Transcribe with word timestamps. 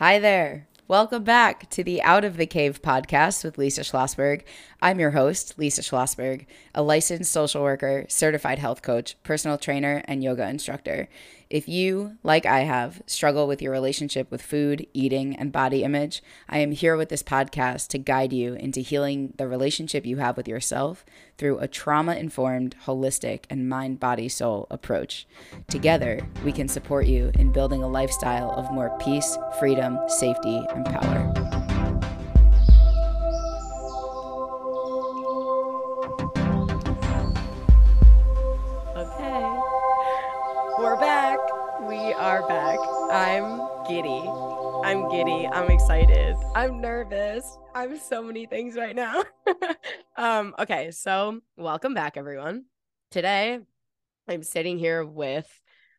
Hi 0.00 0.18
there. 0.18 0.66
Welcome 0.88 1.24
back 1.24 1.68
to 1.68 1.84
the 1.84 2.00
Out 2.00 2.24
of 2.24 2.38
the 2.38 2.46
Cave 2.46 2.80
podcast 2.80 3.44
with 3.44 3.58
Lisa 3.58 3.82
Schlossberg. 3.82 4.44
I'm 4.80 4.98
your 4.98 5.10
host, 5.10 5.58
Lisa 5.58 5.82
Schlossberg, 5.82 6.46
a 6.74 6.82
licensed 6.82 7.30
social 7.30 7.62
worker, 7.62 8.06
certified 8.08 8.58
health 8.58 8.80
coach, 8.80 9.22
personal 9.24 9.58
trainer, 9.58 10.02
and 10.06 10.24
yoga 10.24 10.48
instructor. 10.48 11.10
If 11.50 11.68
you, 11.68 12.16
like 12.22 12.46
I 12.46 12.60
have, 12.60 13.02
struggle 13.06 13.48
with 13.48 13.60
your 13.60 13.72
relationship 13.72 14.30
with 14.30 14.40
food, 14.40 14.86
eating, 14.94 15.34
and 15.34 15.50
body 15.50 15.82
image, 15.82 16.22
I 16.48 16.58
am 16.58 16.70
here 16.70 16.96
with 16.96 17.08
this 17.08 17.24
podcast 17.24 17.88
to 17.88 17.98
guide 17.98 18.32
you 18.32 18.54
into 18.54 18.78
healing 18.78 19.34
the 19.36 19.48
relationship 19.48 20.06
you 20.06 20.18
have 20.18 20.36
with 20.36 20.46
yourself 20.46 21.04
through 21.38 21.58
a 21.58 21.66
trauma 21.66 22.14
informed, 22.14 22.76
holistic, 22.84 23.46
and 23.50 23.68
mind 23.68 23.98
body 23.98 24.28
soul 24.28 24.68
approach. 24.70 25.26
Together, 25.66 26.20
we 26.44 26.52
can 26.52 26.68
support 26.68 27.06
you 27.06 27.32
in 27.34 27.50
building 27.50 27.82
a 27.82 27.88
lifestyle 27.88 28.52
of 28.52 28.70
more 28.70 28.96
peace, 29.00 29.36
freedom, 29.58 29.98
safety, 30.06 30.64
and 30.72 30.86
power. 30.86 31.49
I'm 43.12 43.60
giddy. 43.88 44.22
I'm 44.84 45.08
giddy. 45.08 45.48
I'm 45.48 45.68
excited. 45.68 46.36
I'm 46.54 46.80
nervous. 46.80 47.58
I'm 47.74 47.98
so 47.98 48.22
many 48.22 48.46
things 48.46 48.76
right 48.76 48.94
now. 48.94 49.24
um, 50.16 50.54
okay, 50.60 50.92
so 50.92 51.40
welcome 51.56 51.92
back, 51.92 52.16
everyone. 52.16 52.66
Today, 53.10 53.58
I'm 54.28 54.44
sitting 54.44 54.78
here 54.78 55.04
with 55.04 55.48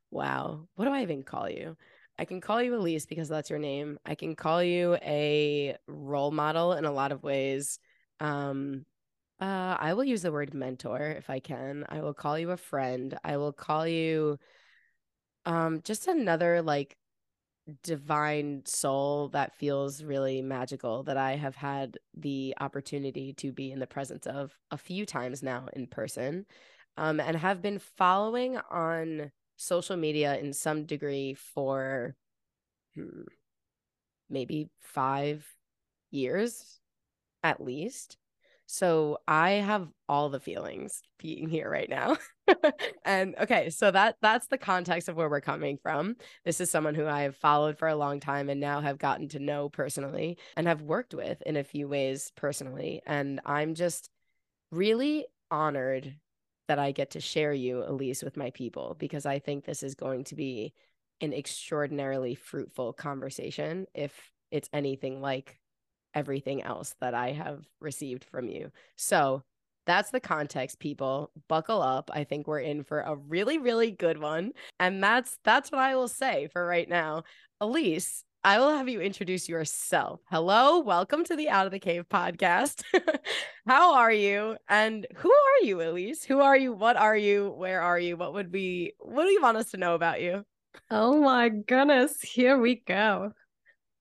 wow, 0.10 0.70
what 0.76 0.86
do 0.86 0.92
I 0.92 1.02
even 1.02 1.24
call 1.24 1.50
you? 1.50 1.76
I 2.18 2.24
can 2.24 2.40
call 2.40 2.64
you 2.64 2.76
Alyse 2.76 3.08
because 3.10 3.28
that's 3.28 3.50
your 3.50 3.60
name. 3.60 4.00
I 4.06 4.16
can 4.16 4.34
call 4.34 4.64
you 4.64 4.96
a 5.02 5.76
role 5.88 6.32
model 6.32 6.72
in 6.74 6.86
a 6.86 6.94
lot 6.94 7.12
of 7.12 7.24
ways. 7.24 7.78
Um, 8.22 8.86
uh, 9.42 9.76
I 9.78 9.96
will 9.96 10.06
use 10.06 10.22
the 10.22 10.32
word 10.32 10.54
mentor 10.54 11.14
if 11.18 11.30
I 11.30 11.42
can. 11.42 11.84
I 11.90 12.00
will 12.00 12.14
call 12.14 12.40
you 12.40 12.52
a 12.52 12.58
friend. 12.58 13.20
I 13.22 13.36
will 13.36 13.52
call 13.52 13.86
you 13.86 14.40
um 15.46 15.82
just 15.84 16.08
another 16.08 16.62
like 16.62 16.96
divine 17.84 18.64
soul 18.66 19.30
that 19.30 19.56
feels 19.56 20.04
really 20.04 20.42
magical 20.42 21.04
that 21.04 21.18
I 21.18 21.36
have 21.36 21.56
had 21.56 21.98
the 22.16 22.56
opportunity 22.60 23.34
to 23.34 23.52
be 23.52 23.72
in 23.72 23.80
the 23.80 23.88
presence 23.88 24.26
of 24.26 24.58
a 24.72 24.78
few 24.78 25.06
times 25.06 25.44
now 25.44 25.68
in 25.74 25.88
person 25.88 26.46
um, 26.98 27.20
and 27.20 27.38
have 27.38 27.62
been 27.62 27.80
following 27.80 28.58
on 28.70 29.32
social 29.58 29.96
media 29.96 30.38
in 30.38 30.54
some 30.54 30.86
degree 30.86 31.34
for 31.36 32.16
hmm, 32.96 33.22
maybe 34.30 34.70
five 34.80 35.46
years 36.10 36.80
at 37.44 37.64
least. 37.64 38.18
So 38.74 39.18
I 39.28 39.50
have 39.52 39.90
all 40.08 40.30
the 40.30 40.40
feelings 40.40 41.02
being 41.20 41.50
here 41.50 41.70
right 41.70 41.90
now. 41.90 42.16
and 43.06 43.36
okay, 43.38 43.70
so 43.70 43.92
that 43.92 44.16
that's 44.22 44.48
the 44.48 44.58
context 44.58 45.10
of 45.10 45.18
where 45.18 45.30
we're 45.30 45.42
coming 45.42 45.78
from. 45.84 46.16
This 46.46 46.62
is 46.62 46.70
someone 46.70 46.96
who 46.96 47.06
I 47.06 47.24
have 47.24 47.36
followed 47.36 47.78
for 47.78 47.90
a 47.90 47.98
long 47.98 48.22
time 48.22 48.50
and 48.50 48.62
now 48.62 48.80
have 48.80 48.98
gotten 48.98 49.28
to 49.30 49.40
know 49.40 49.68
personally 49.68 50.38
and 50.56 50.68
have 50.68 50.82
worked 50.84 51.14
with 51.14 51.42
in 51.42 51.58
a 51.58 51.66
few 51.66 51.90
ways 51.90 52.32
personally. 52.38 53.02
And 53.06 53.42
I'm 53.46 53.76
just 53.76 54.10
really 54.72 55.26
honored 55.52 56.16
that 56.70 56.80
I 56.80 56.94
get 56.94 57.12
to 57.12 57.20
share 57.20 57.52
you, 57.52 57.84
Alyse, 57.86 58.24
with 58.24 58.38
my 58.38 58.52
people 58.52 58.96
because 58.98 59.26
I 59.26 59.40
think 59.40 59.66
this 59.66 59.84
is 59.84 59.96
going 59.96 60.24
to 60.26 60.36
be 60.36 60.74
an 61.20 61.34
extraordinarily 61.34 62.36
fruitful 62.36 62.94
conversation 62.94 63.88
if 63.94 64.32
it's 64.50 64.70
anything 64.72 65.20
like 65.20 65.58
everything 66.14 66.64
else 66.64 66.96
that 67.02 67.14
I 67.14 67.32
have 67.32 67.66
received 67.80 68.24
from 68.26 68.48
you. 68.50 68.72
So 68.96 69.44
that's 69.86 70.12
the 70.12 70.20
context 70.20 70.80
people. 70.80 71.32
Buckle 71.48 71.82
up. 71.82 72.12
I 72.14 72.24
think 72.24 72.48
we're 72.48 72.60
in 72.60 72.84
for 72.84 73.02
a 73.02 73.16
really 73.16 73.58
really 73.58 73.92
good 73.92 74.20
one. 74.20 74.52
And 74.80 75.04
that's 75.04 75.38
that's 75.44 75.72
what 75.72 75.82
i 75.82 75.96
will 75.96 76.08
say 76.08 76.48
for 76.52 76.66
right 76.66 76.88
now. 76.88 77.24
Alyse 77.62 78.24
i 78.44 78.58
will 78.58 78.76
have 78.76 78.90
you 78.90 79.02
introduce 79.02 79.48
yourself. 79.48 80.20
Hello 80.30 80.80
welcome 80.80 81.24
to 81.26 81.36
the 81.36 81.50
out 81.50 81.66
of 81.66 81.72
the 81.72 81.80
cave 81.80 82.06
podcast. 82.10 82.84
How 83.68 83.96
are 83.96 84.12
you? 84.12 84.58
And 84.70 85.06
who 85.16 85.32
are 85.32 85.66
you 85.66 85.78
Alyse? 85.78 86.24
Who 86.26 86.40
are 86.40 86.58
you? 86.58 86.74
What 86.74 86.98
are 86.98 87.18
you? 87.18 87.50
Where 87.50 87.82
are 87.82 88.00
you? 88.00 88.18
What 88.18 88.34
would 88.34 88.52
we 88.52 88.94
what 89.00 89.26
do 89.26 89.32
you 89.32 89.42
want 89.42 89.58
us 89.58 89.72
to 89.72 89.78
know 89.78 89.96
about 89.96 90.22
you? 90.22 90.46
Oh 90.90 91.20
my 91.22 91.50
goodness 91.50 92.22
here 92.22 92.58
we 92.58 92.76
go 92.76 93.34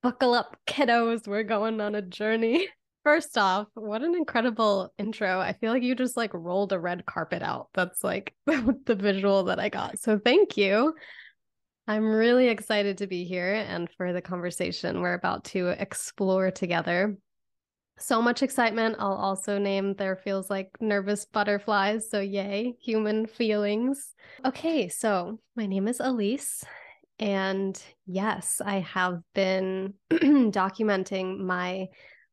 Buckle 0.03 0.33
up, 0.33 0.57
kiddos. 0.67 1.29
We're 1.29 1.43
going 1.43 1.81
on 1.81 1.95
a 1.95 2.03
journey. 2.03 2.69
First 3.05 3.37
off, 3.37 3.69
what 3.75 4.03
an 4.03 4.15
incredible 4.15 4.93
intro. 4.99 5.41
I 5.41 5.55
feel 5.55 5.73
like 5.73 5.83
you 5.83 5.95
just 5.95 6.17
like 6.17 6.33
rolled 6.35 6.73
a 6.73 6.79
red 6.79 7.07
carpet 7.07 7.43
out. 7.43 7.69
That's 7.75 8.05
like 8.05 8.35
the 8.47 8.97
visual 8.99 9.45
that 9.45 9.59
I 9.59 9.69
got. 9.69 9.99
So 9.99 10.19
thank 10.19 10.57
you. 10.57 10.95
I'm 11.87 12.05
really 12.05 12.49
excited 12.49 12.99
to 12.99 13.07
be 13.07 13.25
here 13.25 13.53
and 13.55 13.91
for 13.97 14.13
the 14.13 14.23
conversation 14.23 15.01
we're 15.01 15.15
about 15.15 15.45
to 15.47 15.69
explore 15.69 16.51
together. 16.51 17.17
So 17.99 18.23
much 18.23 18.43
excitement. 18.43 18.97
I'll 18.99 19.13
also 19.13 19.59
name 19.59 19.95
there 19.95 20.17
feels 20.17 20.49
like 20.49 20.71
nervous 20.81 21.27
butterflies. 21.27 22.09
So, 22.09 22.21
yay, 22.21 22.75
human 22.81 23.27
feelings. 23.27 24.15
Okay, 24.45 24.89
so 24.89 25.39
my 25.55 25.67
name 25.67 25.87
is 25.87 26.01
Alyse. 26.01 26.65
And 27.21 27.81
yes, 28.07 28.63
I 28.65 28.79
have 28.81 29.21
been 29.35 29.93
documenting 30.11 31.39
my 31.39 31.89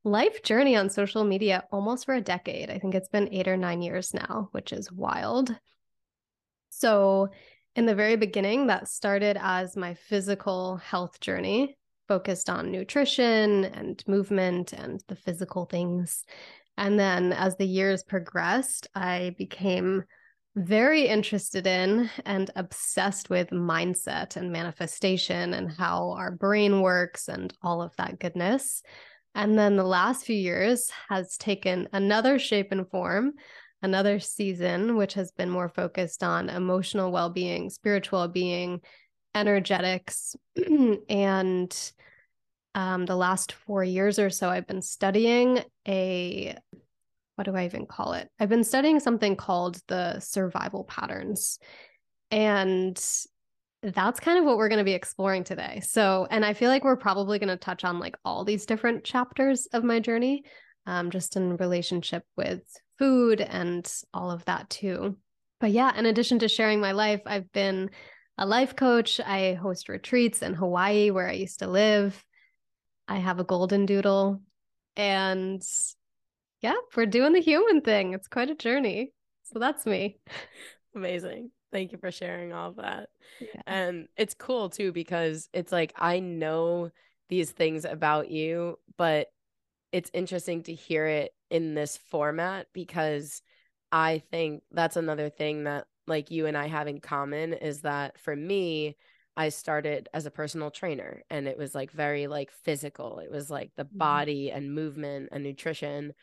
life 0.05 0.41
journey 0.43 0.77
on 0.77 0.89
social 0.89 1.25
media 1.25 1.65
almost 1.73 2.05
for 2.05 2.15
a 2.15 2.21
decade. 2.21 2.71
I 2.71 2.79
think 2.79 2.95
it's 2.95 3.09
been 3.09 3.33
eight 3.33 3.49
or 3.49 3.57
nine 3.57 3.81
years 3.81 4.13
now, 4.13 4.47
which 4.53 4.71
is 4.71 4.89
wild. 4.89 5.53
So, 6.69 7.27
in 7.75 7.85
the 7.85 7.95
very 7.95 8.15
beginning, 8.15 8.67
that 8.67 8.87
started 8.87 9.37
as 9.39 9.75
my 9.75 9.93
physical 9.93 10.77
health 10.77 11.19
journey, 11.19 11.77
focused 12.07 12.49
on 12.49 12.71
nutrition 12.71 13.65
and 13.65 14.01
movement 14.07 14.71
and 14.71 15.03
the 15.09 15.15
physical 15.15 15.65
things. 15.65 16.23
And 16.77 16.97
then 16.97 17.33
as 17.33 17.57
the 17.57 17.67
years 17.67 18.03
progressed, 18.03 18.87
I 18.95 19.35
became 19.37 20.05
very 20.57 21.07
interested 21.07 21.68
in 21.68 22.09
and 22.25 22.50
obsessed 22.56 23.29
with 23.29 23.51
mindset 23.51 24.35
and 24.35 24.51
manifestation 24.51 25.53
and 25.53 25.72
how 25.72 26.12
our 26.13 26.31
brain 26.31 26.81
works 26.81 27.28
and 27.28 27.53
all 27.62 27.81
of 27.81 27.95
that 27.97 28.19
goodness. 28.19 28.81
And 29.35 29.57
then 29.57 29.75
the 29.75 29.84
last 29.84 30.25
few 30.25 30.35
years 30.35 30.90
has 31.09 31.38
taken 31.38 31.88
another 31.94 32.40
shape 32.40 32.72
and 32.72 32.90
form, 32.90 33.34
another 33.84 34.19
season, 34.19 34.96
which 34.96 35.13
has 35.13 35.31
been 35.31 35.51
more 35.51 35.69
focused 35.69 36.23
on 36.23 36.50
emotional 36.50 37.12
well 37.12 37.29
being, 37.29 37.69
spiritual 37.69 38.19
well 38.19 38.28
being, 38.28 38.81
energetics. 39.35 40.35
and 41.09 41.91
um, 42.73 43.06
the 43.06 43.16
last 43.16 43.51
four 43.51 43.84
years 43.84 44.17
or 44.17 44.31
so, 44.31 44.50
I've 44.50 44.67
been 44.67 44.81
studying 44.81 45.63
a 45.88 46.57
what 47.37 47.45
do 47.45 47.55
I 47.55 47.65
even 47.65 47.85
call 47.85 48.13
it? 48.13 48.29
I've 48.39 48.49
been 48.49 48.63
studying 48.63 48.99
something 48.99 49.35
called 49.35 49.79
the 49.87 50.19
survival 50.19 50.83
patterns. 50.85 51.59
And 52.31 52.99
that's 53.83 54.19
kind 54.19 54.39
of 54.39 54.45
what 54.45 54.57
we're 54.57 54.69
going 54.69 54.79
to 54.79 54.83
be 54.83 54.93
exploring 54.93 55.43
today. 55.43 55.81
So, 55.85 56.27
and 56.31 56.43
I 56.43 56.53
feel 56.53 56.69
like 56.69 56.83
we're 56.83 56.97
probably 56.97 57.37
going 57.37 57.49
to 57.49 57.55
touch 57.55 57.83
on 57.83 57.99
like 57.99 58.17
all 58.25 58.43
these 58.43 58.65
different 58.65 59.03
chapters 59.03 59.67
of 59.67 59.83
my 59.83 59.99
journey, 59.99 60.45
um, 60.87 61.11
just 61.11 61.35
in 61.35 61.57
relationship 61.57 62.23
with 62.35 62.61
food 62.97 63.39
and 63.39 63.87
all 64.15 64.31
of 64.31 64.43
that 64.45 64.67
too. 64.71 65.15
But 65.59 65.69
yeah, 65.69 65.95
in 65.95 66.07
addition 66.07 66.39
to 66.39 66.47
sharing 66.47 66.81
my 66.81 66.93
life, 66.93 67.21
I've 67.27 67.51
been 67.51 67.91
a 68.39 68.47
life 68.47 68.75
coach. 68.75 69.19
I 69.19 69.53
host 69.53 69.89
retreats 69.89 70.41
in 70.41 70.55
Hawaii 70.55 71.11
where 71.11 71.29
I 71.29 71.33
used 71.33 71.59
to 71.59 71.67
live. 71.67 72.25
I 73.07 73.17
have 73.19 73.40
a 73.40 73.43
golden 73.43 73.85
doodle 73.85 74.41
and 74.95 75.61
yeah, 76.61 76.75
we're 76.95 77.05
doing 77.05 77.33
the 77.33 77.41
human 77.41 77.81
thing. 77.81 78.13
It's 78.13 78.27
quite 78.27 78.49
a 78.49 78.55
journey. 78.55 79.13
So 79.43 79.59
that's 79.59 79.85
me. 79.85 80.19
Amazing. 80.95 81.51
Thank 81.71 81.91
you 81.91 81.97
for 81.97 82.11
sharing 82.11 82.53
all 82.53 82.69
of 82.69 82.77
that. 82.77 83.09
Yeah. 83.39 83.61
And 83.67 84.07
it's 84.17 84.33
cool 84.33 84.69
too 84.69 84.91
because 84.91 85.49
it's 85.53 85.71
like 85.71 85.93
I 85.95 86.19
know 86.19 86.91
these 87.29 87.51
things 87.51 87.85
about 87.85 88.31
you, 88.31 88.79
but 88.97 89.27
it's 89.91 90.11
interesting 90.13 90.63
to 90.63 90.73
hear 90.73 91.05
it 91.05 91.31
in 91.49 91.75
this 91.75 91.97
format 91.97 92.67
because 92.73 93.41
I 93.91 94.21
think 94.31 94.63
that's 94.71 94.97
another 94.97 95.29
thing 95.29 95.65
that 95.65 95.85
like 96.07 96.31
you 96.31 96.45
and 96.45 96.57
I 96.57 96.67
have 96.67 96.87
in 96.87 96.99
common 96.99 97.53
is 97.53 97.81
that 97.81 98.19
for 98.19 98.35
me, 98.35 98.95
I 99.35 99.49
started 99.49 100.09
as 100.13 100.25
a 100.25 100.31
personal 100.31 100.71
trainer 100.71 101.21
and 101.29 101.47
it 101.47 101.57
was 101.57 101.75
like 101.75 101.91
very 101.91 102.27
like 102.27 102.49
physical. 102.51 103.19
It 103.19 103.29
was 103.29 103.49
like 103.49 103.71
the 103.75 103.85
mm-hmm. 103.85 103.97
body 103.97 104.51
and 104.51 104.73
movement 104.73 105.29
and 105.31 105.43
nutrition 105.43 106.13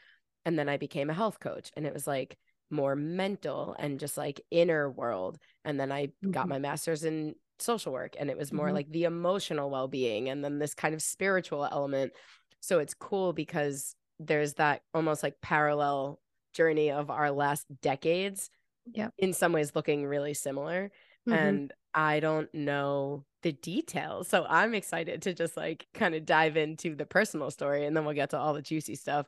and 0.44 0.58
then 0.58 0.68
I 0.68 0.76
became 0.76 1.10
a 1.10 1.14
health 1.14 1.40
coach 1.40 1.70
and 1.76 1.86
it 1.86 1.94
was 1.94 2.06
like 2.06 2.36
more 2.70 2.96
mental 2.96 3.76
and 3.78 4.00
just 4.00 4.16
like 4.16 4.40
inner 4.50 4.90
world 4.90 5.38
and 5.64 5.78
then 5.78 5.92
I 5.92 6.12
mm-hmm. 6.24 6.30
got 6.30 6.48
my 6.48 6.58
masters 6.58 7.04
in 7.04 7.34
social 7.58 7.92
work 7.92 8.16
and 8.18 8.30
it 8.30 8.36
was 8.36 8.52
more 8.52 8.70
Mhm. 8.70 8.74
like 8.74 8.90
the 8.90 9.04
emotional 9.04 9.70
well-being 9.70 10.28
and 10.28 10.44
then 10.44 10.58
this 10.58 10.74
kind 10.74 10.94
of 10.94 11.02
spiritual 11.02 11.64
element 11.64 12.12
so 12.60 12.78
it's 12.78 12.94
cool 12.94 13.32
because 13.32 13.94
there's 14.18 14.54
that 14.54 14.82
almost 14.94 15.22
like 15.22 15.40
parallel 15.40 16.20
journey 16.52 16.90
of 16.90 17.10
our 17.10 17.30
last 17.30 17.66
decades 17.82 18.50
Yep. 18.92 19.14
in 19.18 19.32
some 19.32 19.52
ways 19.52 19.74
looking 19.74 20.06
really 20.06 20.34
similar 20.34 20.90
Mhm. 21.28 21.34
and 21.36 21.72
i 21.94 22.20
don't 22.20 22.52
know 22.54 23.24
the 23.42 23.52
details 23.52 24.28
so 24.28 24.44
i'm 24.48 24.74
excited 24.74 25.22
to 25.22 25.32
just 25.34 25.56
like 25.56 25.86
kind 25.94 26.14
of 26.14 26.26
dive 26.26 26.56
into 26.56 26.94
the 26.94 27.06
personal 27.06 27.50
story 27.50 27.86
and 27.86 27.96
then 27.96 28.04
we'll 28.04 28.14
get 28.14 28.30
to 28.30 28.38
all 28.38 28.54
the 28.54 28.62
juicy 28.62 28.94
stuff 28.94 29.26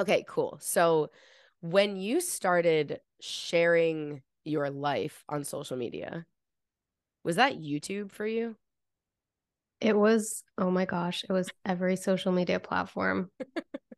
okay 0.00 0.24
cool 0.28 0.58
so 0.60 1.10
when 1.60 1.96
you 1.96 2.20
started 2.20 3.00
sharing 3.20 4.22
your 4.44 4.70
life 4.70 5.24
on 5.28 5.42
social 5.44 5.76
media 5.76 6.24
was 7.24 7.36
that 7.36 7.58
youtube 7.58 8.10
for 8.12 8.26
you 8.26 8.56
It 9.80 9.96
was, 9.96 10.42
oh 10.56 10.70
my 10.70 10.86
gosh, 10.86 11.24
it 11.28 11.32
was 11.32 11.50
every 11.64 11.96
social 11.96 12.32
media 12.32 12.58
platform. 12.58 13.30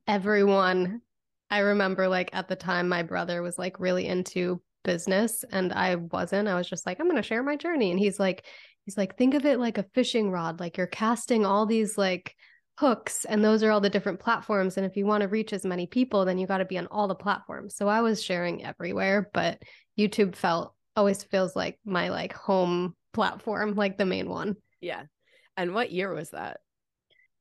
Everyone. 0.06 1.02
I 1.50 1.60
remember 1.60 2.08
like 2.08 2.30
at 2.32 2.48
the 2.48 2.56
time 2.56 2.88
my 2.88 3.02
brother 3.02 3.42
was 3.42 3.58
like 3.58 3.78
really 3.80 4.06
into 4.06 4.60
business 4.84 5.44
and 5.50 5.72
I 5.72 5.94
wasn't. 5.94 6.48
I 6.48 6.54
was 6.56 6.68
just 6.68 6.84
like, 6.84 6.98
I'm 7.00 7.08
gonna 7.08 7.22
share 7.22 7.42
my 7.42 7.56
journey. 7.56 7.90
And 7.90 7.98
he's 8.00 8.18
like, 8.18 8.44
he's 8.84 8.96
like, 8.96 9.16
think 9.16 9.34
of 9.34 9.46
it 9.46 9.58
like 9.58 9.78
a 9.78 9.86
fishing 9.94 10.30
rod, 10.30 10.60
like 10.60 10.76
you're 10.76 10.86
casting 10.86 11.46
all 11.46 11.64
these 11.64 11.96
like 11.96 12.34
hooks, 12.78 13.24
and 13.24 13.44
those 13.44 13.62
are 13.62 13.70
all 13.70 13.80
the 13.80 13.90
different 13.90 14.20
platforms. 14.20 14.76
And 14.76 14.86
if 14.86 14.96
you 14.96 15.04
want 15.04 15.22
to 15.22 15.28
reach 15.28 15.52
as 15.52 15.64
many 15.64 15.86
people, 15.86 16.24
then 16.24 16.38
you 16.38 16.46
got 16.46 16.58
to 16.58 16.64
be 16.64 16.78
on 16.78 16.86
all 16.86 17.08
the 17.08 17.14
platforms. 17.14 17.74
So 17.74 17.88
I 17.88 18.02
was 18.02 18.22
sharing 18.22 18.64
everywhere, 18.64 19.28
but 19.32 19.60
YouTube 19.98 20.36
felt 20.36 20.74
always 20.94 21.22
feels 21.24 21.56
like 21.56 21.78
my 21.84 22.08
like 22.10 22.32
home 22.32 22.94
platform, 23.12 23.74
like 23.74 23.98
the 23.98 24.06
main 24.06 24.28
one. 24.28 24.56
yeah 24.80 25.02
and 25.56 25.74
what 25.74 25.90
year 25.90 26.14
was 26.14 26.30
that 26.30 26.58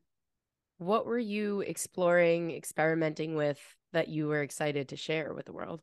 what 0.77 1.05
were 1.05 1.19
you 1.19 1.61
exploring 1.61 2.51
experimenting 2.51 3.35
with 3.35 3.59
that 3.93 4.07
you 4.07 4.27
were 4.27 4.41
excited 4.41 4.89
to 4.89 4.95
share 4.95 5.33
with 5.33 5.45
the 5.45 5.53
world 5.53 5.81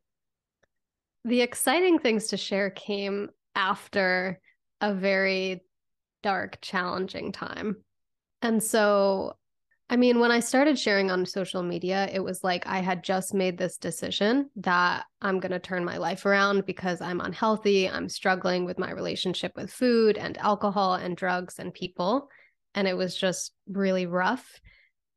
The 1.25 1.41
exciting 1.43 1.99
things 1.99 2.29
to 2.29 2.37
share 2.37 2.71
came 2.71 3.31
after 3.55 4.41
a 4.81 4.95
very 4.95 5.63
dark, 6.23 6.59
challenging 6.61 7.33
time. 7.33 7.77
And 8.43 8.63
so, 8.63 9.37
I 9.91 9.97
mean, 9.97 10.21
when 10.21 10.31
I 10.31 10.41
started 10.41 10.79
sharing 10.79 11.11
on 11.11 11.27
social 11.27 11.63
media, 11.63 12.09
it 12.13 12.21
was 12.21 12.45
like 12.45 12.67
I 12.67 12.81
had 12.81 13.03
just 13.03 13.35
made 13.35 13.59
this 13.59 13.79
decision 13.79 14.51
that 14.57 15.07
I'm 15.21 15.41
going 15.41 15.53
to 15.53 15.59
turn 15.59 15.85
my 15.85 15.97
life 15.97 16.27
around 16.27 16.67
because 16.67 17.01
I'm 17.01 17.21
unhealthy. 17.21 17.89
I'm 17.89 18.09
struggling 18.09 18.65
with 18.65 18.79
my 18.79 18.93
relationship 18.93 19.53
with 19.57 19.73
food 19.73 20.19
and 20.19 20.37
alcohol 20.39 20.95
and 20.95 21.17
drugs 21.17 21.59
and 21.59 21.73
people. 21.73 22.29
And 22.75 22.87
it 22.87 22.97
was 22.97 23.17
just 23.17 23.53
really 23.67 24.07
rough. 24.07 24.61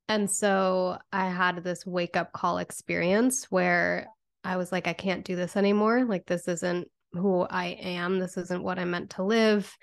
And 0.07 0.29
so 0.31 0.97
I 1.11 1.29
had 1.29 1.63
this 1.63 1.85
wake 1.85 2.17
up 2.17 2.33
call 2.33 2.57
experience 2.57 3.45
where 3.51 4.07
I 4.43 4.57
was 4.57 4.71
like, 4.71 4.87
I 4.87 4.93
can't 4.93 5.25
do 5.25 5.35
this 5.35 5.55
anymore. 5.55 6.05
Like, 6.05 6.25
this 6.25 6.47
isn't 6.47 6.87
who 7.13 7.41
I 7.41 7.77
am. 7.81 8.19
This 8.19 8.37
isn't 8.37 8.63
what 8.63 8.79
I 8.79 8.85
meant 8.85 9.11
to 9.11 9.23
live. 9.23 9.75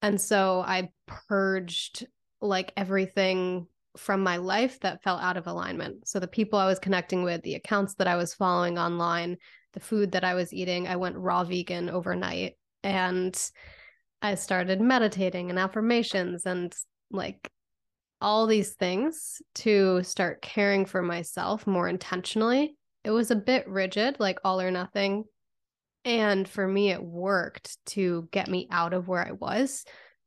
And 0.00 0.20
so 0.20 0.62
I 0.66 0.90
purged 1.06 2.06
like 2.40 2.72
everything 2.76 3.66
from 3.96 4.22
my 4.22 4.38
life 4.38 4.80
that 4.80 5.02
fell 5.02 5.18
out 5.18 5.36
of 5.36 5.46
alignment. 5.46 6.08
So 6.08 6.18
the 6.18 6.26
people 6.26 6.58
I 6.58 6.66
was 6.66 6.78
connecting 6.78 7.22
with, 7.22 7.42
the 7.42 7.54
accounts 7.54 7.94
that 7.94 8.06
I 8.06 8.16
was 8.16 8.34
following 8.34 8.78
online, 8.78 9.36
the 9.74 9.80
food 9.80 10.12
that 10.12 10.24
I 10.24 10.34
was 10.34 10.52
eating, 10.52 10.88
I 10.88 10.96
went 10.96 11.16
raw 11.16 11.44
vegan 11.44 11.90
overnight 11.90 12.56
and 12.82 13.38
I 14.22 14.34
started 14.36 14.80
meditating 14.80 15.50
and 15.50 15.58
affirmations 15.58 16.46
and 16.46 16.74
like 17.10 17.50
all 18.20 18.46
these 18.46 18.72
things 18.74 19.42
to 19.56 20.02
start 20.02 20.42
caring 20.42 20.86
for 20.86 21.02
myself 21.02 21.66
more 21.66 21.88
intentionally. 21.88 22.76
It 23.04 23.10
was 23.10 23.30
a 23.30 23.36
bit 23.36 23.68
rigid, 23.68 24.16
like 24.20 24.38
all 24.44 24.60
or 24.60 24.70
nothing. 24.70 25.24
And 26.04 26.48
for 26.48 26.66
me, 26.66 26.90
it 26.90 27.02
worked 27.02 27.84
to 27.86 28.28
get 28.32 28.48
me 28.48 28.68
out 28.70 28.92
of 28.92 29.08
where 29.08 29.26
I 29.26 29.32
was 29.32 29.84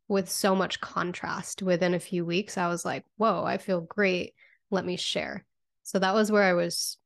with 0.07 0.29
so 0.29 0.55
much 0.55 0.79
contrast. 0.81 1.61
Within 1.61 1.93
a 1.93 1.99
few 1.99 2.23
weeks, 2.25 2.57
I 2.57 2.67
was 2.67 2.85
like, 2.85 3.03
whoa, 3.17 3.43
I 3.43 3.57
feel 3.57 3.81
great. 3.81 4.33
Let 4.71 4.85
me 4.85 4.95
share. 4.97 5.45
So 5.83 5.99
that 5.99 6.13
was 6.13 6.31
where 6.31 6.43
I 6.43 6.53
was 6.53 6.97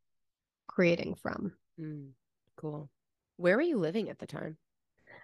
creating 0.67 1.15
from. 1.15 1.53
Mm, 1.79 2.09
cool 2.57 2.89
where 3.37 3.55
were 3.55 3.61
you 3.61 3.77
living 3.77 4.09
at 4.09 4.19
the 4.19 4.27
time 4.27 4.57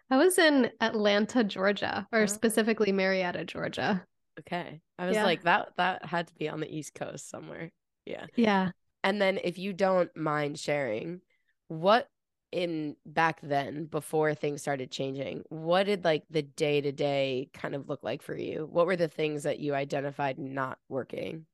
I 0.10 0.16
was 0.18 0.38
in 0.38 0.72
Atlanta, 0.80 1.44
Georgia, 1.44 2.08
or 2.14 2.22
Oh. 2.22 2.26
specifically 2.28 2.94
Marietta, 2.94 3.44
Georgia. 3.46 4.06
okay 4.40 4.80
i 4.98 5.06
was 5.06 5.16
Yeah. 5.16 5.24
like 5.26 5.44
that 5.44 5.70
that 5.78 6.06
had 6.06 6.28
to 6.28 6.36
be 6.36 6.48
on 6.50 6.60
the 6.62 6.74
east 6.74 6.94
coast 6.94 7.30
somewhere 7.30 7.72
yeah 8.06 8.26
Yeah. 8.36 8.72
And 9.06 9.22
then 9.22 9.40
if 9.44 9.60
you 9.60 9.72
don't 9.72 10.10
mind 10.18 10.60
sharing, 10.60 11.22
what 11.68 12.10
in 12.52 12.96
back 13.06 13.40
then 13.42 13.86
before 13.86 14.34
things 14.34 14.64
started 14.64 14.90
changing, 14.90 15.44
what 15.50 15.84
did 15.84 16.04
like 16.04 16.24
the 16.32 16.42
day 16.42 16.82
to 16.82 16.92
day 16.92 17.52
kind 17.54 17.76
of 17.76 17.88
look 17.88 18.02
like 18.02 18.24
for 18.24 18.36
you? 18.36 18.68
What 18.70 18.88
were 18.88 18.96
the 18.96 19.08
things 19.08 19.44
that 19.44 19.60
you 19.60 19.76
identified 19.76 20.40
not 20.40 20.80
working? 20.90 21.46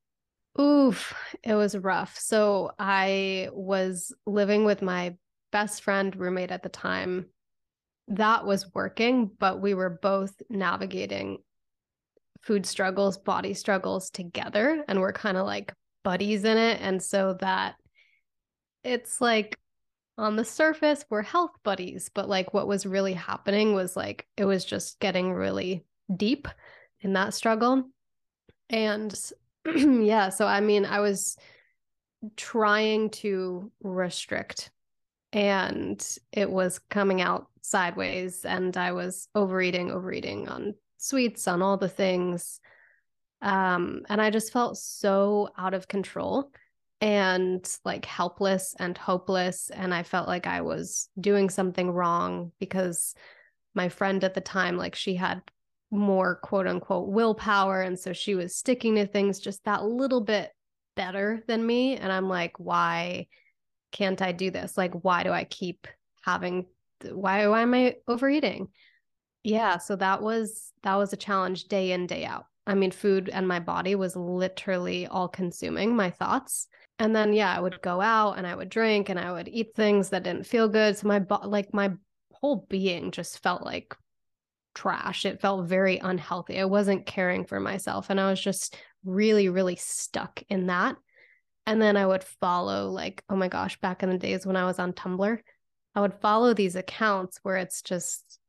Oof, 0.60 1.14
it 1.44 1.56
was 1.56 1.78
rough. 1.78 2.18
So 2.18 2.72
I 2.80 3.50
was 3.52 4.14
living 4.26 4.64
with 4.64 4.82
my 4.82 5.16
best 5.52 5.84
friend 5.84 6.16
roommate 6.16 6.52
at 6.52 6.64
the 6.64 6.70
time. 6.70 7.26
That 8.08 8.46
was 8.46 8.74
working, 8.74 9.30
but 9.40 9.60
we 9.60 9.74
were 9.74 9.90
both 9.90 10.42
navigating 10.50 11.40
food 12.42 12.66
struggles, 12.66 13.18
body 13.18 13.54
struggles 13.54 14.10
together, 14.10 14.86
and 14.88 15.02
we're 15.02 15.12
kind 15.12 15.36
of 15.36 15.46
like 15.46 15.74
buddies 16.04 16.44
in 16.44 16.58
it. 16.58 16.80
And 16.82 17.02
so 17.02 17.38
that 17.42 17.76
it's 18.84 19.22
like 19.22 19.58
on 20.18 20.36
the 20.36 20.46
surface, 20.46 21.06
we're 21.10 21.22
health 21.22 21.52
buddies, 21.64 22.10
but 22.14 22.30
like 22.30 22.54
what 22.54 22.68
was 22.68 22.86
really 22.86 23.14
happening 23.14 23.74
was 23.74 23.96
like 23.96 24.28
it 24.38 24.46
was 24.46 24.66
just 24.66 25.00
getting 25.00 25.34
really 25.34 25.84
deep 26.16 26.48
in 27.02 27.14
that 27.14 27.34
struggle. 27.34 27.90
And 28.70 29.14
yeah, 29.66 30.30
so 30.30 30.46
I 30.46 30.62
mean, 30.62 30.86
I 30.86 31.00
was 31.00 31.38
trying 32.36 33.10
to 33.10 33.72
restrict 33.82 34.70
and 35.34 36.06
it 36.32 36.50
was 36.50 36.80
coming 36.90 37.22
out 37.22 37.48
sideways 37.62 38.46
and 38.46 38.76
I 38.78 38.92
was 38.92 39.28
overeating, 39.34 39.92
overeating 39.92 40.48
on 40.50 40.76
sweets, 40.98 41.48
on 41.48 41.62
all 41.62 41.78
the 41.78 41.90
things. 41.90 42.60
Um, 43.42 44.04
and 44.10 44.22
I 44.22 44.30
just 44.30 44.54
felt 44.54 44.78
so 44.78 45.50
out 45.58 45.74
of 45.74 45.88
control 45.88 46.52
and 47.00 47.68
like 47.84 48.06
helpless 48.06 48.76
and 48.78 48.96
hopeless. 48.98 49.72
And 49.72 49.94
I 49.94 50.04
felt 50.04 50.28
like 50.28 50.46
I 50.46 50.62
was 50.62 51.10
doing 51.20 51.50
something 51.50 51.90
wrong 51.90 52.52
because 52.60 53.16
my 53.74 53.90
friend 53.90 54.24
at 54.24 54.36
the 54.36 54.42
time, 54.42 54.78
like 54.78 54.94
she 54.96 55.16
had 55.16 55.42
more 55.90 56.36
quote 56.36 56.68
unquote 56.68 57.10
willpower. 57.10 57.82
And 57.82 58.00
so 58.00 58.14
she 58.14 58.36
was 58.36 58.56
sticking 58.56 58.96
to 58.96 59.08
things 59.08 59.40
just 59.40 59.64
that 59.66 59.84
little 59.84 60.22
bit 60.22 60.52
better 60.96 61.44
than 61.48 61.66
me. 61.66 61.98
And 61.98 62.12
I'm 62.12 62.30
like, 62.30 62.60
why 62.60 63.28
can't 63.92 64.22
I 64.22 64.32
do 64.32 64.52
this? 64.52 64.78
Like, 64.78 64.94
why 64.94 65.24
do 65.24 65.32
I 65.32 65.44
keep 65.44 65.88
having, 66.24 66.68
why, 67.04 67.48
why 67.48 67.62
am 67.62 67.74
I 67.74 67.96
overeating? 68.08 68.68
Yeah. 69.44 69.80
So 69.80 69.96
that 69.96 70.22
was, 70.22 70.72
that 70.84 70.96
was 70.96 71.14
a 71.14 71.18
challenge 71.18 71.66
day 71.66 71.92
in, 71.92 72.06
day 72.06 72.26
out. 72.26 72.46
I 72.68 72.76
mean, 72.76 72.92
food 72.92 73.30
and 73.30 73.48
my 73.48 73.60
body 73.60 73.96
was 73.96 74.16
literally 74.16 75.08
all 75.08 75.28
consuming 75.28 75.96
my 75.96 76.12
thoughts. 76.12 76.68
And 77.00 77.16
then, 77.16 77.34
yeah, 77.34 77.56
I 77.56 77.60
would 77.60 77.82
go 77.82 78.00
out 78.00 78.38
and 78.38 78.46
I 78.46 78.56
would 78.56 78.70
drink 78.70 79.10
and 79.10 79.20
I 79.20 79.32
would 79.32 79.48
eat 79.48 79.76
things 79.76 80.10
that 80.10 80.24
didn't 80.24 80.46
feel 80.46 80.68
good. 80.68 80.98
So 80.98 81.08
my, 81.08 81.20
bo- 81.20 81.48
like, 81.48 81.74
my 81.74 81.92
whole 82.32 82.68
being 82.70 83.12
just 83.12 83.42
felt 83.42 83.64
like 83.64 83.96
trash. 84.76 85.26
It 85.26 85.42
felt 85.42 85.68
very 85.68 85.98
unhealthy. 85.98 86.60
I 86.60 86.66
wasn't 86.66 87.06
caring 87.06 87.46
for 87.46 87.60
myself. 87.60 88.10
And 88.10 88.20
I 88.20 88.30
was 88.30 88.40
just 88.40 88.76
really, 89.04 89.50
really 89.50 89.76
stuck 89.76 90.44
in 90.50 90.68
that. 90.68 90.96
And 91.66 91.82
then 91.82 91.98
I 91.98 92.06
would 92.06 92.24
follow, 92.24 92.90
like, 92.90 93.24
oh 93.30 93.36
my 93.36 93.48
gosh, 93.48 93.80
back 93.80 94.04
in 94.04 94.10
the 94.10 94.18
days 94.18 94.46
when 94.46 94.56
I 94.56 94.66
was 94.66 94.80
on 94.80 94.94
Tumblr, 94.94 95.40
I 95.96 96.02
would 96.02 96.14
follow 96.14 96.54
these 96.54 96.76
accounts 96.76 97.40
where 97.44 97.58
it's 97.58 97.82
just 97.82 98.40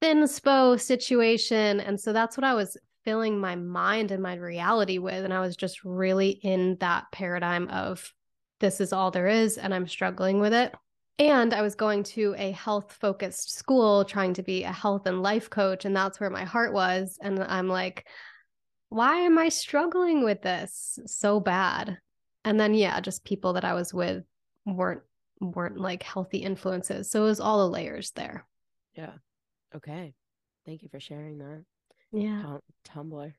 thin 0.00 0.22
thinspo 0.22 0.80
situation. 0.80 1.80
And 1.80 1.98
so 1.98 2.12
that's 2.12 2.36
what 2.36 2.44
I 2.44 2.54
was 2.54 2.76
filling 3.04 3.38
my 3.38 3.56
mind 3.56 4.10
and 4.10 4.22
my 4.22 4.34
reality 4.34 4.98
with. 4.98 5.24
And 5.24 5.32
I 5.32 5.40
was 5.40 5.56
just 5.56 5.84
really 5.84 6.30
in 6.30 6.76
that 6.80 7.04
paradigm 7.12 7.68
of 7.68 8.12
this 8.60 8.80
is 8.80 8.92
all 8.92 9.10
there 9.10 9.28
is, 9.28 9.58
and 9.58 9.74
I'm 9.74 9.88
struggling 9.88 10.40
with 10.40 10.52
it. 10.52 10.74
And 11.18 11.52
I 11.52 11.62
was 11.62 11.74
going 11.74 12.04
to 12.04 12.34
a 12.38 12.52
health 12.52 12.96
focused 13.00 13.52
school 13.52 14.04
trying 14.04 14.34
to 14.34 14.42
be 14.42 14.64
a 14.64 14.72
health 14.72 15.06
and 15.06 15.22
life 15.22 15.50
coach. 15.50 15.84
And 15.84 15.94
that's 15.94 16.18
where 16.18 16.30
my 16.30 16.44
heart 16.44 16.72
was. 16.72 17.18
And 17.20 17.42
I'm 17.42 17.68
like, 17.68 18.06
why 18.88 19.20
am 19.20 19.38
I 19.38 19.48
struggling 19.48 20.24
with 20.24 20.42
this 20.42 20.98
so 21.06 21.38
bad? 21.38 21.98
And 22.44 22.58
then 22.58 22.74
yeah, 22.74 23.00
just 23.00 23.24
people 23.24 23.52
that 23.54 23.64
I 23.64 23.74
was 23.74 23.92
with 23.92 24.24
weren't 24.64 25.02
weren't 25.40 25.78
like 25.78 26.02
healthy 26.02 26.38
influences. 26.38 27.10
So 27.10 27.22
it 27.22 27.28
was 27.28 27.40
all 27.40 27.58
the 27.58 27.72
layers 27.72 28.12
there. 28.12 28.46
Yeah. 28.94 29.12
Okay. 29.74 30.14
Thank 30.66 30.82
you 30.82 30.88
for 30.88 31.00
sharing 31.00 31.38
that. 31.38 31.64
Yeah. 32.12 32.42
Tum- 32.42 32.62
Tumblr 33.10 33.32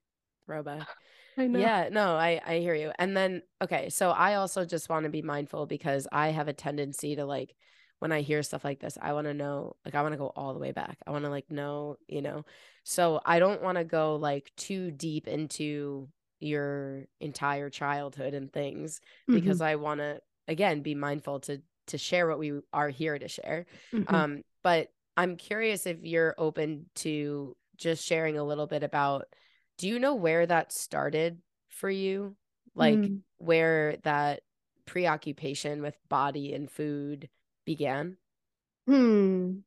throwback. 0.46 0.88
I 1.38 1.48
know. 1.48 1.60
Yeah, 1.60 1.90
no, 1.92 2.16
I 2.16 2.42
I 2.46 2.60
hear 2.60 2.76
you. 2.76 2.92
And 3.00 3.16
then 3.16 3.42
okay, 3.62 3.90
so 3.90 4.12
I 4.12 4.36
also 4.36 4.66
just 4.66 4.90
want 4.90 5.04
to 5.06 5.10
be 5.10 5.22
mindful 5.22 5.66
because 5.66 6.08
I 6.12 6.30
have 6.30 6.48
a 6.48 6.54
tendency 6.54 7.16
to 7.16 7.26
like 7.26 7.56
when 8.00 8.12
I 8.12 8.22
hear 8.22 8.44
stuff 8.44 8.66
like 8.66 8.80
this, 8.80 8.98
I 9.02 9.14
want 9.14 9.28
to 9.28 9.34
know 9.34 9.76
like 9.86 9.96
I 9.96 10.02
want 10.02 10.14
to 10.14 10.18
go 10.18 10.32
all 10.36 10.54
the 10.54 10.60
way 10.60 10.72
back. 10.72 10.98
I 11.08 11.12
want 11.12 11.24
to 11.26 11.30
like 11.30 11.50
know, 11.50 11.98
you 12.08 12.22
know. 12.22 12.46
So 12.84 13.22
I 13.26 13.40
don't 13.40 13.62
want 13.62 13.78
to 13.78 13.84
go 13.86 14.16
like 14.18 14.52
too 14.58 14.92
deep 14.92 15.28
into 15.28 16.10
your 16.40 17.06
entire 17.22 17.70
childhood 17.70 18.34
and 18.34 18.52
things 18.52 19.00
because 19.32 19.60
Mhm. 19.60 19.66
I 19.66 19.76
want 19.76 20.00
to 20.02 20.20
again 20.48 20.82
be 20.82 20.96
mindful 20.96 21.40
to 21.42 21.62
to 21.88 21.98
share 21.98 22.28
what 22.28 22.40
we 22.40 22.60
are 22.74 22.90
here 22.90 23.18
to 23.18 23.28
share. 23.28 23.66
Mhm. 23.92 24.06
Um, 24.14 24.42
but 24.64 24.90
I'm 25.18 25.36
curious 25.38 25.86
if 25.86 26.04
you're 26.04 26.36
open 26.38 26.90
to 26.96 27.56
just 27.76 28.06
sharing 28.06 28.38
a 28.38 28.44
little 28.44 28.68
bit 28.68 28.84
about 28.84 29.26
do 29.78 29.88
you 29.88 30.00
know 30.00 30.16
where 30.16 30.46
that 30.46 30.72
started 30.72 31.42
for 31.70 31.90
you? 31.90 32.36
Like 32.76 33.00
Mm. 33.00 33.22
where 33.38 33.98
that 34.04 34.42
preoccupation 34.86 35.82
with 35.82 35.98
body 36.10 36.54
and 36.54 36.70
food 36.70 37.30
began? 37.66 38.18
Hmm. 38.88 39.60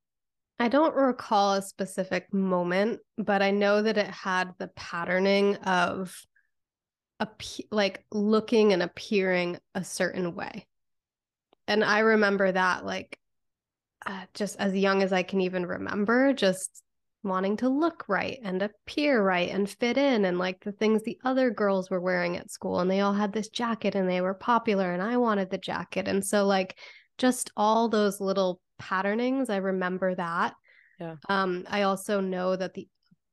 I 0.59 0.69
don't 0.69 0.95
recall 0.95 1.55
a 1.55 1.63
specific 1.63 2.33
moment, 2.33 3.01
but 3.19 3.43
I 3.43 3.51
know 3.51 3.83
that 3.83 3.99
it 3.99 4.07
had 4.07 4.55
the 4.59 4.69
patterning 4.69 5.57
of 5.57 6.17
appe- 7.21 7.67
like 7.71 8.05
looking 8.11 8.73
and 8.73 8.83
appearing 8.83 9.59
a 9.75 9.85
certain 9.85 10.35
way. 10.35 10.67
And 11.69 11.85
I 11.85 12.01
remember 12.01 12.51
that 12.51 12.85
like 12.87 13.19
uh, 14.07 14.25
just 14.35 14.57
as 14.59 14.75
young 14.75 15.03
as 15.03 15.13
I 15.13 15.23
can 15.23 15.41
even 15.41 15.67
remember, 15.67 16.33
just 16.33 16.83
wanting 17.27 17.57
to 17.59 17.69
look 17.69 18.05
right 18.09 18.39
and 18.43 18.63
appear 18.63 19.23
right 19.23 19.51
and 19.51 19.69
fit 19.69 19.99
in 19.99 20.25
and 20.25 20.39
like 20.39 20.63
the 20.65 20.73
things 20.73 21.03
the 21.03 21.19
other 21.25 21.51
girls 21.51 21.91
were 21.91 22.01
wearing 22.01 22.37
at 22.37 22.51
school 22.51 22.81
and 22.81 22.91
they 22.91 23.01
all 23.01 23.13
had 23.13 23.33
this 23.33 23.49
jacket 23.49 23.95
and 23.95 24.09
they 24.09 24.21
were 24.21 24.35
popular 24.35 24.93
and 24.93 25.03
I 25.03 25.17
wanted 25.17 25.51
the 25.51 25.59
jacket. 25.59 26.09
And 26.09 26.25
so 26.25 26.45
like 26.47 26.79
just 27.19 27.51
all 27.57 27.89
those 27.89 28.21
little 28.21 28.61
patternings, 28.79 29.51
I 29.51 29.57
remember 29.57 30.15
that. 30.15 30.55
Yeah. 31.01 31.17
Um 31.29 31.65
I 31.69 31.83
also 31.83 32.21
know 32.21 32.57
that 32.57 32.75
the 32.75 32.89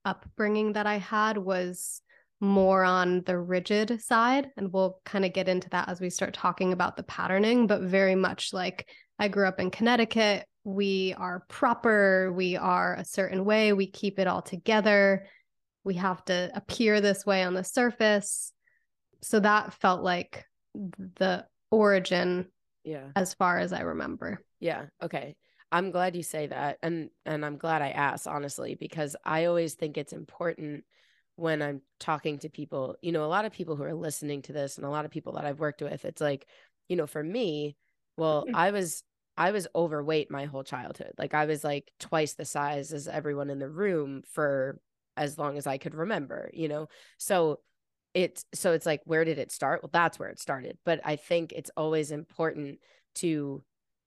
upbringing 0.05 0.73
that 0.73 0.87
I 0.87 0.97
had 0.97 1.37
was 1.37 2.01
more 2.39 2.83
on 2.83 3.21
the 3.25 3.39
rigid 3.39 4.01
side 4.01 4.49
and 4.57 4.71
we'll 4.73 4.99
kind 5.05 5.23
of 5.23 5.31
get 5.31 5.47
into 5.47 5.69
that 5.69 5.87
as 5.87 6.01
we 6.01 6.09
start 6.09 6.33
talking 6.33 6.73
about 6.73 6.97
the 6.97 7.03
patterning, 7.03 7.67
but 7.67 7.81
very 7.81 8.15
much 8.15 8.51
like 8.51 8.89
I 9.17 9.29
grew 9.29 9.47
up 9.47 9.59
in 9.59 9.71
Connecticut. 9.71 10.45
We 10.63 11.13
are 11.17 11.43
proper. 11.49 12.31
We 12.33 12.55
are 12.55 12.95
a 12.95 13.05
certain 13.05 13.43
way. 13.45 13.73
We 13.73 13.87
keep 13.87 14.19
it 14.19 14.27
all 14.27 14.41
together. 14.41 15.27
We 15.83 15.95
have 15.95 16.23
to 16.25 16.51
appear 16.55 17.01
this 17.01 17.25
way 17.25 17.43
on 17.43 17.53
the 17.53 17.63
surface. 17.63 18.53
So 19.21 19.39
that 19.41 19.73
felt 19.73 20.01
like 20.03 20.45
the 20.73 21.45
origin 21.71 22.47
Yeah. 22.83 23.09
as 23.15 23.33
far 23.33 23.59
as 23.59 23.73
I 23.73 23.81
remember. 23.81 24.41
Yeah. 24.59 24.85
Okay. 25.01 25.35
I'm 25.71 25.91
glad 25.91 26.15
you 26.15 26.23
say 26.23 26.47
that. 26.47 26.77
And 26.83 27.09
and 27.25 27.43
I'm 27.45 27.57
glad 27.57 27.81
I 27.81 27.89
asked, 27.89 28.27
honestly, 28.27 28.75
because 28.75 29.15
I 29.25 29.45
always 29.45 29.73
think 29.73 29.97
it's 29.97 30.13
important 30.13 30.85
when 31.35 31.61
I'm 31.63 31.81
talking 31.99 32.37
to 32.39 32.49
people, 32.49 32.95
you 33.01 33.11
know, 33.11 33.25
a 33.25 33.27
lot 33.27 33.45
of 33.45 33.51
people 33.51 33.75
who 33.75 33.83
are 33.83 33.93
listening 33.95 34.43
to 34.43 34.53
this 34.53 34.77
and 34.77 34.85
a 34.85 34.89
lot 34.89 35.03
of 35.05 35.11
people 35.11 35.33
that 35.33 35.45
I've 35.45 35.59
worked 35.59 35.81
with, 35.81 36.05
it's 36.05 36.21
like, 36.21 36.47
you 36.87 36.95
know, 36.95 37.07
for 37.07 37.23
me, 37.23 37.75
well, 38.17 38.43
mm-hmm. 38.45 38.55
I 38.55 38.69
was 38.69 39.03
I 39.37 39.51
was 39.51 39.67
overweight 39.75 40.29
my 40.31 40.45
whole 40.45 40.63
childhood. 40.63 41.13
Like 41.17 41.33
I 41.33 41.45
was 41.45 41.63
like 41.63 41.91
twice 41.99 42.33
the 42.35 42.45
size 42.45 42.93
as 42.93 43.07
everyone 43.07 43.49
in 43.49 43.59
the 43.59 43.69
room 43.69 44.23
for 44.27 44.79
as 45.17 45.37
long 45.37 45.57
as 45.57 45.67
I 45.67 45.77
could 45.77 45.95
remember, 45.95 46.49
you 46.53 46.67
know. 46.67 46.87
So 47.17 47.61
it's 48.13 48.45
so 48.53 48.73
it's 48.73 48.85
like 48.85 49.01
where 49.05 49.25
did 49.25 49.39
it 49.39 49.51
start? 49.51 49.81
Well, 49.83 49.89
that's 49.91 50.19
where 50.19 50.29
it 50.29 50.39
started. 50.39 50.77
But 50.85 51.01
I 51.03 51.15
think 51.15 51.51
it's 51.53 51.71
always 51.75 52.11
important 52.11 52.79
to 53.15 53.63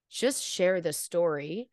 just 0.09 0.43
share 0.43 0.79
the 0.81 0.93
story 0.93 1.69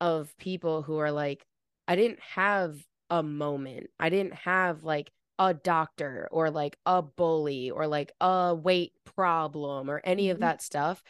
of 0.00 0.36
people 0.38 0.82
who 0.82 0.98
are 0.98 1.10
like, 1.12 1.46
I 1.86 1.96
didn't 1.96 2.20
have 2.20 2.84
a 3.10 3.22
moment. 3.22 3.88
I 3.98 4.10
didn't 4.10 4.34
have 4.34 4.84
like 4.84 5.10
a 5.38 5.54
doctor 5.54 6.28
or 6.30 6.50
like 6.50 6.76
a 6.84 7.00
bully 7.00 7.70
or 7.70 7.86
like 7.86 8.12
a 8.20 8.54
weight 8.54 8.92
problem 9.04 9.90
or 9.90 10.00
any 10.04 10.30
of 10.30 10.40
Mhm. 10.40 10.40
that 10.40 10.60
stuff 10.62 11.02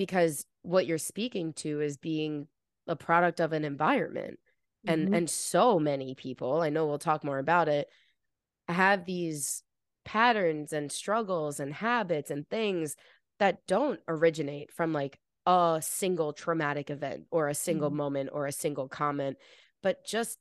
because 0.00 0.46
what 0.62 0.86
you're 0.86 0.96
speaking 0.96 1.52
to 1.52 1.82
is 1.82 1.98
being 1.98 2.48
a 2.86 2.96
product 2.96 3.38
of 3.38 3.52
an 3.52 3.66
environment 3.66 4.38
and 4.86 5.08
Mhm. 5.08 5.14
and 5.14 5.28
so 5.28 5.78
many 5.78 6.14
people 6.14 6.62
i 6.62 6.70
know 6.70 6.86
we'll 6.86 6.98
talk 6.98 7.22
more 7.22 7.38
about 7.38 7.68
it 7.68 7.86
have 8.66 9.04
these 9.04 9.62
patterns 10.06 10.72
and 10.72 10.90
struggles 10.90 11.60
and 11.60 11.74
habits 11.74 12.30
and 12.30 12.48
things 12.48 12.96
that 13.40 13.58
don't 13.66 14.00
originate 14.08 14.72
from 14.72 14.94
like 14.94 15.18
a 15.44 15.80
single 15.82 16.32
traumatic 16.32 16.88
event 16.88 17.26
or 17.30 17.48
a 17.48 17.54
single 17.54 17.90
Mhm. 17.90 17.96
moment 17.96 18.30
or 18.32 18.46
a 18.46 18.52
single 18.52 18.88
comment 18.88 19.36
but 19.82 20.02
just 20.02 20.38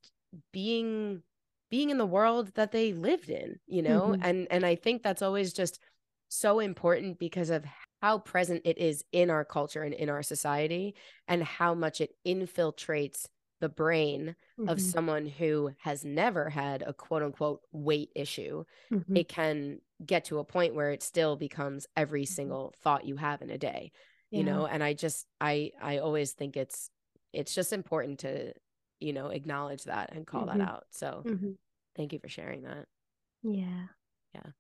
being 0.53 1.21
being 1.69 1.89
in 1.89 1.97
the 1.97 2.05
world 2.05 2.53
that 2.55 2.71
they 2.71 2.93
lived 2.93 3.29
in 3.29 3.59
you 3.67 3.81
know 3.81 4.15
Mhm. 4.15 4.21
and 4.21 4.47
and 4.51 4.65
i 4.65 4.75
think 4.75 5.03
that's 5.03 5.21
always 5.21 5.51
just 5.51 5.81
so 6.29 6.59
important 6.59 7.19
because 7.19 7.49
of 7.49 7.65
how 8.01 8.19
present 8.19 8.61
it 8.65 8.77
is 8.77 9.03
in 9.11 9.29
our 9.29 9.43
culture 9.45 9.83
and 9.83 9.93
in 9.93 10.09
our 10.09 10.23
society 10.23 10.95
and 11.27 11.43
how 11.43 11.73
much 11.73 12.01
it 12.01 12.15
infiltrates 12.25 13.27
the 13.59 13.69
brain 13.69 14.35
of 14.67 14.79
Mhm. 14.79 14.93
someone 14.93 15.25
who 15.25 15.71
has 15.79 16.05
never 16.05 16.49
had 16.49 16.81
a 16.83 16.93
quote 16.93 17.23
unquote 17.23 17.61
weight 17.71 18.11
issue, 18.15 18.63
Mhm. 18.91 19.19
it 19.19 19.27
can 19.27 19.79
get 20.05 20.25
to 20.25 20.39
a 20.39 20.45
point 20.45 20.75
where 20.75 20.91
it 20.91 21.03
still 21.03 21.35
becomes 21.35 21.87
every 21.97 22.25
Mhm. 22.27 22.35
single 22.35 22.73
thought 22.81 23.05
you 23.05 23.17
have 23.17 23.41
in 23.41 23.49
a 23.49 23.57
day, 23.57 23.91
you 24.33 24.43
know? 24.43 24.65
And 24.65 24.83
I 24.83 24.93
just, 24.93 25.27
I, 25.41 25.71
I 25.81 25.97
always 25.97 26.33
think 26.33 26.55
it's, 26.55 26.89
it's 27.33 27.53
just 27.53 27.73
important 27.73 28.19
to, 28.19 28.53
you 28.99 29.13
know, 29.13 29.27
acknowledge 29.27 29.83
that 29.85 30.13
and 30.13 30.25
call 30.27 30.45
Mhm. 30.45 30.47
that 30.47 30.61
out. 30.61 30.85
So 30.91 31.25
Mhm. 31.25 31.57
thank 31.95 32.13
you 32.13 32.19
for 32.19 32.29
sharing 32.29 32.63
that. 32.63 32.87
Yeah. 33.43 33.87
Yeah. 34.33 34.51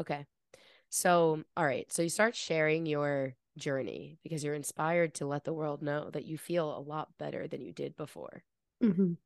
Okay. 0.00 0.26
So, 0.90 1.44
all 1.56 1.64
right. 1.64 1.90
So 1.92 2.02
you 2.02 2.08
start 2.08 2.34
sharing 2.34 2.86
your 2.86 3.34
journey 3.56 4.18
because 4.22 4.44
you're 4.44 4.54
inspired 4.54 5.14
to 5.14 5.26
let 5.26 5.44
the 5.44 5.52
world 5.52 5.82
know 5.82 6.10
that 6.10 6.24
you 6.24 6.38
feel 6.38 6.76
a 6.76 6.80
lot 6.80 7.08
better 7.18 7.46
than 7.48 7.60
you 7.60 7.72
did 7.72 7.96
before. 7.96 8.42
Mhm. 8.82 9.16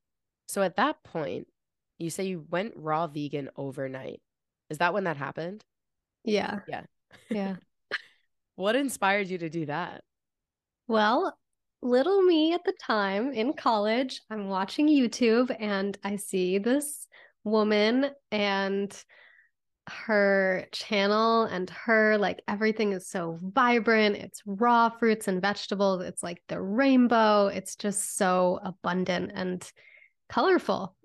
So 0.46 0.62
at 0.62 0.76
that 0.76 1.02
point, 1.02 1.48
you 1.98 2.10
say 2.10 2.24
you 2.24 2.46
went 2.50 2.74
raw 2.76 3.06
vegan 3.06 3.50
overnight. 3.56 4.20
Is 4.70 4.78
that 4.78 4.94
when 4.94 5.04
that 5.04 5.16
happened? 5.16 5.64
Yeah. 6.24 6.60
Yeah. 6.66 6.84
Yeah. 7.30 7.56
What 8.54 8.76
inspired 8.76 9.28
you 9.28 9.38
to 9.38 9.48
do 9.48 9.66
that? 9.66 10.04
Well, 10.86 11.36
little 11.80 12.22
me 12.22 12.52
at 12.52 12.64
the 12.64 12.74
time 12.80 13.32
in 13.32 13.54
college, 13.54 14.20
I'm 14.30 14.48
watching 14.48 14.88
YouTube 14.88 15.54
and 15.58 15.96
I 16.04 16.16
see 16.16 16.58
this 16.58 17.06
woman 17.44 18.10
and 18.30 19.04
her 19.88 20.66
channel 20.72 21.44
and 21.44 21.68
her 21.70 22.16
like 22.16 22.42
everything 22.46 22.92
is 22.92 23.08
so 23.08 23.38
vibrant. 23.42 24.16
It's 24.16 24.42
raw 24.46 24.88
fruits 24.90 25.28
and 25.28 25.42
vegetables. 25.42 26.02
It's 26.02 26.22
like 26.22 26.42
the 26.48 26.60
rainbow. 26.60 27.48
It's 27.48 27.76
just 27.76 28.16
so 28.16 28.60
abundant 28.62 29.32
and 29.34 29.70
colorful. 30.28 30.96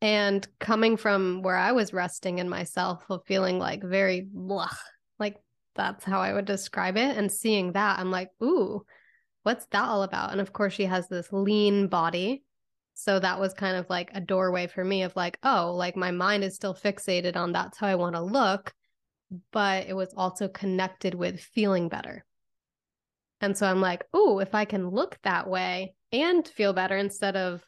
And 0.00 0.46
coming 0.58 0.96
from 0.96 1.42
where 1.42 1.56
I 1.56 1.72
was 1.72 1.92
resting 1.92 2.38
in 2.38 2.48
myself 2.48 3.04
of 3.08 3.24
feeling 3.26 3.58
like 3.58 3.82
very 3.82 4.26
blah, 4.30 4.68
like 5.18 5.36
that's 5.74 6.04
how 6.04 6.20
I 6.20 6.32
would 6.32 6.44
describe 6.44 6.96
it. 6.96 7.16
And 7.16 7.30
seeing 7.30 7.72
that, 7.72 7.98
I'm 7.98 8.10
like, 8.10 8.30
ooh, 8.42 8.84
what's 9.44 9.66
that 9.66 9.84
all 9.84 10.02
about? 10.02 10.32
And 10.32 10.40
of 10.40 10.52
course, 10.52 10.72
she 10.72 10.84
has 10.84 11.08
this 11.08 11.32
lean 11.32 11.88
body. 11.88 12.42
So 12.94 13.18
that 13.18 13.40
was 13.40 13.52
kind 13.54 13.76
of 13.76 13.90
like 13.90 14.10
a 14.14 14.20
doorway 14.20 14.66
for 14.66 14.84
me 14.84 15.02
of 15.02 15.14
like, 15.16 15.38
oh, 15.42 15.74
like 15.76 15.96
my 15.96 16.10
mind 16.10 16.44
is 16.44 16.54
still 16.54 16.74
fixated 16.74 17.36
on 17.36 17.52
that's 17.52 17.78
how 17.78 17.88
I 17.88 17.96
want 17.96 18.14
to 18.14 18.22
look. 18.22 18.72
But 19.52 19.88
it 19.88 19.94
was 19.94 20.14
also 20.16 20.48
connected 20.48 21.14
with 21.14 21.40
feeling 21.40 21.88
better. 21.88 22.24
And 23.40 23.58
so 23.58 23.66
I'm 23.66 23.80
like, 23.80 24.04
oh, 24.14 24.38
if 24.38 24.54
I 24.54 24.64
can 24.64 24.88
look 24.88 25.18
that 25.22 25.48
way 25.48 25.94
and 26.12 26.46
feel 26.46 26.72
better 26.72 26.96
instead 26.96 27.36
of 27.36 27.62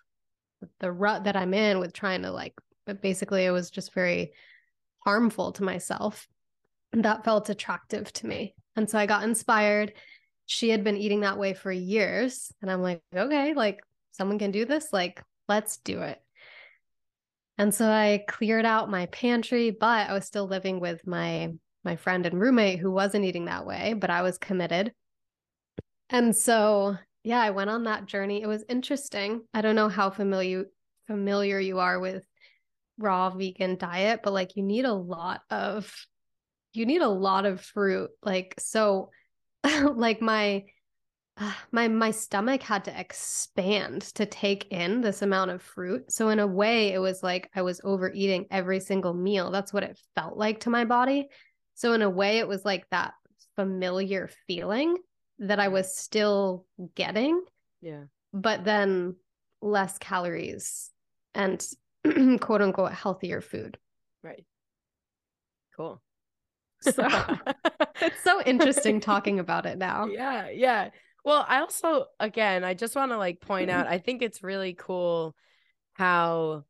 the 0.81 0.93
rut 0.93 1.25
that 1.25 1.37
I'm 1.37 1.55
in 1.55 1.81
with 1.81 1.93
trying 1.93 2.23
to 2.23 2.31
like, 2.31 2.55
but 2.87 3.03
basically 3.03 3.45
it 3.45 3.51
was 3.51 3.71
just 3.71 3.93
very 3.93 4.33
harmful 5.01 5.53
to 5.53 5.65
myself. 5.65 6.29
That 6.93 7.25
felt 7.25 7.51
attractive 7.51 8.13
to 8.15 8.27
me. 8.27 8.55
And 8.77 8.89
so 8.89 8.99
I 8.99 9.07
got 9.07 9.25
inspired 9.25 9.93
she 10.47 10.69
had 10.69 10.85
been 10.85 10.97
eating 10.97 11.21
that 11.21 11.39
way 11.39 11.53
for 11.53 11.71
years. 11.71 12.53
And 12.63 12.71
I'm 12.71 12.81
like, 12.81 13.03
okay, 13.15 13.53
like 13.53 13.81
someone 14.17 14.39
can 14.39 14.51
do 14.51 14.65
this. 14.65 14.93
Like, 14.93 15.23
let's 15.49 15.79
do 15.79 16.01
it. 16.01 16.21
And 17.59 17.75
so 17.75 17.89
I 17.89 18.25
cleared 18.29 18.67
out 18.67 18.91
my 18.91 19.07
pantry, 19.07 19.71
but 19.71 20.11
I 20.11 20.13
was 20.13 20.27
still 20.27 20.47
living 20.47 20.81
with 20.81 21.07
my 21.07 21.53
my 21.85 21.97
friend 21.97 22.27
and 22.27 22.41
roommate 22.41 22.81
who 22.81 22.91
wasn't 22.91 23.25
eating 23.25 23.45
that 23.45 23.65
way, 23.65 23.95
but 23.95 24.11
I 24.11 24.23
was 24.23 24.39
committed. 24.39 24.93
And 26.11 26.37
so, 26.37 26.97
yeah, 27.23 27.41
I 27.41 27.51
went 27.51 27.71
on 27.71 27.85
that 27.85 28.07
journey. 28.07 28.43
It 28.43 28.49
was 28.49 28.65
interesting. 28.69 29.43
I 29.55 29.63
don't 29.63 29.77
know 29.77 29.89
how 29.89 30.11
familiar 30.11 30.65
familiar 31.07 31.61
you 31.61 31.79
are 31.79 32.01
with 32.01 32.25
raw 32.99 33.31
vegan 33.31 33.77
diet, 33.77 34.21
but 34.23 34.33
like 34.33 34.57
you 34.57 34.63
need 34.63 34.85
a 34.85 34.93
lot 34.93 35.43
of 35.51 35.93
you 36.73 36.87
need 36.87 37.03
a 37.03 37.09
lot 37.09 37.47
of 37.47 37.61
fruit. 37.61 38.11
Like 38.23 38.55
so 38.59 39.11
like 39.95 40.21
my 40.21 40.65
Ah, 41.39 41.65
my 41.71 41.87
my 41.89 42.11
stomach 42.11 42.63
had 42.63 42.85
to 42.85 42.99
expand 42.99 44.03
to 44.15 44.25
take 44.25 44.73
in 44.73 45.03
this 45.03 45.21
amount 45.21 45.51
of 45.51 45.61
fruit. 45.61 46.11
So 46.11 46.31
in 46.31 46.39
a 46.39 46.47
way 46.47 46.93
it 46.95 46.99
was 46.99 47.23
like 47.23 47.51
I 47.55 47.63
was 47.63 47.81
overeating 47.85 48.47
every 48.51 48.81
single 48.81 49.13
meal. 49.13 49.51
That's 49.51 49.73
what 49.73 49.83
it 49.83 49.99
felt 50.15 50.39
like 50.39 50.61
to 50.61 50.71
my 50.71 50.87
body. 50.87 51.29
So 51.75 51.93
in 51.93 52.01
a 52.01 52.09
way 52.09 52.39
it 52.39 52.49
was 52.49 52.65
like 52.65 52.89
that 52.91 53.13
familiar 53.55 54.31
feeling 54.47 54.97
that 55.41 55.61
I 55.61 55.69
mm. 55.69 55.73
was 55.73 55.95
still 55.95 56.65
getting. 56.95 57.43
Yeah. 57.83 58.05
But 58.33 58.65
then 58.65 59.17
less 59.61 59.99
calories 59.99 60.91
and 61.35 61.63
quote 62.41 62.63
unquote 62.63 62.93
healthier 62.93 63.43
food. 63.43 63.77
Right. 64.23 64.47
Cool. 65.77 66.01
So 66.81 66.93
it's 68.01 68.25
so 68.25 68.41
interesting 68.43 69.01
talking 69.01 69.39
about 69.39 69.67
it 69.67 69.77
now. 69.77 70.07
Yeah, 70.07 70.49
yeah. 70.49 70.91
Well, 71.27 71.45
I 71.49 71.59
also 71.59 72.07
again, 72.21 72.63
I 72.63 72.75
just 72.75 72.95
want 72.95 73.11
to 73.11 73.19
like 73.19 73.41
point 73.41 73.69
out 73.69 73.87
I 73.89 73.99
think 73.99 74.23
it's 74.23 74.45
really 74.45 74.75
cool 74.75 75.35
how 75.95 76.65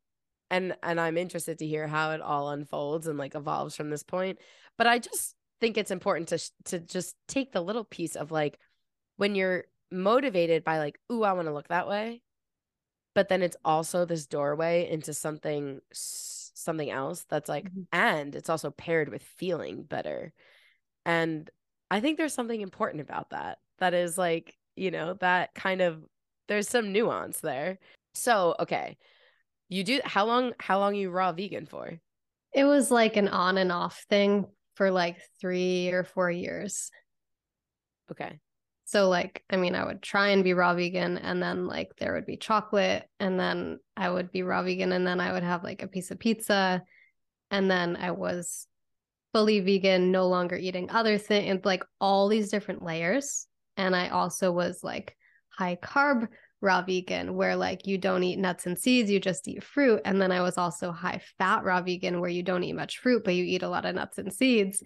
and 0.49 0.75
and 0.81 0.99
I'm 0.99 1.15
interested 1.15 1.59
to 1.59 1.67
hear 1.67 1.87
how 1.87 2.11
it 2.11 2.21
all 2.21 2.49
unfolds 2.49 3.05
and 3.05 3.19
like 3.19 3.35
evolves 3.35 3.75
from 3.75 3.91
this 3.91 4.01
point. 4.01 4.39
But 4.75 4.87
I 4.87 4.97
just 4.97 5.35
think 5.61 5.77
it's 5.77 5.91
important 5.91 6.29
to 6.29 6.39
to 6.65 6.79
just 6.79 7.15
take 7.27 7.51
the 7.51 7.61
little 7.61 7.83
piece 7.83 8.15
of 8.15 8.31
like 8.31 8.57
when 9.17 9.35
you're 9.35 9.65
motivated 9.91 10.63
by 10.63 10.79
like, 10.79 10.99
"Ooh, 11.11 11.23
I 11.23 11.33
want 11.33 11.47
to 11.47 11.53
look 11.53 11.67
that 11.67 11.87
way." 11.87 12.23
But 13.13 13.29
then 13.29 13.43
it's 13.43 13.57
also 13.63 14.05
this 14.05 14.25
doorway 14.25 14.89
into 14.89 15.13
something 15.13 15.81
something 15.93 16.89
else 16.89 17.25
that's 17.29 17.49
like 17.49 17.65
mm-hmm. 17.65 17.83
and 17.93 18.35
it's 18.35 18.49
also 18.49 18.71
paired 18.71 19.09
with 19.09 19.21
feeling 19.21 19.83
better. 19.83 20.33
And 21.05 21.49
I 21.91 22.01
think 22.01 22.17
there's 22.17 22.33
something 22.33 22.61
important 22.61 23.01
about 23.01 23.29
that. 23.31 23.59
That 23.79 23.93
is 23.93 24.17
like, 24.17 24.55
you 24.75 24.91
know, 24.91 25.15
that 25.21 25.53
kind 25.53 25.81
of 25.81 26.03
there's 26.47 26.69
some 26.69 26.91
nuance 26.91 27.39
there. 27.41 27.79
So, 28.13 28.55
okay. 28.59 28.97
You 29.69 29.83
do 29.83 29.99
how 30.05 30.25
long 30.25 30.53
how 30.59 30.79
long 30.79 30.95
you 30.95 31.11
raw 31.11 31.33
vegan 31.33 31.65
for? 31.65 31.99
It 32.53 32.63
was 32.63 32.89
like 32.89 33.17
an 33.17 33.27
on 33.27 33.57
and 33.57 33.71
off 33.71 34.05
thing 34.09 34.45
for 34.75 34.91
like 34.91 35.17
3 35.41 35.91
or 35.91 36.03
4 36.03 36.31
years. 36.31 36.89
Okay. 38.11 38.39
So 38.85 39.09
like, 39.09 39.43
I 39.49 39.57
mean, 39.57 39.75
I 39.75 39.83
would 39.83 40.01
try 40.01 40.29
and 40.29 40.45
be 40.45 40.53
raw 40.53 40.73
vegan 40.73 41.17
and 41.17 41.43
then 41.43 41.67
like 41.67 41.89
there 41.97 42.13
would 42.13 42.25
be 42.25 42.37
chocolate 42.37 43.03
and 43.19 43.37
then 43.37 43.79
I 43.97 44.09
would 44.09 44.31
be 44.31 44.43
raw 44.43 44.63
vegan 44.63 44.93
and 44.93 45.05
then 45.05 45.19
I 45.19 45.33
would 45.33 45.43
have 45.43 45.61
like 45.61 45.83
a 45.83 45.89
piece 45.89 46.09
of 46.09 46.19
pizza 46.19 46.81
and 47.51 47.69
then 47.69 47.97
I 47.97 48.11
was 48.11 48.65
fully 49.33 49.59
vegan, 49.59 50.11
no 50.11 50.29
longer 50.29 50.55
eating 50.55 50.89
other 50.89 51.17
things, 51.17 51.65
like 51.65 51.83
all 51.99 52.29
these 52.29 52.49
different 52.49 52.81
layers. 52.81 53.45
And 53.77 53.95
I 53.95 54.09
also 54.09 54.51
was 54.51 54.83
like 54.83 55.15
high 55.49 55.77
carb 55.81 56.27
raw 56.59 56.81
vegan 56.81 57.35
where 57.35 57.55
like 57.55 57.85
you 57.85 57.97
don't 57.97 58.23
eat 58.23 58.39
nuts 58.39 58.65
and 58.65 58.77
seeds, 58.77 59.11
you 59.11 59.19
just 59.19 59.47
eat 59.47 59.63
fruit. 59.63 60.01
And 60.05 60.21
then 60.21 60.31
I 60.31 60.41
was 60.41 60.57
also 60.57 60.91
high 60.91 61.21
fat 61.37 61.63
raw 61.63 61.81
vegan 61.81 62.19
where 62.19 62.29
you 62.29 62.43
don't 62.43 62.63
eat 62.63 62.73
much 62.73 62.97
fruit, 62.97 63.23
but 63.23 63.35
you 63.35 63.43
eat 63.45 63.63
a 63.63 63.69
lot 63.69 63.85
of 63.85 63.95
nuts 63.95 64.17
and 64.17 64.33
seeds 64.33 64.83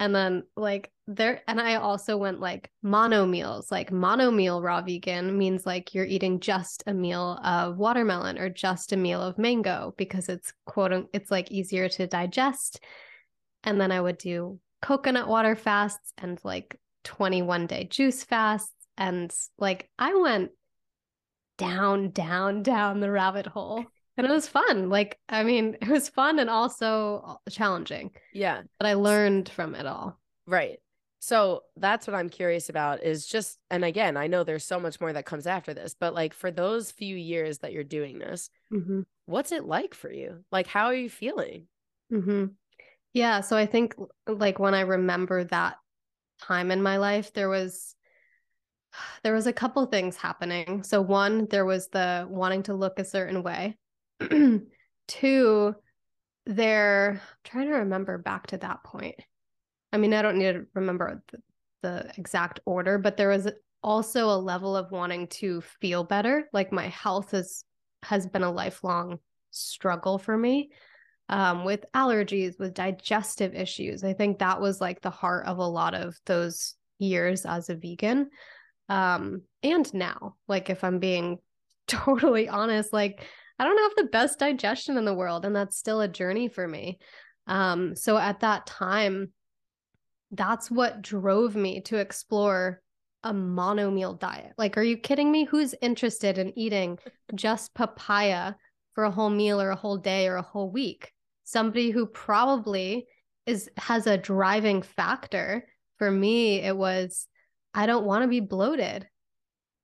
and 0.00 0.14
then 0.14 0.42
like 0.56 0.90
there 1.06 1.42
and 1.46 1.60
i 1.60 1.76
also 1.76 2.16
went 2.16 2.40
like 2.40 2.70
mono 2.82 3.24
meals 3.26 3.70
like 3.70 3.92
mono 3.92 4.30
meal 4.30 4.60
raw 4.60 4.80
vegan 4.80 5.36
means 5.36 5.64
like 5.64 5.94
you're 5.94 6.06
eating 6.06 6.40
just 6.40 6.82
a 6.86 6.94
meal 6.94 7.38
of 7.44 7.76
watermelon 7.76 8.38
or 8.38 8.48
just 8.48 8.92
a 8.92 8.96
meal 8.96 9.20
of 9.20 9.38
mango 9.38 9.94
because 9.96 10.28
it's 10.28 10.52
quote 10.64 11.08
it's 11.12 11.30
like 11.30 11.52
easier 11.52 11.88
to 11.88 12.06
digest 12.06 12.80
and 13.62 13.80
then 13.80 13.92
i 13.92 14.00
would 14.00 14.18
do 14.18 14.58
coconut 14.82 15.28
water 15.28 15.54
fasts 15.54 16.12
and 16.18 16.40
like 16.42 16.76
21 17.04 17.66
day 17.66 17.84
juice 17.84 18.24
fasts 18.24 18.72
and 18.96 19.34
like 19.58 19.88
i 19.98 20.14
went 20.14 20.50
down 21.58 22.10
down 22.10 22.62
down 22.62 23.00
the 23.00 23.10
rabbit 23.10 23.46
hole 23.46 23.84
and 24.20 24.30
it 24.30 24.34
was 24.34 24.46
fun. 24.46 24.90
Like, 24.90 25.18
I 25.30 25.44
mean, 25.44 25.78
it 25.80 25.88
was 25.88 26.10
fun 26.10 26.38
and 26.38 26.50
also 26.50 27.40
challenging. 27.48 28.10
Yeah. 28.34 28.62
But 28.78 28.86
I 28.86 28.92
learned 28.94 29.48
from 29.48 29.74
it 29.74 29.86
all. 29.86 30.18
Right. 30.46 30.78
So 31.20 31.62
that's 31.76 32.06
what 32.06 32.14
I'm 32.14 32.28
curious 32.28 32.68
about 32.68 33.02
is 33.02 33.26
just, 33.26 33.58
and 33.70 33.82
again, 33.82 34.18
I 34.18 34.26
know 34.26 34.44
there's 34.44 34.64
so 34.64 34.78
much 34.78 35.00
more 35.00 35.12
that 35.12 35.24
comes 35.24 35.46
after 35.46 35.72
this, 35.72 35.94
but 35.98 36.14
like 36.14 36.34
for 36.34 36.50
those 36.50 36.90
few 36.90 37.16
years 37.16 37.58
that 37.58 37.72
you're 37.72 37.82
doing 37.82 38.18
this, 38.18 38.50
mm-hmm. 38.70 39.02
what's 39.24 39.52
it 39.52 39.64
like 39.64 39.94
for 39.94 40.12
you? 40.12 40.44
Like, 40.52 40.66
how 40.66 40.86
are 40.86 40.94
you 40.94 41.08
feeling? 41.08 41.66
Mm-hmm. 42.12 42.46
Yeah. 43.14 43.40
So 43.40 43.56
I 43.56 43.64
think 43.64 43.94
like 44.26 44.58
when 44.58 44.74
I 44.74 44.80
remember 44.80 45.44
that 45.44 45.76
time 46.40 46.70
in 46.70 46.82
my 46.82 46.96
life, 46.96 47.32
there 47.32 47.48
was, 47.48 47.94
there 49.22 49.34
was 49.34 49.46
a 49.46 49.52
couple 49.52 49.84
things 49.86 50.16
happening. 50.16 50.82
So 50.82 51.00
one, 51.00 51.46
there 51.46 51.64
was 51.64 51.88
the 51.88 52.26
wanting 52.28 52.64
to 52.64 52.74
look 52.74 52.98
a 52.98 53.04
certain 53.04 53.42
way. 53.42 53.76
Two, 55.08 55.74
they're 56.46 57.12
I'm 57.12 57.20
trying 57.44 57.66
to 57.66 57.74
remember 57.74 58.18
back 58.18 58.48
to 58.48 58.58
that 58.58 58.82
point. 58.84 59.16
I 59.92 59.98
mean, 59.98 60.14
I 60.14 60.22
don't 60.22 60.38
need 60.38 60.52
to 60.52 60.66
remember 60.74 61.22
the, 61.30 61.38
the 61.82 62.12
exact 62.16 62.60
order, 62.64 62.98
but 62.98 63.16
there 63.16 63.28
was 63.28 63.48
also 63.82 64.30
a 64.30 64.38
level 64.38 64.76
of 64.76 64.90
wanting 64.90 65.26
to 65.28 65.60
feel 65.60 66.04
better. 66.04 66.48
Like 66.52 66.72
my 66.72 66.88
health 66.88 67.32
has 67.32 67.64
has 68.02 68.26
been 68.26 68.42
a 68.42 68.50
lifelong 68.50 69.18
struggle 69.50 70.18
for 70.18 70.36
me. 70.36 70.70
Um, 71.32 71.64
with 71.64 71.84
allergies, 71.94 72.58
with 72.58 72.74
digestive 72.74 73.54
issues. 73.54 74.02
I 74.02 74.14
think 74.14 74.40
that 74.40 74.60
was 74.60 74.80
like 74.80 75.00
the 75.00 75.10
heart 75.10 75.46
of 75.46 75.58
a 75.58 75.64
lot 75.64 75.94
of 75.94 76.18
those 76.26 76.74
years 76.98 77.46
as 77.46 77.70
a 77.70 77.76
vegan. 77.76 78.30
Um, 78.88 79.42
and 79.62 79.94
now, 79.94 80.34
like 80.48 80.70
if 80.70 80.82
I'm 80.82 80.98
being 80.98 81.38
totally 81.86 82.48
honest, 82.48 82.92
like 82.92 83.24
I 83.60 83.64
don't 83.64 83.78
have 83.78 83.92
the 83.96 84.10
best 84.10 84.38
digestion 84.38 84.96
in 84.96 85.04
the 85.04 85.14
world, 85.14 85.44
and 85.44 85.54
that's 85.54 85.76
still 85.76 86.00
a 86.00 86.08
journey 86.08 86.48
for 86.48 86.66
me. 86.66 86.98
Um, 87.46 87.94
so 87.94 88.16
at 88.16 88.40
that 88.40 88.66
time, 88.66 89.32
that's 90.30 90.70
what 90.70 91.02
drove 91.02 91.54
me 91.54 91.80
to 91.82 91.96
explore 91.96 92.80
a 93.22 93.34
mono 93.34 93.90
meal 93.90 94.14
diet. 94.14 94.52
Like, 94.56 94.78
are 94.78 94.82
you 94.82 94.96
kidding 94.96 95.30
me? 95.30 95.44
Who's 95.44 95.74
interested 95.82 96.38
in 96.38 96.58
eating 96.58 96.98
just 97.34 97.74
papaya 97.74 98.54
for 98.94 99.04
a 99.04 99.10
whole 99.10 99.30
meal 99.30 99.60
or 99.60 99.70
a 99.70 99.76
whole 99.76 99.98
day 99.98 100.26
or 100.26 100.36
a 100.36 100.42
whole 100.42 100.70
week? 100.70 101.12
Somebody 101.50 101.90
who 101.90 102.06
probably 102.06 103.08
is 103.44 103.68
has 103.76 104.06
a 104.06 104.16
driving 104.16 104.82
factor. 104.82 105.66
For 105.98 106.08
me, 106.08 106.60
it 106.60 106.76
was 106.76 107.26
I 107.74 107.86
don't 107.86 108.06
want 108.06 108.22
to 108.22 108.28
be 108.28 108.38
bloated. 108.38 109.08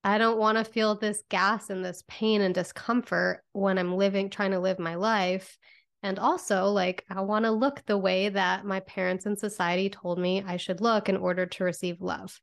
I 0.05 0.19
don't 0.19 0.39
want 0.39 0.59
to 0.59 0.65
feel 0.65 0.95
this 0.95 1.25
gas 1.29 1.69
and 1.69 1.85
this 1.85 2.05
pain 2.07 2.41
and 2.41 2.55
discomfort 2.55 3.43
when 3.53 3.79
I'm 3.79 3.97
living, 3.97 4.31
trying 4.31 4.53
to 4.53 4.61
live 4.61 4.79
my 4.79 4.95
life. 4.95 5.59
And 6.05 6.21
also, 6.21 6.67
like, 6.67 7.05
I 7.11 7.23
want 7.23 7.45
to 7.47 7.51
look 7.51 7.83
the 7.85 7.99
way 7.99 8.29
that 8.29 8.65
my 8.65 8.79
parents 8.79 9.27
and 9.27 9.37
society 9.37 9.91
told 9.91 10.21
me 10.21 10.45
I 10.47 10.59
should 10.59 10.81
look 10.81 11.09
in 11.09 11.17
order 11.17 11.47
to 11.47 11.65
receive 11.65 12.01
love. 12.01 12.41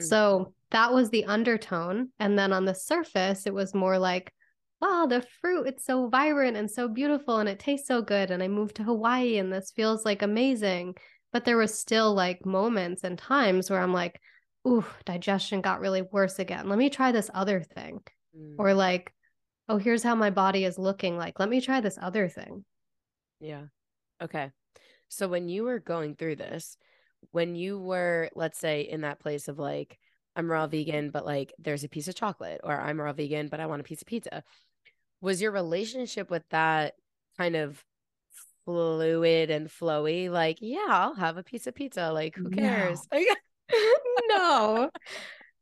Mm-hmm. 0.00 0.06
So 0.06 0.54
that 0.72 0.92
was 0.92 1.10
the 1.10 1.26
undertone. 1.26 2.08
And 2.18 2.36
then 2.36 2.52
on 2.52 2.64
the 2.64 2.74
surface, 2.74 3.46
it 3.46 3.54
was 3.54 3.72
more 3.72 4.00
like, 4.00 4.32
wow, 4.80 5.06
the 5.08 5.24
fruit, 5.40 5.66
it's 5.66 5.84
so 5.84 6.08
vibrant 6.08 6.56
and 6.56 6.70
so 6.70 6.88
beautiful 6.88 7.38
and 7.38 7.48
it 7.48 7.58
tastes 7.58 7.88
so 7.88 8.02
good. 8.02 8.30
And 8.30 8.42
I 8.42 8.48
moved 8.48 8.76
to 8.76 8.82
Hawaii 8.82 9.38
and 9.38 9.52
this 9.52 9.72
feels 9.74 10.04
like 10.04 10.22
amazing. 10.22 10.94
But 11.32 11.44
there 11.44 11.56
was 11.56 11.78
still 11.78 12.14
like 12.14 12.46
moments 12.46 13.04
and 13.04 13.18
times 13.18 13.70
where 13.70 13.80
I'm 13.80 13.92
like, 13.92 14.20
ooh, 14.66 14.84
digestion 15.04 15.60
got 15.60 15.80
really 15.80 16.02
worse 16.02 16.38
again. 16.38 16.68
Let 16.68 16.78
me 16.78 16.90
try 16.90 17.12
this 17.12 17.30
other 17.34 17.62
thing. 17.62 18.00
Mm. 18.36 18.54
Or 18.58 18.74
like, 18.74 19.12
oh, 19.68 19.78
here's 19.78 20.02
how 20.02 20.14
my 20.14 20.30
body 20.30 20.64
is 20.64 20.78
looking 20.78 21.16
like. 21.16 21.38
Let 21.38 21.48
me 21.48 21.60
try 21.60 21.80
this 21.80 21.98
other 22.00 22.28
thing. 22.28 22.64
Yeah. 23.40 23.64
Okay. 24.22 24.50
So 25.08 25.28
when 25.28 25.48
you 25.48 25.64
were 25.64 25.78
going 25.78 26.16
through 26.16 26.36
this, 26.36 26.76
when 27.32 27.54
you 27.54 27.78
were, 27.78 28.30
let's 28.34 28.58
say, 28.58 28.82
in 28.82 29.02
that 29.02 29.20
place 29.20 29.48
of 29.48 29.58
like, 29.58 29.98
I'm 30.36 30.50
raw 30.50 30.66
vegan, 30.66 31.10
but 31.10 31.24
like 31.24 31.52
there's 31.58 31.84
a 31.84 31.88
piece 31.88 32.08
of 32.08 32.14
chocolate, 32.14 32.60
or 32.62 32.78
I'm 32.78 33.00
raw 33.00 33.12
vegan, 33.12 33.48
but 33.48 33.60
I 33.60 33.66
want 33.66 33.80
a 33.80 33.84
piece 33.84 34.02
of 34.02 34.06
pizza. 34.06 34.44
Was 35.20 35.40
your 35.40 35.50
relationship 35.50 36.30
with 36.30 36.42
that 36.50 36.94
kind 37.38 37.56
of 37.56 37.82
fluid 38.66 39.50
and 39.50 39.68
flowy? 39.68 40.30
Like, 40.30 40.58
yeah, 40.60 40.86
I'll 40.88 41.14
have 41.14 41.38
a 41.38 41.42
piece 41.42 41.66
of 41.66 41.74
pizza. 41.74 42.12
Like, 42.12 42.36
who 42.36 42.50
cares? 42.50 43.00
No. 44.28 44.88
no. 44.88 44.90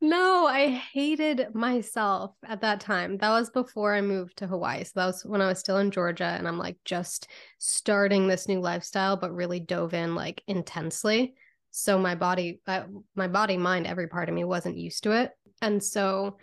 No, 0.00 0.46
I 0.46 0.68
hated 0.68 1.54
myself 1.54 2.32
at 2.44 2.60
that 2.60 2.80
time. 2.80 3.16
That 3.16 3.30
was 3.30 3.48
before 3.48 3.94
I 3.94 4.02
moved 4.02 4.36
to 4.38 4.46
Hawaii. 4.46 4.84
So 4.84 4.92
that 4.96 5.06
was 5.06 5.24
when 5.24 5.40
I 5.40 5.46
was 5.46 5.58
still 5.58 5.78
in 5.78 5.90
Georgia 5.90 6.24
and 6.24 6.46
I'm 6.46 6.58
like 6.58 6.76
just 6.84 7.28
starting 7.56 8.26
this 8.26 8.46
new 8.46 8.60
lifestyle, 8.60 9.16
but 9.16 9.34
really 9.34 9.60
dove 9.60 9.94
in 9.94 10.14
like 10.14 10.42
intensely. 10.46 11.34
So 11.76 11.98
my 11.98 12.14
body, 12.14 12.60
uh, 12.68 12.84
my 13.16 13.26
body, 13.26 13.56
mind, 13.56 13.88
every 13.88 14.06
part 14.06 14.28
of 14.28 14.34
me 14.34 14.44
wasn't 14.44 14.78
used 14.78 15.02
to 15.02 15.10
it. 15.10 15.32
And 15.60 15.82
so 15.82 16.36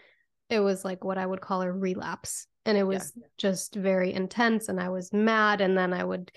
it 0.49 0.59
was 0.59 0.83
like 0.83 1.05
what 1.05 1.17
I 1.17 1.25
would 1.25 1.39
call 1.39 1.61
a 1.61 1.71
relapse. 1.71 2.47
And 2.65 2.77
it 2.77 2.83
was 2.83 3.13
yeah. 3.15 3.27
just 3.37 3.73
very 3.73 4.11
intense. 4.11 4.67
And 4.67 4.77
I 4.77 4.89
was 4.89 5.13
mad. 5.13 5.61
And 5.61 5.77
then 5.77 5.93
I 5.93 6.03
would 6.03 6.33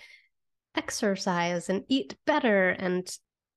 exercise 0.76 1.68
and 1.68 1.82
eat 1.88 2.14
better. 2.24 2.70
And 2.70 3.10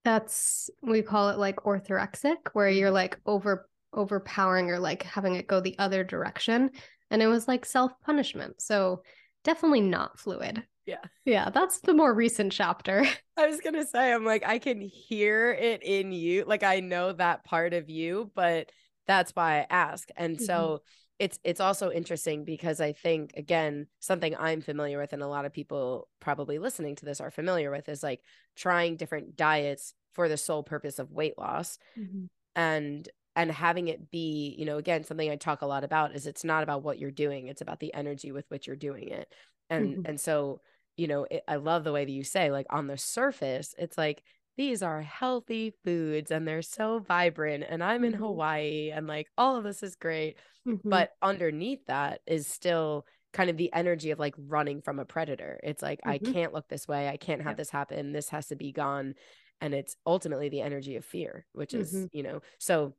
that's, 0.04 0.72
we 0.82 1.04
call 1.04 1.30
it 1.30 1.38
like 1.38 1.58
orthorexic, 1.58 2.38
where 2.54 2.70
you're 2.70 2.90
like 2.90 3.20
over 3.28 3.70
overpowering 3.94 4.72
or 4.72 4.80
like 4.80 5.04
having 5.04 5.36
it 5.36 5.46
go 5.46 5.60
the 5.60 5.78
other 5.78 6.04
direction. 6.04 6.72
And 7.12 7.22
it 7.22 7.28
was 7.28 7.48
like 7.48 7.64
self 7.64 7.92
punishment. 8.04 8.60
So 8.60 9.04
definitely 9.44 9.82
not 9.82 10.20
fluid. 10.20 10.64
Yeah. 10.88 11.04
Yeah. 11.26 11.50
That's 11.50 11.82
the 11.82 11.94
more 11.94 12.14
recent 12.14 12.54
chapter. 12.54 13.06
I 13.38 13.48
was 13.48 13.60
going 13.60 13.76
to 13.76 13.86
say, 13.86 14.12
I'm 14.12 14.26
like, 14.26 14.44
I 14.48 14.58
can 14.58 14.82
hear 14.82 15.52
it 15.52 15.84
in 15.84 16.14
you. 16.14 16.46
Like, 16.48 16.64
I 16.64 16.80
know 16.80 17.12
that 17.12 17.44
part 17.44 17.74
of 17.74 17.90
you, 17.90 18.32
but 18.34 18.72
that's 19.06 19.32
why 19.36 19.60
I 19.60 19.68
ask. 19.70 20.10
And 20.16 20.38
mm-hmm. 20.38 20.46
so 20.46 20.82
it's 21.20 21.40
it's 21.44 21.60
also 21.60 21.92
interesting 21.92 22.46
because 22.46 22.80
I 22.80 22.94
think 22.94 23.32
again 23.36 23.88
something 24.00 24.36
I'm 24.38 24.62
familiar 24.62 25.00
with 25.00 25.14
and 25.14 25.24
a 25.24 25.28
lot 25.28 25.46
of 25.46 25.54
people 25.54 26.08
probably 26.20 26.60
listening 26.60 26.96
to 26.98 27.06
this 27.06 27.20
are 27.20 27.32
familiar 27.32 27.72
with 27.72 27.90
is 27.90 28.04
like 28.04 28.22
trying 28.56 28.98
different 28.98 29.36
diets 29.36 29.94
for 30.14 30.30
the 30.30 30.38
sole 30.38 30.64
purpose 30.64 31.00
of 31.00 31.12
weight 31.12 31.38
loss 31.38 31.80
mm-hmm. 31.98 32.26
and 32.56 33.10
and 33.36 33.52
having 33.52 33.88
it 33.88 34.12
be 34.12 34.56
you 34.60 34.66
know 34.66 34.78
again 34.78 35.04
something 35.04 35.30
I 35.30 35.38
talk 35.38 35.64
a 35.64 35.68
lot 35.68 35.84
about 35.84 36.16
is 36.16 36.28
it's 36.28 36.44
not 36.44 36.62
about 36.62 36.84
what 36.84 37.00
you're 37.00 37.10
doing 37.10 37.48
it's 37.48 37.62
about 37.62 37.80
the 37.80 37.94
energy 37.96 38.32
with 38.32 38.46
which 38.50 38.68
you're 38.68 38.76
doing 38.76 39.10
it 39.10 39.34
and 39.70 39.90
mm-hmm. 39.90 40.02
and 40.06 40.20
so 40.20 40.62
you 40.98 41.08
know 41.08 41.26
it, 41.30 41.44
I 41.48 41.56
love 41.56 41.84
the 41.84 41.94
way 41.94 42.04
that 42.04 42.12
you 42.12 42.24
say 42.24 42.52
like 42.52 42.66
on 42.70 42.88
the 42.88 42.98
surface 42.98 43.74
it's 43.78 43.98
like 43.98 44.24
these 44.58 44.82
are 44.82 45.02
healthy 45.02 45.74
foods 45.86 46.32
and 46.32 46.48
they're 46.48 46.62
so 46.64 47.00
vibrant 47.00 47.64
and 47.70 47.84
i'm 47.84 48.04
in 48.04 48.14
mm-hmm. 48.14 48.24
hawaii 48.24 48.92
and 48.92 49.08
like 49.08 49.28
all 49.38 49.56
of 49.56 49.64
this 49.64 49.84
is 49.84 49.96
great 49.96 50.36
mm-hmm. 50.68 50.90
but 50.90 51.12
underneath 51.22 51.86
that 51.86 52.20
is 52.28 52.48
still 52.48 53.06
kind 53.34 53.50
of 53.50 53.58
the 53.58 53.72
energy 53.72 54.12
of 54.12 54.20
like 54.20 54.34
running 54.38 54.82
from 54.82 55.00
a 55.00 55.06
predator 55.06 55.60
it's 55.64 55.82
like 55.82 56.00
mm-hmm. 56.00 56.28
i 56.28 56.32
can't 56.34 56.54
look 56.54 56.68
this 56.68 56.88
way 56.88 57.08
i 57.08 57.18
can't 57.18 57.42
have 57.42 57.52
yep. 57.52 57.58
this 57.58 57.70
happen 57.70 58.12
this 58.12 58.30
has 58.30 58.48
to 58.48 58.56
be 58.56 58.72
gone 58.72 59.14
and 59.62 59.74
it's 59.74 59.96
ultimately 60.06 60.50
the 60.50 60.62
energy 60.62 60.96
of 60.96 61.06
fear 61.06 61.46
which 61.54 61.74
is 61.74 61.94
mm-hmm. 61.94 62.06
you 62.12 62.24
know 62.24 62.42
so 62.58 62.94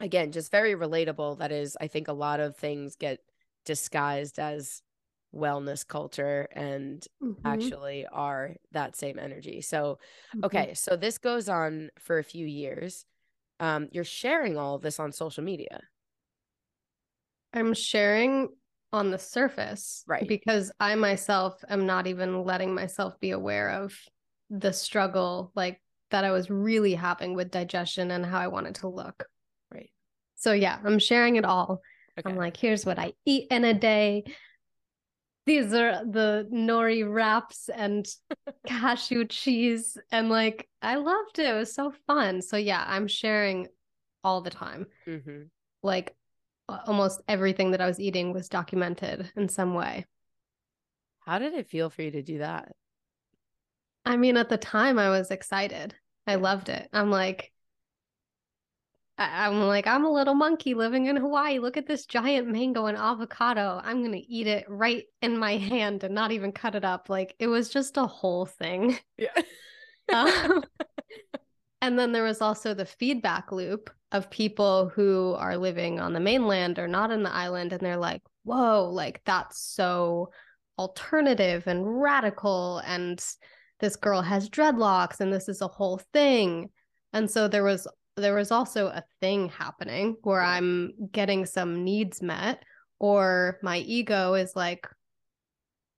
again 0.00 0.32
just 0.32 0.50
very 0.50 0.74
relatable 0.74 1.38
that 1.38 1.52
is 1.52 1.76
i 1.80 1.86
think 1.86 2.08
a 2.08 2.12
lot 2.12 2.40
of 2.40 2.56
things 2.56 2.96
get 2.96 3.20
disguised 3.64 4.38
as 4.38 4.82
wellness 5.34 5.86
culture 5.86 6.48
and 6.52 7.06
mm-hmm. 7.22 7.46
actually 7.46 8.06
are 8.12 8.56
that 8.72 8.96
same 8.96 9.18
energy. 9.18 9.60
So, 9.60 9.98
mm-hmm. 10.34 10.44
okay, 10.44 10.74
so 10.74 10.96
this 10.96 11.18
goes 11.18 11.48
on 11.48 11.90
for 11.98 12.18
a 12.18 12.24
few 12.24 12.46
years. 12.46 13.04
Um, 13.58 13.88
you're 13.92 14.04
sharing 14.04 14.56
all 14.56 14.74
of 14.74 14.82
this 14.82 14.98
on 14.98 15.12
social 15.12 15.44
media. 15.44 15.80
I'm 17.52 17.74
sharing 17.74 18.48
on 18.92 19.10
the 19.10 19.18
surface, 19.18 20.02
right? 20.06 20.26
Because 20.26 20.72
I 20.80 20.94
myself 20.94 21.62
am 21.68 21.86
not 21.86 22.06
even 22.06 22.44
letting 22.44 22.74
myself 22.74 23.18
be 23.20 23.30
aware 23.30 23.70
of 23.70 23.94
the 24.50 24.72
struggle, 24.72 25.52
like 25.54 25.80
that 26.10 26.24
I 26.24 26.32
was 26.32 26.50
really 26.50 26.94
having 26.94 27.34
with 27.34 27.50
digestion 27.50 28.10
and 28.10 28.26
how 28.26 28.40
I 28.40 28.48
wanted 28.48 28.76
to 28.76 28.88
look. 28.88 29.24
Right. 29.72 29.90
So 30.34 30.52
yeah, 30.52 30.78
I'm 30.84 30.98
sharing 30.98 31.36
it 31.36 31.44
all. 31.44 31.82
Okay. 32.18 32.28
I'm 32.28 32.36
like, 32.36 32.56
here's 32.56 32.84
what 32.84 32.98
I 32.98 33.12
eat 33.24 33.46
in 33.50 33.64
a 33.64 33.74
day 33.74 34.24
these 35.50 35.74
are 35.74 36.04
the 36.04 36.48
nori 36.52 37.02
wraps 37.04 37.68
and 37.74 38.06
cashew 38.68 39.24
cheese 39.24 39.98
and 40.12 40.28
like 40.28 40.68
i 40.80 40.94
loved 40.94 41.40
it. 41.40 41.46
It 41.46 41.54
was 41.54 41.74
so 41.74 41.92
fun. 42.06 42.40
So 42.40 42.56
yeah 42.56 42.84
i'm 42.86 43.08
sharing 43.08 43.66
all 44.22 44.42
the 44.42 44.50
time. 44.50 44.86
Mm-hmm. 45.08 45.42
like 45.82 46.14
almost 46.86 47.20
everything 47.26 47.72
that 47.72 47.80
i 47.80 47.86
was 47.86 47.98
eating 47.98 48.32
was 48.32 48.48
documented 48.48 49.32
in 49.34 49.48
some 49.48 49.74
way. 49.74 50.06
How 51.26 51.40
did 51.40 51.54
it 51.54 51.68
feel 51.68 51.90
for 51.90 52.02
you 52.02 52.12
to 52.12 52.22
do 52.22 52.38
that? 52.38 52.70
I 54.04 54.16
mean 54.16 54.36
at 54.36 54.50
the 54.50 54.56
time 54.56 55.00
i 55.00 55.08
was 55.08 55.32
excited. 55.32 55.96
I 56.28 56.36
loved 56.36 56.68
it. 56.68 56.88
I'm 56.92 57.10
like 57.10 57.50
I'm 59.20 59.60
like, 59.60 59.86
I'm 59.86 60.06
a 60.06 60.10
little 60.10 60.34
monkey 60.34 60.72
living 60.72 61.06
in 61.06 61.16
Hawaii. 61.16 61.58
Look 61.58 61.76
at 61.76 61.86
this 61.86 62.06
giant 62.06 62.48
mango 62.48 62.86
and 62.86 62.96
avocado. 62.96 63.78
I'm 63.84 64.00
going 64.00 64.12
to 64.12 64.32
eat 64.32 64.46
it 64.46 64.64
right 64.66 65.04
in 65.20 65.36
my 65.36 65.58
hand 65.58 66.04
and 66.04 66.14
not 66.14 66.32
even 66.32 66.52
cut 66.52 66.74
it 66.74 66.84
up. 66.84 67.10
Like 67.10 67.34
it 67.38 67.46
was 67.46 67.68
just 67.68 67.98
a 67.98 68.06
whole 68.06 68.46
thing. 68.46 68.98
Yeah. 69.18 69.42
um, 70.12 70.64
and 71.82 71.98
then 71.98 72.12
there 72.12 72.24
was 72.24 72.40
also 72.40 72.72
the 72.72 72.86
feedback 72.86 73.52
loop 73.52 73.90
of 74.10 74.30
people 74.30 74.88
who 74.88 75.34
are 75.38 75.58
living 75.58 76.00
on 76.00 76.14
the 76.14 76.20
mainland 76.20 76.78
or 76.78 76.88
not 76.88 77.10
in 77.10 77.22
the 77.22 77.32
island. 77.32 77.74
And 77.74 77.82
they're 77.82 77.98
like, 77.98 78.22
whoa, 78.44 78.90
like 78.90 79.20
that's 79.26 79.60
so 79.60 80.30
alternative 80.78 81.66
and 81.66 82.00
radical. 82.00 82.78
And 82.86 83.22
this 83.80 83.96
girl 83.96 84.22
has 84.22 84.48
dreadlocks 84.48 85.20
and 85.20 85.30
this 85.30 85.46
is 85.46 85.60
a 85.60 85.68
whole 85.68 86.00
thing. 86.14 86.70
And 87.12 87.30
so 87.30 87.48
there 87.48 87.64
was 87.64 87.86
there 88.20 88.34
was 88.34 88.50
also 88.50 88.86
a 88.86 89.04
thing 89.20 89.48
happening 89.48 90.16
where 90.22 90.40
I'm 90.40 90.92
getting 91.10 91.46
some 91.46 91.84
needs 91.84 92.22
met, 92.22 92.62
or 92.98 93.58
my 93.62 93.78
ego 93.78 94.34
is 94.34 94.54
like, 94.54 94.86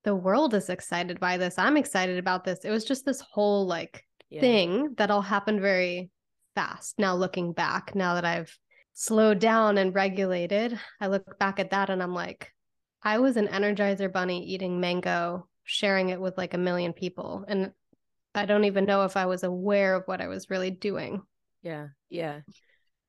the 0.04 0.14
world 0.14 0.54
is 0.54 0.68
excited 0.68 1.20
by 1.20 1.36
this. 1.36 1.58
I'm 1.58 1.76
excited 1.76 2.18
about 2.18 2.44
this. 2.44 2.60
It 2.64 2.70
was 2.70 2.84
just 2.84 3.04
this 3.04 3.20
whole 3.20 3.66
like 3.66 4.04
yeah. 4.30 4.40
thing 4.40 4.94
that 4.96 5.10
all 5.10 5.22
happened 5.22 5.60
very 5.60 6.10
fast. 6.54 6.98
Now, 6.98 7.14
looking 7.14 7.52
back, 7.52 7.94
now 7.94 8.14
that 8.14 8.24
I've 8.24 8.56
slowed 8.94 9.38
down 9.38 9.78
and 9.78 9.94
regulated, 9.94 10.78
I 11.00 11.06
look 11.06 11.38
back 11.38 11.60
at 11.60 11.70
that 11.70 11.88
and 11.88 12.02
I'm 12.02 12.14
like, 12.14 12.50
I 13.02 13.18
was 13.18 13.36
an 13.36 13.48
Energizer 13.48 14.12
bunny 14.12 14.44
eating 14.44 14.80
mango, 14.80 15.48
sharing 15.64 16.10
it 16.10 16.20
with 16.20 16.36
like 16.36 16.54
a 16.54 16.58
million 16.58 16.92
people. 16.92 17.44
And 17.46 17.72
I 18.34 18.46
don't 18.46 18.64
even 18.64 18.84
know 18.84 19.04
if 19.04 19.16
I 19.16 19.26
was 19.26 19.44
aware 19.44 19.94
of 19.94 20.04
what 20.06 20.20
I 20.20 20.28
was 20.28 20.50
really 20.50 20.70
doing. 20.70 21.22
Yeah. 21.62 21.88
Yeah. 22.10 22.40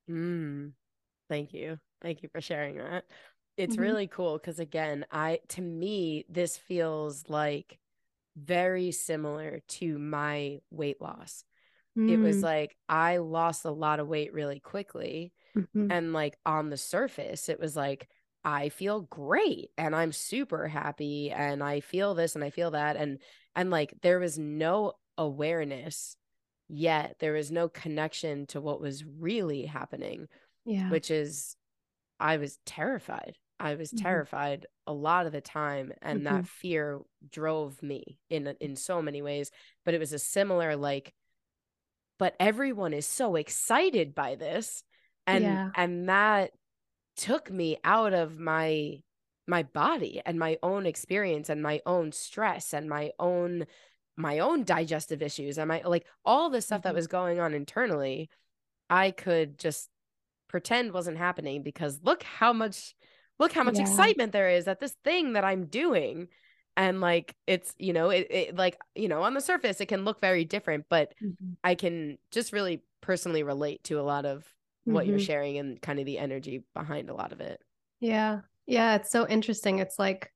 Mm. 0.09 0.73
Thank 1.29 1.53
you. 1.53 1.79
Thank 2.01 2.23
you 2.23 2.29
for 2.29 2.41
sharing 2.41 2.77
that. 2.77 3.05
It's 3.57 3.75
mm-hmm. 3.75 3.83
really 3.83 4.07
cool 4.07 4.37
because 4.37 4.59
again, 4.59 5.05
I 5.11 5.39
to 5.49 5.61
me 5.61 6.25
this 6.29 6.57
feels 6.57 7.29
like 7.29 7.79
very 8.35 8.91
similar 8.91 9.61
to 9.67 9.97
my 9.99 10.59
weight 10.71 11.01
loss. 11.01 11.43
Mm. 11.97 12.09
It 12.09 12.17
was 12.17 12.37
mm. 12.37 12.43
like 12.43 12.75
I 12.89 13.17
lost 13.17 13.65
a 13.65 13.71
lot 13.71 13.99
of 13.99 14.07
weight 14.07 14.33
really 14.33 14.59
quickly 14.59 15.31
mm-hmm. 15.55 15.91
and 15.91 16.13
like 16.13 16.37
on 16.45 16.69
the 16.69 16.77
surface 16.77 17.49
it 17.49 17.59
was 17.59 17.75
like 17.75 18.09
I 18.43 18.69
feel 18.69 19.01
great 19.01 19.69
and 19.77 19.95
I'm 19.95 20.11
super 20.11 20.67
happy 20.67 21.31
and 21.31 21.63
I 21.63 21.79
feel 21.79 22.13
this 22.13 22.35
and 22.35 22.43
I 22.43 22.49
feel 22.49 22.71
that 22.71 22.97
and 22.97 23.19
and 23.55 23.69
like 23.69 23.93
there 24.01 24.19
was 24.19 24.37
no 24.37 24.93
awareness 25.17 26.17
yet 26.69 27.15
there 27.19 27.33
was 27.33 27.51
no 27.51 27.67
connection 27.67 28.45
to 28.47 28.61
what 28.61 28.81
was 28.81 29.03
really 29.05 29.65
happening 29.65 30.27
yeah 30.65 30.89
which 30.89 31.11
is 31.11 31.55
i 32.19 32.37
was 32.37 32.57
terrified 32.65 33.35
i 33.59 33.75
was 33.75 33.89
mm-hmm. 33.89 34.03
terrified 34.03 34.65
a 34.87 34.93
lot 34.93 35.25
of 35.25 35.31
the 35.31 35.41
time 35.41 35.91
and 36.01 36.21
mm-hmm. 36.21 36.35
that 36.35 36.47
fear 36.47 36.99
drove 37.29 37.81
me 37.83 38.17
in 38.29 38.47
in 38.59 38.75
so 38.75 39.01
many 39.01 39.21
ways 39.21 39.51
but 39.85 39.93
it 39.93 39.99
was 39.99 40.13
a 40.13 40.19
similar 40.19 40.75
like 40.75 41.13
but 42.19 42.35
everyone 42.39 42.93
is 42.93 43.05
so 43.05 43.35
excited 43.35 44.15
by 44.15 44.35
this 44.35 44.83
and 45.27 45.43
yeah. 45.43 45.69
and 45.75 46.09
that 46.09 46.51
took 47.15 47.51
me 47.51 47.77
out 47.83 48.13
of 48.13 48.39
my 48.39 48.99
my 49.47 49.63
body 49.63 50.21
and 50.25 50.39
my 50.39 50.57
own 50.63 50.85
experience 50.85 51.49
and 51.49 51.61
my 51.61 51.81
own 51.85 52.11
stress 52.11 52.73
and 52.73 52.87
my 52.87 53.11
own 53.19 53.65
my 54.15 54.39
own 54.39 54.63
digestive 54.63 55.21
issues 55.21 55.57
and 55.57 55.67
my 55.67 55.81
like 55.85 56.05
all 56.23 56.49
the 56.49 56.61
stuff 56.61 56.79
mm-hmm. 56.79 56.89
that 56.89 56.95
was 56.95 57.07
going 57.07 57.39
on 57.39 57.53
internally 57.53 58.29
i 58.89 59.11
could 59.11 59.57
just 59.57 59.89
pretend 60.47 60.91
wasn't 60.91 61.17
happening 61.17 61.63
because 61.63 61.99
look 62.03 62.23
how 62.23 62.53
much 62.53 62.93
look 63.39 63.51
how 63.51 63.63
much 63.63 63.75
yeah. 63.75 63.81
excitement 63.81 64.31
there 64.31 64.49
is 64.49 64.67
at 64.67 64.79
this 64.79 64.95
thing 65.03 65.33
that 65.33 65.43
i'm 65.43 65.65
doing 65.65 66.27
and 66.77 67.01
like 67.01 67.35
it's 67.47 67.73
you 67.77 67.93
know 67.93 68.09
it, 68.09 68.27
it 68.29 68.55
like 68.55 68.77
you 68.95 69.07
know 69.07 69.23
on 69.23 69.33
the 69.33 69.41
surface 69.41 69.81
it 69.81 69.87
can 69.87 70.05
look 70.05 70.21
very 70.21 70.45
different 70.45 70.85
but 70.89 71.13
mm-hmm. 71.23 71.53
i 71.63 71.75
can 71.75 72.17
just 72.31 72.53
really 72.53 72.83
personally 73.01 73.43
relate 73.43 73.83
to 73.83 73.99
a 73.99 74.01
lot 74.01 74.25
of 74.25 74.45
what 74.85 75.03
mm-hmm. 75.03 75.11
you're 75.11 75.19
sharing 75.19 75.57
and 75.57 75.81
kind 75.81 75.99
of 75.99 76.05
the 76.05 76.19
energy 76.19 76.63
behind 76.73 77.09
a 77.09 77.13
lot 77.13 77.31
of 77.31 77.41
it 77.41 77.59
yeah 77.99 78.41
yeah 78.65 78.95
it's 78.95 79.11
so 79.11 79.27
interesting 79.27 79.79
it's 79.79 79.97
like 79.97 80.31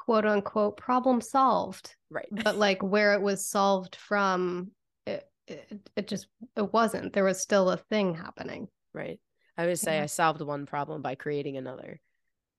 quote 0.00 0.24
unquote 0.24 0.76
problem 0.78 1.20
solved 1.20 1.94
right 2.08 2.28
but 2.30 2.56
like 2.56 2.82
where 2.82 3.12
it 3.12 3.20
was 3.20 3.46
solved 3.46 3.96
from 3.96 4.70
it, 5.06 5.28
it, 5.46 5.90
it 5.94 6.08
just 6.08 6.26
it 6.56 6.72
wasn't 6.72 7.12
there 7.12 7.24
was 7.24 7.40
still 7.40 7.70
a 7.70 7.76
thing 7.76 8.14
happening 8.14 8.66
right 8.94 9.20
I 9.58 9.66
would 9.66 9.78
say 9.78 9.96
Yeah. 9.96 10.04
I 10.04 10.06
solved 10.06 10.40
one 10.40 10.64
problem 10.64 11.02
by 11.02 11.16
creating 11.16 11.58
another. 11.58 12.00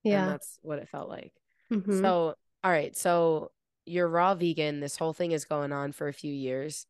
And 0.05 0.13
Yeah. 0.13 0.25
that's 0.27 0.59
what 0.61 0.77
it 0.77 0.87
felt 0.87 1.09
like. 1.09 1.33
Mhm. 1.71 1.99
So, 1.99 2.35
all 2.63 2.71
right. 2.71 2.95
So 2.95 3.51
you're 3.87 4.07
raw 4.07 4.35
vegan. 4.35 4.81
This 4.81 4.97
whole 4.97 5.13
thing 5.13 5.31
is 5.31 5.45
going 5.45 5.71
on 5.71 5.93
for 5.93 6.09
a 6.09 6.13
few 6.13 6.31
years. 6.31 6.85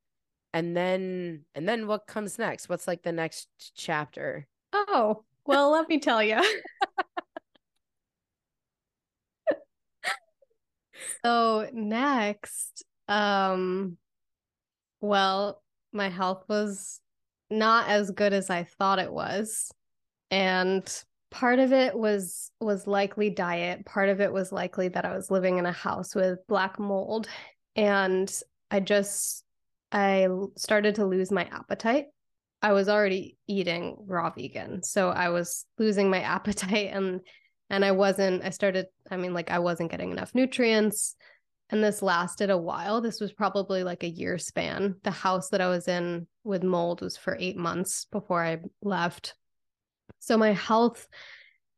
And 0.54 0.76
then, 0.76 1.46
and 1.56 1.66
then 1.66 1.88
what 1.88 2.08
comes 2.08 2.38
next? 2.38 2.68
What's 2.68 2.88
like 2.88 3.04
the 3.04 3.14
next 3.14 3.48
chapter? 3.74 4.48
Oh, 4.74 5.24
well, 5.46 5.72
let 5.72 5.88
me 5.88 5.98
tell 6.00 6.22
you. 6.22 6.42
So 11.24 11.70
next, 11.72 12.84
um, 13.08 13.98
well, 15.00 15.62
my 15.92 16.10
health 16.10 16.44
was 16.48 17.00
not 17.50 17.90
as 17.90 18.12
good 18.12 18.34
as 18.34 18.50
I 18.50 18.64
thought 18.64 19.00
it 19.00 19.12
was. 19.12 19.72
And 20.30 20.88
part 21.30 21.60
of 21.60 21.74
it 21.74 21.96
was 21.96 22.52
was 22.60 22.88
likely 22.88 23.30
diet. 23.30 23.86
Part 23.86 24.10
of 24.10 24.22
it 24.22 24.32
was 24.32 24.52
likely 24.52 24.88
that 24.90 25.06
I 25.06 25.16
was 25.16 25.30
living 25.30 25.58
in 25.58 25.66
a 25.66 25.72
house 25.72 26.16
with 26.16 26.40
black 26.48 26.80
mold. 26.80 27.28
And 27.76 28.32
I 28.70 28.80
just 28.80 29.44
I 29.92 30.28
started 30.58 30.96
to 30.96 31.06
lose 31.06 31.32
my 31.32 31.44
appetite. 31.52 32.06
I 32.62 32.74
was 32.74 32.88
already 32.88 33.38
eating 33.48 33.98
raw 34.08 34.30
vegan. 34.30 34.84
So 34.84 35.10
I 35.10 35.30
was 35.30 35.66
losing 35.78 36.10
my 36.10 36.22
appetite 36.22 36.90
and 36.94 37.22
and 37.72 37.84
I 37.86 37.92
wasn't 37.92 38.44
I 38.44 38.52
started 38.52 38.86
I 39.10 39.18
mean 39.18 39.34
like 39.34 39.50
I 39.50 39.60
wasn't 39.60 39.90
getting 39.90 40.12
enough 40.12 40.36
nutrients 40.36 41.16
and 41.70 41.82
this 41.82 42.02
lasted 42.02 42.50
a 42.50 42.58
while. 42.58 43.00
This 43.00 43.22
was 43.22 43.32
probably 43.32 43.86
like 43.86 44.04
a 44.04 44.10
year 44.10 44.38
span. 44.38 44.96
The 45.04 45.12
house 45.12 45.50
that 45.50 45.62
I 45.62 45.70
was 45.70 45.88
in 45.88 46.28
with 46.44 46.64
mold 46.64 47.02
was 47.02 47.16
for 47.16 47.38
8 47.40 47.56
months 47.56 48.06
before 48.12 48.44
I 48.44 48.60
left. 48.84 49.36
So 50.20 50.38
my 50.38 50.52
health 50.52 51.08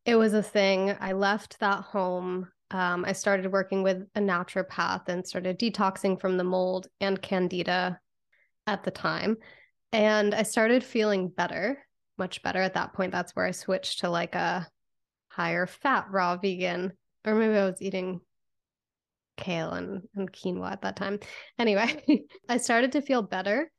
it 0.06 0.16
was 0.16 0.34
a 0.34 0.44
thing. 0.44 0.94
I 1.00 1.14
left 1.14 1.60
that 1.62 1.82
home. 1.82 2.50
Um, 2.72 3.06
I 3.06 3.14
started 3.14 3.52
working 3.52 3.84
with 3.84 4.06
a 4.16 4.20
naturopath 4.20 5.08
and 5.08 5.26
started 5.26 5.58
detoxing 5.58 6.20
from 6.20 6.36
the 6.36 6.44
mold 6.44 6.88
and 7.00 7.22
candida 7.22 8.00
at 8.68 8.84
the 8.84 8.92
time. 8.92 9.38
And 9.94 10.34
I 10.34 10.44
started 10.44 10.84
feeling 10.84 11.30
better, 11.30 11.86
much 12.18 12.42
better 12.42 12.60
at 12.60 12.74
that 12.74 12.94
point. 12.94 13.14
That's 13.14 13.34
where 13.34 13.46
I 13.46 13.52
switched 13.52 14.00
to 14.00 14.10
like 14.10 14.36
a 14.36 14.68
higher 15.34 15.65
fat 15.65 16.08
raw 16.12 16.38
vegan, 16.38 16.93
or 17.26 17.36
maybe 17.36 17.56
I 17.56 17.65
was 17.65 17.82
eating 17.82 18.22
kale 19.38 19.72
and, 19.72 20.04
and 20.15 20.32
quinoa 20.32 20.72
at 20.72 20.82
that 20.84 20.96
time. 20.96 21.19
Anyway, 21.58 22.04
I 22.50 22.58
started 22.58 22.91
to 22.93 23.02
feel 23.02 23.22
better, 23.22 23.72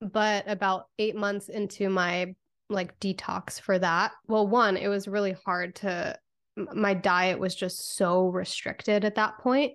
but 0.00 0.44
about 0.46 0.86
eight 0.98 1.14
months 1.16 1.48
into 1.48 1.88
my 1.88 2.34
like 2.70 2.98
detox 2.98 3.60
for 3.60 3.78
that, 3.78 4.12
well, 4.26 4.46
one, 4.46 4.76
it 4.76 4.88
was 4.88 5.06
really 5.06 5.36
hard 5.44 5.74
to, 5.76 6.16
my 6.56 6.94
diet 6.94 7.38
was 7.38 7.54
just 7.54 7.96
so 7.96 8.28
restricted 8.28 9.04
at 9.04 9.16
that 9.16 9.38
point. 9.38 9.72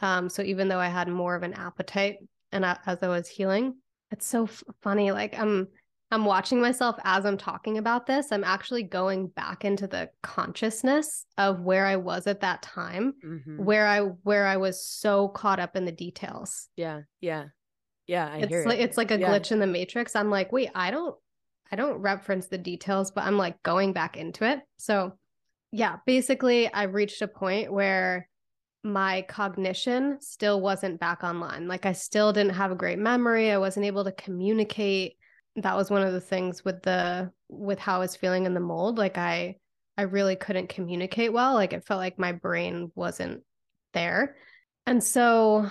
Um, 0.00 0.28
so 0.28 0.42
even 0.42 0.68
though 0.68 0.78
I 0.78 0.88
had 0.88 1.08
more 1.08 1.34
of 1.34 1.42
an 1.42 1.54
appetite 1.54 2.16
and 2.52 2.64
a- 2.64 2.80
as 2.84 3.02
I 3.02 3.08
was 3.08 3.28
healing, 3.28 3.76
it's 4.10 4.26
so 4.26 4.44
f- 4.44 4.62
funny. 4.82 5.10
Like 5.10 5.38
I'm, 5.38 5.68
I'm 6.16 6.24
watching 6.24 6.62
myself 6.62 6.96
as 7.04 7.26
I'm 7.26 7.36
talking 7.36 7.76
about 7.76 8.06
this. 8.06 8.32
I'm 8.32 8.42
actually 8.42 8.84
going 8.84 9.26
back 9.26 9.66
into 9.66 9.86
the 9.86 10.08
consciousness 10.22 11.26
of 11.36 11.60
where 11.60 11.84
I 11.84 11.96
was 11.96 12.26
at 12.26 12.40
that 12.40 12.62
time, 12.62 13.12
Mhm. 13.22 13.58
where 13.58 13.86
I 13.86 14.00
where 14.00 14.46
I 14.46 14.56
was 14.56 14.82
so 14.82 15.28
caught 15.28 15.60
up 15.60 15.76
in 15.76 15.84
the 15.84 15.92
details. 15.92 16.68
Yeah. 16.74 17.02
Yeah. 17.20 17.48
Yeah. 18.06 18.30
I 18.32 18.38
it's 18.38 18.48
hear 18.48 18.64
like 18.64 18.78
it. 18.78 18.82
it's 18.84 18.96
like 18.96 19.10
a 19.10 19.18
Yeah. 19.18 19.28
glitch 19.28 19.52
in 19.52 19.58
the 19.58 19.66
matrix. 19.66 20.16
I'm 20.16 20.30
like, 20.30 20.52
wait, 20.52 20.70
I 20.74 20.90
don't 20.90 21.14
I 21.70 21.76
don't 21.76 21.98
reference 21.98 22.46
the 22.46 22.56
details, 22.58 23.10
but 23.10 23.24
I'm 23.24 23.36
like 23.36 23.62
going 23.62 23.92
back 23.92 24.16
into 24.16 24.44
it. 24.50 24.60
So 24.78 25.18
yeah, 25.72 25.96
basically 26.06 26.72
I 26.72 26.84
reached 26.84 27.20
a 27.20 27.28
point 27.28 27.70
where 27.70 28.30
my 28.82 29.20
cognition 29.28 30.18
still 30.22 30.62
wasn't 30.62 30.98
back 30.98 31.24
online. 31.24 31.68
Like 31.68 31.84
I 31.84 31.92
still 31.92 32.32
didn't 32.32 32.54
have 32.54 32.70
a 32.72 32.76
great 32.76 32.98
memory. 33.00 33.50
I 33.52 33.58
wasn't 33.58 33.84
able 33.84 34.04
to 34.04 34.12
communicate. 34.12 35.18
That 35.56 35.76
was 35.76 35.90
one 35.90 36.02
of 36.02 36.12
the 36.12 36.20
things 36.20 36.64
with 36.64 36.82
the 36.82 37.32
with 37.48 37.78
how 37.78 37.96
I 37.96 37.98
was 37.98 38.16
feeling 38.16 38.46
in 38.46 38.54
the 38.54 38.60
mold. 38.60 38.98
Like 38.98 39.18
I 39.18 39.56
I 39.96 40.02
really 40.02 40.36
couldn't 40.36 40.68
communicate 40.68 41.32
well. 41.32 41.54
Like 41.54 41.72
it 41.72 41.84
felt 41.84 41.98
like 41.98 42.18
my 42.18 42.32
brain 42.32 42.92
wasn't 42.94 43.42
there. 43.94 44.36
And 44.86 45.02
so 45.02 45.70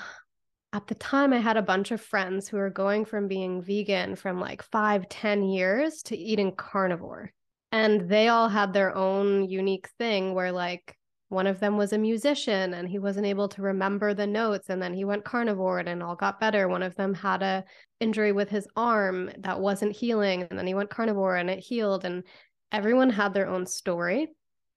at 0.73 0.87
the 0.87 0.95
time 0.95 1.31
I 1.31 1.37
had 1.37 1.57
a 1.57 1.61
bunch 1.61 1.91
of 1.91 2.01
friends 2.01 2.47
who 2.47 2.57
were 2.57 2.69
going 2.69 3.05
from 3.05 3.27
being 3.27 3.61
vegan 3.61 4.15
from 4.15 4.41
like 4.41 4.61
five, 4.63 5.07
ten 5.07 5.43
years 5.43 6.03
to 6.03 6.17
eating 6.17 6.55
carnivore. 6.55 7.31
And 7.71 8.09
they 8.09 8.27
all 8.27 8.49
had 8.49 8.73
their 8.73 8.95
own 8.95 9.49
unique 9.49 9.89
thing 9.97 10.33
where 10.33 10.51
like 10.51 10.97
one 11.29 11.47
of 11.47 11.59
them 11.59 11.75
was 11.75 11.91
a 11.91 11.97
musician 11.97 12.73
and 12.73 12.87
he 12.87 12.99
wasn't 12.99 13.25
able 13.25 13.47
to 13.49 13.61
remember 13.61 14.13
the 14.13 14.27
notes 14.27 14.69
and 14.69 14.81
then 14.81 14.93
he 14.93 15.05
went 15.05 15.25
carnivore 15.25 15.79
and 15.79 16.03
all 16.03 16.15
got 16.15 16.39
better. 16.39 16.67
One 16.67 16.83
of 16.83 16.95
them 16.95 17.13
had 17.13 17.41
a 17.41 17.63
injury 17.99 18.31
with 18.31 18.49
his 18.49 18.67
arm 18.75 19.31
that 19.39 19.59
wasn't 19.59 19.95
healing 19.95 20.43
and 20.43 20.57
then 20.57 20.67
he 20.67 20.75
went 20.75 20.91
carnivore 20.91 21.35
and 21.35 21.49
it 21.49 21.59
healed 21.59 22.05
and 22.05 22.23
everyone 22.71 23.09
had 23.09 23.33
their 23.33 23.47
own 23.47 23.65
story. 23.65 24.27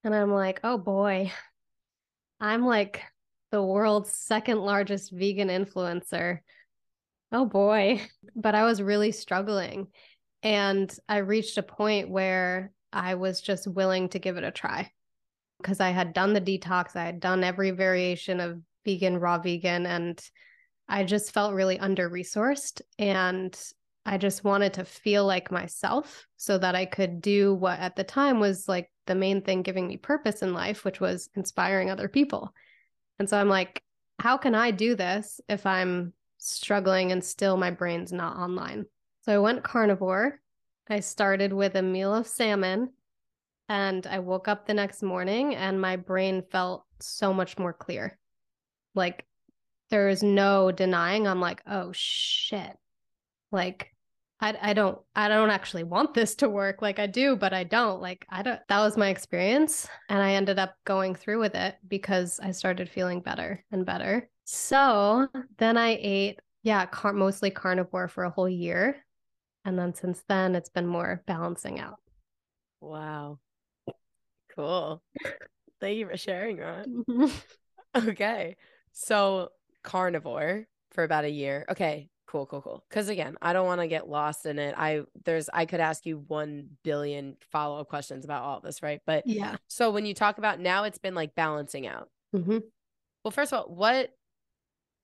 And 0.05 0.15
I'm 0.15 0.33
like, 0.33 0.61
"Oh 0.65 0.79
boy. 0.79 1.33
I'm 2.41 2.65
like 2.65 3.03
the 3.51 3.63
world's 3.63 4.13
second 4.13 4.59
largest 4.61 5.13
vegan 5.13 5.49
influencer. 5.49 6.41
Oh 7.33 7.45
boy. 7.45 8.03
But 8.37 8.55
I 8.55 8.65
was 8.65 8.81
really 8.81 9.13
struggling. 9.13 9.89
And 10.43 10.95
I 11.09 11.19
reached 11.19 11.59
a 11.59 11.63
point 11.63 12.09
where 12.09 12.73
I 12.93 13.17
was 13.17 13.41
just 13.41 13.67
willing 13.67 14.09
to 14.11 14.19
give 14.19 14.37
it 14.37 14.45
a 14.45 14.51
try 14.51 14.91
because 15.61 15.81
I 15.81 15.91
had 15.91 16.13
done 16.13 16.33
the 16.33 16.41
detox, 16.41 16.97
I 16.97 17.05
had 17.05 17.21
done 17.21 17.45
every 17.45 17.71
variation 17.71 18.41
of 18.41 18.61
vegan, 18.85 19.19
raw 19.19 19.39
vegan, 19.39 19.87
and 19.87 20.21
I 20.89 21.05
just 21.05 21.33
felt 21.33 21.55
really 21.55 21.79
under 21.79 22.09
resourced. 22.09 22.81
And 22.99 23.59
I 24.07 24.17
just 24.17 24.45
wanted 24.45 24.75
to 24.75 24.85
feel 24.85 25.27
like 25.27 25.51
myself 25.51 26.27
so 26.37 26.57
that 26.59 26.75
I 26.75 26.87
could 26.87 27.21
do 27.21 27.55
what 27.55 27.79
at 27.79 27.97
the 27.97 28.05
time 28.05 28.41
was 28.41 28.67
like 28.67 28.91
the 29.07 29.15
main 29.15 29.43
thing 29.43 29.63
giving 29.63 29.87
me 29.87 29.97
purpose 29.97 30.43
in 30.43 30.55
life, 30.55 30.85
which 30.85 31.01
was 31.01 31.29
inspiring 31.35 31.91
other 31.91 32.09
people. 32.09 32.55
And 33.19 33.29
so 33.29 33.37
I'm 33.39 33.49
like, 33.49 33.83
how 34.19 34.39
can 34.39 34.55
I 34.55 34.71
do 34.71 34.95
this 34.95 35.41
if 35.49 35.67
I'm 35.67 36.13
struggling 36.39 37.13
and 37.13 37.23
still 37.23 37.57
my 37.57 37.71
brain's 37.71 38.13
not 38.13 38.37
online? 38.37 38.87
So 39.23 39.35
I 39.35 39.39
went 39.39 39.63
carnivore. 39.63 40.41
I 40.89 41.01
started 41.01 41.53
with 41.53 41.75
a 41.75 41.83
meal 41.83 42.15
of 42.15 42.27
salmon 42.27 42.91
and 43.69 44.07
I 44.07 44.19
woke 44.19 44.49
up 44.49 44.67
the 44.67 44.75
next 44.75 45.03
morning 45.03 45.55
and 45.55 45.81
my 45.81 45.97
brain 45.97 46.43
felt 46.51 46.85
so 47.01 47.33
much 47.33 47.59
more 47.59 47.73
clear. 47.73 48.19
Like 48.95 49.27
there 49.91 50.09
is 50.09 50.23
no 50.23 50.71
denying 50.73 51.27
I'm 51.27 51.41
like, 51.41 51.63
oh 51.67 51.93
shit. 51.93 52.77
Like 53.53 53.95
I, 54.41 54.57
I 54.61 54.73
don't 54.73 54.99
I 55.17 55.29
don't 55.29 55.51
actually 55.51 55.85
want 55.85 56.15
this 56.15 56.37
to 56.37 56.49
work 56.49 56.81
like 56.81 56.99
I 56.99 57.07
do 57.07 57.35
but 57.35 57.53
I 57.53 57.65
don't 57.65 58.01
like 58.01 58.25
I 58.31 58.43
don't 58.43 58.61
that 58.69 58.81
was 58.81 58.97
my 58.97 59.09
experience 59.09 59.89
and 60.09 60.23
I 60.23 60.35
ended 60.35 60.59
up 60.59 60.75
going 60.85 61.15
through 61.15 61.41
with 61.41 61.55
it 61.55 61.77
because 61.87 62.39
I 62.41 62.53
started 62.53 62.89
feeling 62.89 63.21
better 63.21 63.65
and 63.73 63.85
better. 63.85 64.29
So 64.45 65.29
then 65.59 65.77
I 65.77 65.99
ate 66.01 66.41
yeah 66.63 66.87
car- 66.87 67.13
mostly 67.13 67.51
carnivore 67.51 68.09
for 68.09 68.25
a 68.25 68.31
whole 68.31 68.49
year 68.49 68.97
and 69.65 69.79
then 69.79 69.95
since 69.95 70.23
then 70.29 70.55
it's 70.55 70.71
been 70.71 70.87
more 70.87 71.23
balancing 71.27 71.81
out. 71.81 71.99
Wow. 72.81 73.41
Cool. 74.59 75.01
Thank 75.81 75.99
you 75.99 76.09
for 76.09 76.17
sharing 76.17 76.57
that. 76.57 76.87
Okay. 77.97 78.57
So 78.93 79.49
carnivore 79.83 80.67
for 80.93 81.03
about 81.03 81.25
a 81.25 81.31
year. 81.31 81.65
Okay. 81.71 82.11
Cool, 82.27 82.45
cool, 82.45 82.61
cool. 82.61 82.85
Because 82.89 83.09
again, 83.09 83.37
I 83.41 83.55
don't 83.55 83.67
want 83.67 83.81
to 83.81 83.87
get 83.87 84.07
lost 84.07 84.45
in 84.45 84.59
it. 84.59 84.75
I 84.77 85.03
there's 85.25 85.49
I 85.53 85.65
could 85.65 85.81
ask 85.81 86.05
you 86.05 86.23
one 86.27 86.69
billion 86.85 87.37
follow-up 87.51 87.89
questions 87.89 88.27
about 88.27 88.43
all 88.43 88.61
this, 88.61 88.83
right? 88.83 89.01
But 89.07 89.27
yeah. 89.27 89.57
so 89.69 89.91
when 89.91 90.05
you 90.05 90.13
talk 90.13 90.37
about 90.37 90.61
now 90.61 90.85
it's 90.85 90.99
been 90.99 91.15
like 91.15 91.35
balancing 91.35 91.87
out. 91.87 92.11
hmm 92.33 92.59
Well, 93.25 93.31
first 93.31 93.53
of 93.55 93.61
all, 93.61 93.75
what 93.75 94.11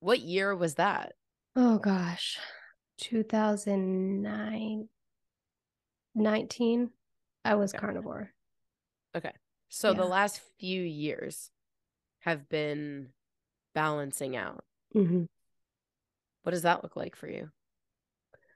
what 0.01 0.21
year 0.21 0.55
was 0.55 0.75
that? 0.75 1.15
Oh 1.57 1.79
gosh. 1.79 2.39
2009 2.99 4.89
19 6.15 6.91
I 7.45 7.55
was 7.55 7.73
carnivore. 7.73 8.31
Okay. 9.17 9.23
carnivore. 9.23 9.41
So 9.75 9.93
the 9.93 10.05
last 10.05 10.41
few 10.61 10.81
years 10.83 11.51
have 12.21 12.49
been 12.49 13.09
balancing 13.75 14.37
out. 14.37 14.65
hmm 14.95 15.25
What 16.45 16.53
does 16.53 16.63
that 16.63 16.85
look 16.85 16.95
like 16.95 17.17
for 17.17 17.29
you? 17.29 17.51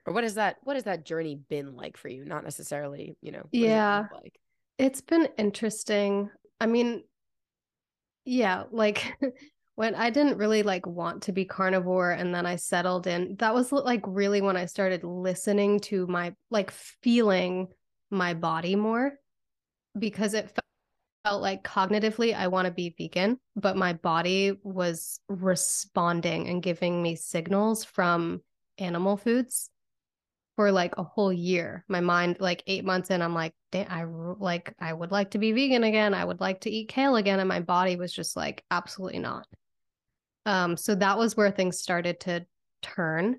Or 0.07 0.13
what 0.13 0.23
is 0.23 0.37
that 0.37 0.59
what 0.63 0.77
has 0.77 0.85
that 0.85 1.05
journey 1.05 1.35
been 1.35 1.75
like 1.75 1.97
for 1.97 2.09
you? 2.09 2.25
Not 2.25 2.45
necessarily, 2.45 3.17
you 3.21 3.33
know, 3.33 3.43
does 3.53 3.63
it 3.65 3.67
Yeah. 3.67 4.07
like? 4.13 4.39
It's 4.79 5.01
been 5.01 5.29
interesting. 5.37 6.31
I 6.61 6.67
mean, 6.67 7.03
yeah, 8.25 8.65
like 8.71 9.19
when 9.75 9.97
I 9.97 10.11
didn't 10.11 10.39
really 10.39 10.63
like 10.63 10.87
want 10.87 11.25
to 11.25 11.33
be 11.33 11.45
carnivore 11.45 12.13
and 12.13 12.33
then 12.33 12.47
I 12.47 12.57
settled 12.57 13.09
in, 13.09 13.35
that 13.41 13.55
was 13.55 13.73
like 13.73 14.03
really 14.07 14.41
when 14.41 14.57
I 14.57 14.67
started 14.67 15.03
listening 15.03 15.81
to 15.81 16.07
my 16.07 16.35
like 16.49 16.71
feeling 16.71 17.69
my 18.09 18.35
body 18.35 18.77
more. 18.77 19.15
because 19.99 20.35
it 20.35 20.51
felt 21.25 21.43
like 21.43 21.65
cognitively 21.65 22.35
I 22.35 22.49
want 22.49 22.67
to 22.67 22.73
be 22.73 22.95
vegan, 22.97 23.39
but 23.57 23.77
my 23.77 23.93
body 23.93 24.53
was 24.63 25.21
responding 25.29 26.49
and 26.49 26.63
giving 26.63 27.03
me 27.03 27.17
signals 27.17 27.85
from 27.85 28.43
animal 28.79 29.17
foods 29.17 29.71
for 30.57 30.73
like 30.73 30.95
a 30.97 31.05
whole 31.05 31.33
year. 31.33 31.85
My 31.89 32.01
mind, 32.01 32.39
like 32.41 32.63
eight 32.67 32.85
months 32.85 33.11
in, 33.11 33.23
I'm 33.23 33.35
like, 33.35 33.55
I 33.73 34.05
like, 34.05 34.75
I 34.81 34.93
would 34.93 35.13
like 35.13 35.33
to 35.33 35.39
be 35.39 35.53
vegan 35.53 35.85
again. 35.85 36.15
I 36.15 36.25
would 36.25 36.41
like 36.41 36.63
to 36.63 36.71
eat 36.71 36.89
kale 36.89 37.17
again. 37.17 37.39
And 37.39 37.49
my 37.49 37.61
body 37.61 37.97
was 37.97 38.13
just 38.13 38.37
like, 38.37 38.65
absolutely 38.71 39.21
not. 39.21 39.47
Um, 40.47 40.77
so 40.77 40.95
that 40.95 41.19
was 41.19 41.37
where 41.37 41.51
things 41.51 41.79
started 41.79 42.21
to 42.21 42.47
turn 42.81 43.37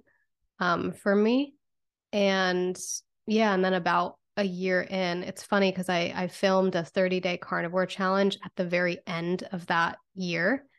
um, 0.59 0.91
for 0.91 1.15
me. 1.15 1.55
And 2.13 2.79
yeah, 3.25 3.53
and 3.53 3.65
then 3.65 3.73
about 3.73 4.18
a 4.39 4.43
year 4.43 4.81
in, 4.81 5.23
it's 5.23 5.43
funny 5.43 5.71
because 5.71 5.89
I 5.89 6.13
I 6.15 6.27
filmed 6.27 6.75
a 6.75 6.83
30 6.83 7.19
day 7.19 7.37
carnivore 7.37 7.85
challenge 7.85 8.37
at 8.43 8.51
the 8.55 8.65
very 8.65 8.99
end 9.05 9.43
of 9.51 9.67
that 9.67 9.97
year. 10.15 10.65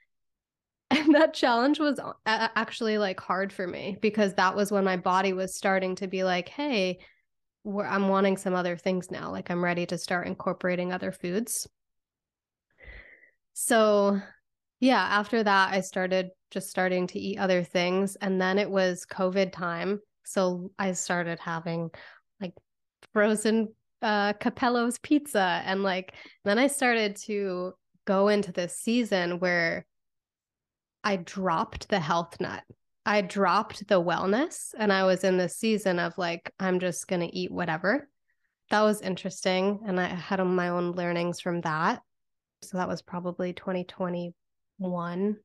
And 0.92 1.14
that 1.14 1.34
challenge 1.34 1.78
was 1.78 2.00
actually 2.26 2.98
like 2.98 3.20
hard 3.20 3.52
for 3.52 3.64
me 3.64 3.96
because 4.00 4.34
that 4.34 4.56
was 4.56 4.72
when 4.72 4.82
my 4.82 4.96
body 4.96 5.32
was 5.32 5.54
starting 5.54 5.94
to 5.96 6.08
be 6.08 6.24
like, 6.24 6.48
hey, 6.48 6.98
I'm 7.64 8.08
wanting 8.08 8.36
some 8.36 8.54
other 8.54 8.76
things 8.76 9.08
now. 9.08 9.30
Like 9.30 9.52
I'm 9.52 9.62
ready 9.62 9.86
to 9.86 9.96
start 9.96 10.26
incorporating 10.26 10.92
other 10.92 11.12
foods. 11.12 11.68
So, 13.52 14.20
yeah, 14.80 15.00
after 15.00 15.44
that, 15.44 15.72
I 15.72 15.80
started 15.80 16.30
just 16.50 16.70
starting 16.70 17.06
to 17.08 17.20
eat 17.20 17.38
other 17.38 17.62
things. 17.62 18.16
And 18.16 18.40
then 18.40 18.58
it 18.58 18.68
was 18.68 19.06
COVID 19.08 19.52
time. 19.52 20.00
So 20.24 20.72
I 20.76 20.92
started 20.92 21.38
having 21.38 21.90
like 22.40 22.54
frozen 23.12 23.68
uh, 24.02 24.32
Cappello's 24.34 24.98
pizza. 24.98 25.62
And 25.64 25.82
like, 25.82 26.14
then 26.44 26.58
I 26.58 26.66
started 26.68 27.16
to 27.26 27.72
go 28.06 28.28
into 28.28 28.52
this 28.52 28.76
season 28.76 29.38
where 29.38 29.86
I 31.04 31.16
dropped 31.16 31.88
the 31.88 32.00
health 32.00 32.40
nut. 32.40 32.62
I 33.06 33.22
dropped 33.22 33.88
the 33.88 34.00
wellness 34.00 34.74
and 34.78 34.92
I 34.92 35.04
was 35.04 35.24
in 35.24 35.38
this 35.38 35.56
season 35.56 35.98
of 35.98 36.16
like, 36.18 36.52
I'm 36.60 36.80
just 36.80 37.08
going 37.08 37.20
to 37.20 37.36
eat 37.36 37.50
whatever. 37.50 38.08
That 38.70 38.82
was 38.82 39.00
interesting. 39.00 39.80
And 39.86 39.98
I 39.98 40.06
had 40.06 40.40
my 40.44 40.68
own 40.68 40.92
learnings 40.92 41.40
from 41.40 41.62
that. 41.62 42.02
So 42.62 42.76
that 42.76 42.88
was 42.88 43.02
probably 43.02 43.52
2021. 43.52 45.36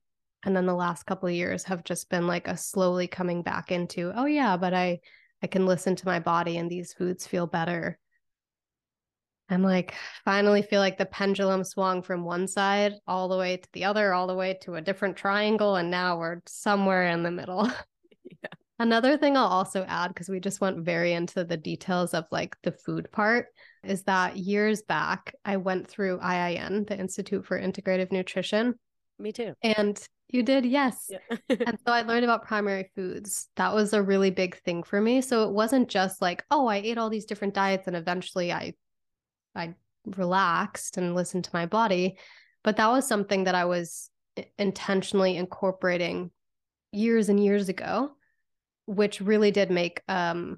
And 0.44 0.56
then 0.56 0.66
the 0.66 0.76
last 0.76 1.04
couple 1.06 1.28
of 1.28 1.34
years 1.34 1.64
have 1.64 1.84
just 1.84 2.10
been 2.10 2.28
like 2.28 2.48
a 2.48 2.58
slowly 2.58 3.08
coming 3.08 3.42
back 3.42 3.72
into, 3.72 4.12
oh, 4.16 4.26
yeah, 4.26 4.58
but 4.58 4.74
I, 4.74 5.00
I 5.46 5.48
can 5.48 5.68
listen 5.68 5.96
to 5.98 6.08
my 6.08 6.20
body 6.20 6.58
and 6.58 6.72
these 6.72 6.92
foods 6.92 7.28
feel 7.28 7.46
better. 7.46 8.00
I'm 9.48 9.62
like, 9.62 9.94
finally 10.24 10.64
feel 10.64 10.80
like 10.80 10.98
the 10.98 11.06
pendulum 11.06 11.64
swung 11.64 12.02
from 12.02 12.24
one 12.24 12.48
side 12.48 12.94
all 13.06 13.28
the 13.28 13.38
way 13.38 13.58
to 13.58 13.70
the 13.72 13.84
other, 13.84 14.12
all 14.12 14.26
the 14.26 14.34
way 14.34 14.58
to 14.64 14.74
a 14.74 14.82
different 14.82 15.18
triangle. 15.18 15.76
And 15.76 15.92
now 15.92 16.18
we're 16.18 16.42
somewhere 16.48 17.06
in 17.10 17.22
the 17.22 17.30
middle. 17.30 17.70
Yeah. 18.28 18.50
Another 18.80 19.18
thing 19.18 19.38
I'll 19.38 19.46
also 19.46 19.86
add, 19.88 20.08
because 20.08 20.30
we 20.30 20.40
just 20.40 20.60
went 20.60 20.84
very 20.84 21.14
into 21.14 21.44
the 21.44 21.58
details 21.58 22.16
of 22.16 22.26
like 22.32 22.58
the 22.64 22.72
food 22.72 23.12
part, 23.12 23.50
is 23.84 24.02
that 24.06 24.36
years 24.36 24.82
back, 24.82 25.36
I 25.46 25.58
went 25.58 25.88
through 25.88 26.22
IIN, 26.22 26.88
the 26.88 26.98
Institute 26.98 27.46
for 27.46 27.62
Integrative 27.62 28.12
Nutrition. 28.12 28.80
Me 29.20 29.32
too. 29.32 29.54
And 29.62 29.96
you 30.30 30.44
did, 30.44 30.66
yes. 30.66 31.10
Yeah. 31.10 31.38
and 31.50 31.78
so 31.86 31.94
I 31.94 32.02
learned 32.02 32.24
about 32.24 32.48
primary 32.48 32.92
foods. 32.96 33.48
That 33.56 33.74
was 33.74 33.94
a 33.94 34.02
really 34.02 34.32
big 34.32 34.58
thing 34.62 34.84
for 34.84 35.00
me. 35.00 35.22
So 35.22 35.48
it 35.48 35.54
wasn't 35.54 35.88
just 35.88 36.22
like, 36.22 36.44
oh, 36.52 36.68
I 36.68 36.78
ate 36.78 36.98
all 36.98 37.10
these 37.10 37.26
different 37.26 37.54
diets 37.54 37.88
and 37.88 37.96
eventually 37.96 38.52
I 38.52 38.74
I 39.56 39.76
relaxed 40.06 40.98
and 40.98 41.16
listened 41.16 41.46
to 41.46 41.52
my 41.54 41.66
body. 41.66 42.18
But 42.64 42.78
that 42.78 42.90
was 42.90 43.08
something 43.08 43.46
that 43.46 43.56
I 43.56 43.66
was 43.66 44.10
intentionally 44.58 45.38
incorporating 45.38 46.32
years 46.92 47.30
and 47.30 47.44
years 47.44 47.70
ago, 47.70 48.12
which 48.86 49.22
really 49.22 49.52
did 49.52 49.72
make 49.72 50.02
um, 50.08 50.58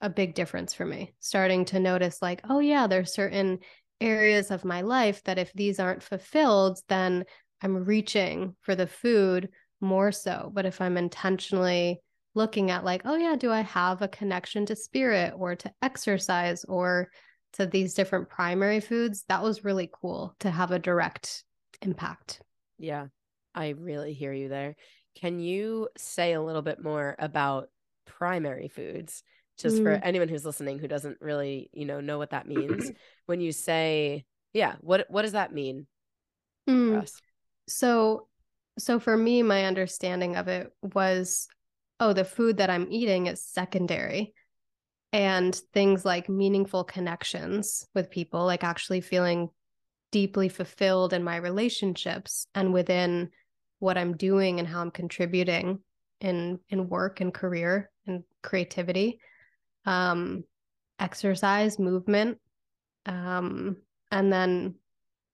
a 0.00 0.08
big 0.08 0.34
difference 0.34 0.72
for 0.72 0.86
me. 0.86 1.14
Starting 1.20 1.64
to 1.66 1.80
notice, 1.80 2.22
like, 2.22 2.40
oh, 2.48 2.60
yeah, 2.60 2.86
there's 2.86 3.12
certain 3.12 3.58
areas 4.00 4.50
of 4.50 4.64
my 4.64 4.80
life 4.80 5.22
that 5.24 5.38
if 5.38 5.52
these 5.52 5.78
aren't 5.78 6.02
fulfilled, 6.02 6.78
then 6.88 7.24
I'm 7.62 7.84
reaching 7.84 8.56
for 8.60 8.74
the 8.74 8.86
food 8.86 9.48
more 9.80 10.12
so. 10.12 10.50
But 10.52 10.66
if 10.66 10.80
I'm 10.80 10.96
intentionally 10.96 12.00
looking 12.34 12.70
at, 12.70 12.84
like, 12.84 13.02
oh, 13.04 13.16
yeah, 13.16 13.36
do 13.36 13.50
I 13.50 13.60
have 13.60 14.02
a 14.02 14.08
connection 14.08 14.66
to 14.66 14.76
spirit 14.76 15.34
or 15.36 15.54
to 15.56 15.72
exercise 15.82 16.64
or 16.64 17.08
to 17.54 17.66
these 17.66 17.94
different 17.94 18.28
primary 18.28 18.80
foods, 18.80 19.24
that 19.28 19.42
was 19.42 19.64
really 19.64 19.90
cool 19.92 20.34
to 20.40 20.50
have 20.50 20.70
a 20.70 20.78
direct 20.78 21.44
impact. 21.82 22.40
Yeah, 22.78 23.06
I 23.54 23.70
really 23.70 24.14
hear 24.14 24.32
you 24.32 24.48
there. 24.48 24.76
Can 25.20 25.38
you 25.38 25.88
say 25.96 26.32
a 26.32 26.42
little 26.42 26.62
bit 26.62 26.82
more 26.82 27.14
about 27.18 27.68
primary 28.06 28.68
foods? 28.68 29.22
Just 29.58 29.76
mm. 29.76 29.82
for 29.82 29.92
anyone 29.92 30.28
who's 30.28 30.46
listening 30.46 30.78
who 30.78 30.88
doesn't 30.88 31.18
really, 31.20 31.68
you 31.72 31.84
know, 31.84 32.00
know 32.00 32.16
what 32.16 32.30
that 32.30 32.48
means. 32.48 32.90
when 33.26 33.40
you 33.40 33.52
say, 33.52 34.24
yeah, 34.54 34.76
what 34.80 35.06
what 35.10 35.22
does 35.22 35.32
that 35.32 35.52
mean 35.52 35.86
mm. 36.68 37.10
So 37.68 38.28
so 38.78 38.98
for 38.98 39.16
me, 39.16 39.42
my 39.42 39.66
understanding 39.66 40.36
of 40.36 40.48
it 40.48 40.72
was, 40.82 41.46
oh, 42.00 42.14
the 42.14 42.24
food 42.24 42.56
that 42.56 42.70
I'm 42.70 42.90
eating 42.90 43.26
is 43.26 43.44
secondary 43.44 44.32
and 45.12 45.54
things 45.74 46.06
like 46.06 46.28
meaningful 46.30 46.84
connections 46.84 47.86
with 47.94 48.10
people, 48.10 48.46
like 48.46 48.64
actually 48.64 49.02
feeling 49.02 49.50
deeply 50.10 50.48
fulfilled 50.48 51.12
in 51.12 51.22
my 51.22 51.36
relationships 51.36 52.46
and 52.54 52.72
within 52.72 53.30
what 53.78 53.98
I'm 53.98 54.16
doing 54.16 54.58
and 54.58 54.66
how 54.66 54.80
I'm 54.80 54.90
contributing 54.90 55.80
in 56.20 56.60
in 56.70 56.88
work 56.88 57.20
and 57.20 57.32
career 57.32 57.90
and 58.06 58.22
creativity. 58.42 59.20
Um, 59.84 60.44
exercise, 60.98 61.78
movement, 61.78 62.38
um, 63.06 63.76
and 64.10 64.32
then 64.32 64.76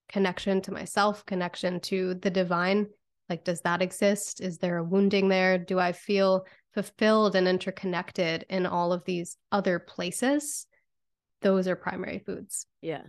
connection 0.09 0.61
to 0.63 0.73
myself, 0.73 1.25
connection 1.27 1.81
to 1.81 2.15
the 2.15 2.31
divine. 2.31 2.87
Like, 3.29 3.45
does 3.45 3.61
that 3.63 3.83
exist? 3.83 4.41
Is 4.41 4.59
there 4.59 4.79
a 4.79 4.85
wounding 4.85 5.29
there? 5.29 5.59
Do 5.59 5.79
I 5.79 5.93
feel 5.93 6.47
fulfilled 6.79 7.35
and 7.35 7.49
interconnected 7.49 8.45
in 8.49 8.65
all 8.65 8.93
of 8.93 9.05
these 9.05 9.37
other 9.51 9.81
places, 9.81 10.67
those 11.43 11.67
are 11.67 11.75
primary 11.75 12.21
foods. 12.21 12.67
Yeah. 12.81 13.03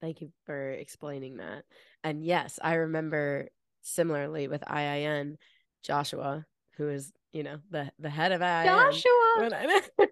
Thank 0.00 0.20
you 0.20 0.32
for 0.46 0.72
explaining 0.72 1.36
that. 1.36 1.62
And 2.02 2.24
yes, 2.24 2.58
I 2.60 2.74
remember 2.74 3.48
similarly 3.82 4.48
with 4.48 4.62
IIN, 4.62 5.36
Joshua, 5.84 6.44
who 6.76 6.88
is, 6.88 7.12
you 7.34 7.42
know, 7.42 7.58
the 7.70 7.90
the 7.98 8.08
head 8.08 8.32
of 8.32 8.40
IIN. 8.40 8.64
Joshua. 8.64 9.50
I, 9.52 9.82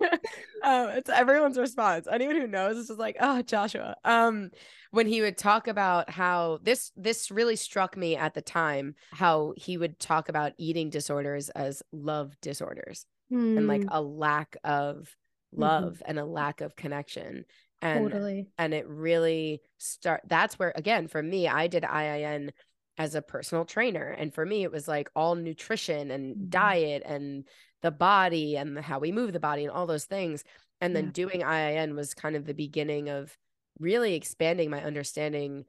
um, 0.65 0.89
it's 0.97 1.09
everyone's 1.09 1.57
response. 1.57 2.09
Anyone 2.11 2.37
who 2.37 2.49
knows 2.49 2.77
is 2.77 2.89
just 2.89 2.99
like, 2.99 3.17
oh, 3.21 3.43
Joshua. 3.43 3.97
Um, 4.05 4.51
when 4.91 5.07
he 5.07 5.23
would 5.23 5.39
talk 5.39 5.69
about 5.69 6.11
how 6.11 6.59
this 6.63 6.93
this 6.97 7.31
really 7.31 7.57
struck 7.57 7.97
me 7.97 8.17
at 8.17 8.35
the 8.35 8.43
time 8.43 8.95
how 9.11 9.55
he 9.57 9.77
would 9.77 9.99
talk 9.99 10.29
about 10.29 10.53
eating 10.59 10.91
disorders 10.91 11.49
as 11.51 11.83
love 11.93 12.35
disorders 12.41 13.07
mm. 13.33 13.57
and 13.57 13.67
like 13.67 13.83
hmm. 13.83 13.89
a 13.91 14.01
lack 14.01 14.57
of 14.65 15.17
mm-hmm. 15.55 15.63
love 15.63 15.95
mm-hmm. 15.95 16.05
and 16.07 16.19
a 16.19 16.25
lack 16.25 16.61
of 16.61 16.77
connection 16.77 17.45
and 17.81 18.11
totally. 18.11 18.49
and 18.59 18.75
it 18.75 18.87
really 18.87 19.63
start 19.79 20.21
that's 20.27 20.59
where 20.59 20.73
again 20.77 21.09
for 21.09 21.23
me 21.23 21.49
I 21.49 21.67
did 21.67 21.83
IIN 21.83 22.51
as 22.99 23.15
a 23.15 23.23
personal 23.23 23.65
trainer 23.65 24.09
and 24.09 24.35
for 24.35 24.45
me 24.45 24.63
it 24.63 24.73
was 24.73 24.87
like 24.87 25.11
all 25.17 25.35
nutrition 25.35 26.11
and 26.11 26.37
mm-hmm. 26.37 26.49
diet 26.51 27.03
and 27.07 27.45
the 27.81 27.91
body 27.91 28.57
and 28.57 28.79
how 28.79 28.99
we 28.99 29.11
move 29.11 29.33
the 29.33 29.41
body 29.41 29.63
and 29.63 29.73
all 29.73 29.87
those 29.87 30.05
things 30.05 30.45
and 30.83 30.97
then 30.97 31.07
yeah. 31.07 31.11
doing 31.13 31.41
IIN 31.43 31.95
was 31.95 32.13
kind 32.13 32.35
of 32.37 32.45
the 32.45 32.55
beginning 32.55 33.09
of 33.09 33.37
really 33.79 34.15
expanding 34.15 34.69
my 34.69 34.83
understanding 34.83 35.65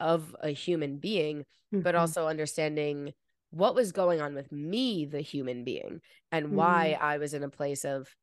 of 0.00 0.36
a 0.42 0.50
human 0.50 0.98
being, 0.98 1.40
mm-hmm. 1.40 1.80
but 1.80 1.94
also 1.94 2.26
understanding 2.26 3.12
what 3.50 3.74
was 3.74 3.92
going 3.92 4.20
on 4.20 4.34
with 4.34 4.52
me, 4.52 5.06
the 5.06 5.20
human 5.20 5.64
being, 5.64 6.00
and 6.30 6.46
mm-hmm. 6.46 6.56
why 6.56 6.98
I 7.00 7.18
was 7.18 7.34
in 7.34 7.42
a 7.42 7.48
place 7.48 7.84
of 7.84 8.14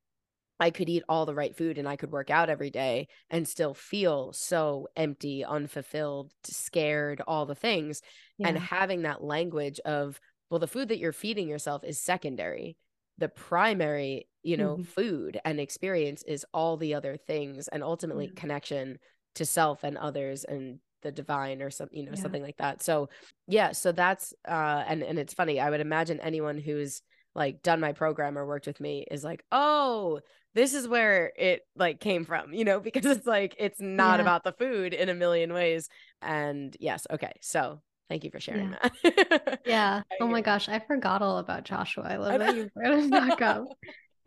I 0.59 0.69
could 0.69 0.89
eat 0.89 1.03
all 1.09 1.25
the 1.25 1.35
right 1.35 1.55
food 1.55 1.77
and 1.77 1.87
I 1.87 1.95
could 1.95 2.11
work 2.11 2.29
out 2.29 2.49
every 2.49 2.69
day 2.69 3.07
and 3.29 3.47
still 3.47 3.73
feel 3.73 4.31
so 4.33 4.87
empty, 4.95 5.43
unfulfilled, 5.43 6.31
scared, 6.43 7.21
all 7.27 7.45
the 7.45 7.55
things. 7.55 8.01
Yeah. 8.37 8.49
And 8.49 8.57
having 8.57 9.01
that 9.01 9.23
language 9.23 9.79
of, 9.83 10.19
well, 10.49 10.59
the 10.59 10.67
food 10.67 10.89
that 10.89 10.99
you're 10.99 11.11
feeding 11.11 11.47
yourself 11.47 11.83
is 11.83 11.99
secondary. 11.99 12.77
The 13.17 13.29
primary 13.29 14.27
you 14.45 14.57
know, 14.57 14.75
mm-hmm. 14.75 14.83
food 14.83 15.41
and 15.43 15.59
experience 15.59 16.23
is 16.27 16.45
all 16.53 16.77
the 16.77 16.93
other 16.93 17.17
things 17.17 17.67
and 17.67 17.83
ultimately 17.83 18.25
yeah. 18.25 18.39
connection 18.39 18.99
to 19.33 19.43
self 19.43 19.83
and 19.83 19.97
others 19.97 20.43
and 20.43 20.77
the 21.01 21.11
divine 21.11 21.63
or 21.63 21.71
something, 21.71 21.97
you 21.97 22.05
know, 22.05 22.11
yeah. 22.15 22.21
something 22.21 22.43
like 22.43 22.57
that. 22.57 22.83
So 22.83 23.09
yeah, 23.47 23.71
so 23.71 23.91
that's 23.91 24.35
uh 24.47 24.83
and 24.87 25.01
and 25.01 25.17
it's 25.17 25.33
funny. 25.33 25.59
I 25.59 25.71
would 25.71 25.81
imagine 25.81 26.19
anyone 26.19 26.59
who's 26.59 27.01
like 27.35 27.61
done 27.61 27.79
my 27.79 27.91
program 27.91 28.37
or 28.37 28.45
worked 28.45 28.65
with 28.67 28.79
me 28.79 29.05
is 29.11 29.23
like, 29.23 29.43
oh, 29.51 30.21
this 30.53 30.73
is 30.73 30.87
where 30.87 31.33
it 31.37 31.61
like 31.75 31.99
came 31.99 32.23
from, 32.25 32.53
you 32.53 32.63
know, 32.63 32.79
because 32.87 33.05
it's 33.05 33.27
like 33.27 33.55
it's 33.59 33.79
not 33.81 34.17
Yeah. 34.19 34.21
about 34.23 34.43
the 34.43 34.53
food 34.53 34.93
in 34.93 35.09
a 35.09 35.13
million 35.13 35.53
ways. 35.53 35.89
And 36.21 36.75
yes, 36.79 37.05
okay. 37.11 37.33
So 37.41 37.81
thank 38.09 38.23
you 38.23 38.31
for 38.31 38.39
sharing 38.39 38.71
Yeah. 38.71 38.89
that. 39.03 39.59
Yeah. 39.65 40.01
Oh 40.21 40.27
my 40.27 40.41
gosh, 40.41 40.69
I 40.69 40.79
forgot 40.79 41.21
all 41.21 41.39
about 41.39 41.65
Joshua. 41.65 42.05
I 42.07 42.15
love 42.17 42.39
that 42.39 42.55
you 42.55 42.69
brought 42.73 42.93
it 42.99 43.11
back 43.11 43.41
up. 43.41 43.65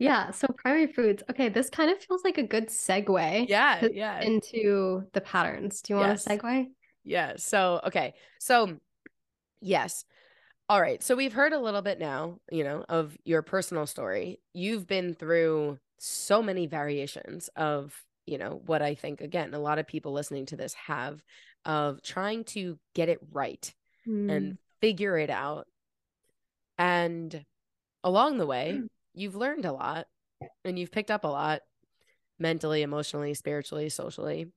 Yeah, 0.01 0.31
so 0.31 0.47
primary 0.57 0.87
foods. 0.87 1.23
Okay, 1.29 1.49
this 1.49 1.69
kind 1.69 1.91
of 1.91 2.01
feels 2.01 2.23
like 2.23 2.37
a 2.37 2.43
good 2.43 2.69
segue 2.69 3.49
yeah, 3.49 3.85
yeah. 3.91 4.21
into 4.21 5.03
the 5.11 5.19
patterns. 5.19 5.81
Do 5.81 5.91
you 5.91 5.97
want 5.99 6.11
Yes. 6.11 6.23
to 6.23 6.29
segue? 6.37 6.67
Yeah. 7.03 7.33
So, 7.35 7.81
okay. 7.85 8.13
So, 8.39 8.77
yes. 9.59 10.05
All 10.69 10.79
right. 10.79 11.01
So, 11.01 11.15
we've 11.15 11.33
heard 11.33 11.51
a 11.51 11.59
little 11.59 11.81
bit 11.81 11.97
now, 11.99 12.39
you 12.51 12.63
know, 12.63 12.85
of 12.87 13.17
your 13.25 13.41
personal 13.41 13.87
story. 13.87 14.39
You've 14.53 14.85
been 14.85 15.15
through 15.15 15.79
so 15.97 16.43
many 16.43 16.67
variations 16.67 17.49
of, 17.55 18.03
you 18.27 18.37
know, 18.37 18.61
what 18.67 18.83
I 18.83 18.93
think, 18.93 19.19
again, 19.21 19.55
a 19.55 19.59
lot 19.59 19.79
of 19.79 19.87
people 19.87 20.11
listening 20.13 20.45
to 20.47 20.55
this 20.57 20.75
have 20.75 21.23
of 21.65 22.03
trying 22.03 22.43
to 22.45 22.77
get 22.93 23.09
it 23.09 23.19
right 23.31 23.73
Mm. 24.07 24.31
and 24.31 24.57
figure 24.79 25.17
it 25.17 25.29
out. 25.29 25.67
And 26.77 27.45
along 28.03 28.37
the 28.37 28.45
way, 28.45 28.81
you've 29.13 29.35
learned 29.35 29.65
a 29.65 29.73
lot 29.73 30.07
and 30.65 30.79
you've 30.79 30.91
picked 30.91 31.11
up 31.11 31.23
a 31.23 31.27
lot 31.29 31.61
mentally, 32.39 32.81
emotionally, 32.83 33.33
spiritually, 33.33 33.89
socially. 33.89 34.47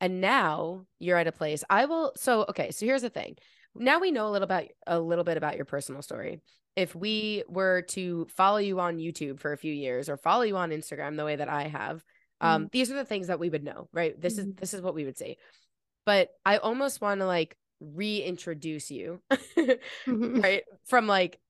And 0.00 0.20
now 0.20 0.86
you're 0.98 1.18
at 1.18 1.26
a 1.28 1.32
place. 1.32 1.64
I 1.70 1.86
will 1.86 2.12
so 2.16 2.46
okay, 2.50 2.70
so 2.70 2.86
here's 2.86 3.02
the 3.02 3.10
thing. 3.10 3.36
Now 3.74 4.00
we 4.00 4.10
know 4.10 4.28
a 4.28 4.30
little 4.30 4.44
about 4.44 4.64
a 4.86 4.98
little 4.98 5.24
bit 5.24 5.36
about 5.36 5.56
your 5.56 5.64
personal 5.64 6.02
story. 6.02 6.40
If 6.76 6.94
we 6.94 7.44
were 7.48 7.82
to 7.90 8.26
follow 8.30 8.58
you 8.58 8.80
on 8.80 8.98
YouTube 8.98 9.40
for 9.40 9.52
a 9.52 9.58
few 9.58 9.72
years 9.72 10.08
or 10.08 10.16
follow 10.16 10.42
you 10.42 10.56
on 10.56 10.70
Instagram 10.70 11.16
the 11.16 11.24
way 11.24 11.36
that 11.36 11.48
I 11.48 11.64
have, 11.68 12.04
um, 12.40 12.68
these 12.72 12.90
are 12.90 12.94
the 12.94 13.04
things 13.04 13.26
that 13.26 13.38
we 13.40 13.50
would 13.50 13.64
know, 13.64 13.88
right? 13.92 14.18
This 14.20 14.38
is 14.38 14.46
Mhm. 14.46 14.60
this 14.60 14.74
is 14.74 14.80
what 14.80 14.94
we 14.94 15.04
would 15.04 15.18
see. 15.18 15.36
But 16.06 16.30
I 16.44 16.56
almost 16.58 17.00
want 17.00 17.20
to 17.20 17.26
like 17.26 17.56
reintroduce 17.80 18.90
you 18.90 19.20
Mhm. 20.06 20.42
right 20.42 20.64
from 20.84 21.06
like 21.06 21.40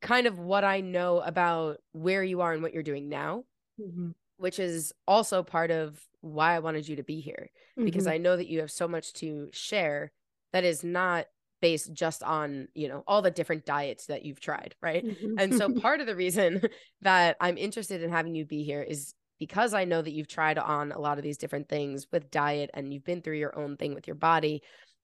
kind 0.00 0.26
of 0.26 0.38
what 0.38 0.64
i 0.64 0.80
know 0.80 1.20
about 1.20 1.78
where 1.92 2.24
you 2.24 2.40
are 2.40 2.52
and 2.52 2.62
what 2.62 2.72
you're 2.72 2.82
doing 2.82 3.08
now 3.10 3.44
Mhm. 3.78 4.14
which 4.38 4.58
is 4.58 4.92
also 5.06 5.42
part 5.42 5.70
of 5.70 6.02
why 6.22 6.56
i 6.56 6.58
wanted 6.60 6.88
you 6.88 6.96
to 6.96 7.02
be 7.02 7.20
here 7.20 7.50
because 7.76 8.06
Mhm. 8.06 8.10
i 8.12 8.16
know 8.16 8.36
that 8.36 8.48
you 8.48 8.60
have 8.60 8.70
so 8.70 8.88
much 8.88 9.12
to 9.14 9.48
share 9.52 10.12
that 10.52 10.64
is 10.64 10.82
not 10.82 11.26
based 11.60 11.92
just 11.92 12.22
on 12.22 12.68
you 12.74 12.88
know 12.88 13.02
all 13.06 13.22
the 13.22 13.30
different 13.30 13.64
diets 13.66 14.06
that 14.06 14.24
you've 14.24 14.40
tried 14.40 14.74
right 14.82 15.04
Mhm. 15.04 15.34
and 15.36 15.54
so 15.54 15.68
part 15.70 16.00
of 16.00 16.06
the 16.06 16.16
reason 16.16 16.60
that 17.02 17.36
I'm 17.40 17.58
interested 17.58 18.02
in 18.02 18.10
having 18.10 18.34
you 18.34 18.44
be 18.44 18.62
here 18.64 18.82
is 18.82 19.14
because 19.38 19.74
I 19.74 19.84
know 19.84 20.00
that 20.02 20.12
you've 20.12 20.28
tried 20.28 20.58
on 20.58 20.92
a 20.92 20.98
lot 20.98 21.18
of 21.18 21.24
these 21.24 21.36
different 21.38 21.68
things 21.68 22.06
with 22.12 22.30
diet 22.30 22.70
and 22.74 22.92
you've 22.92 23.04
been 23.04 23.22
through 23.22 23.36
your 23.38 23.58
own 23.58 23.76
thing 23.76 23.94
with 23.94 24.06
your 24.06 24.16
body. 24.16 24.62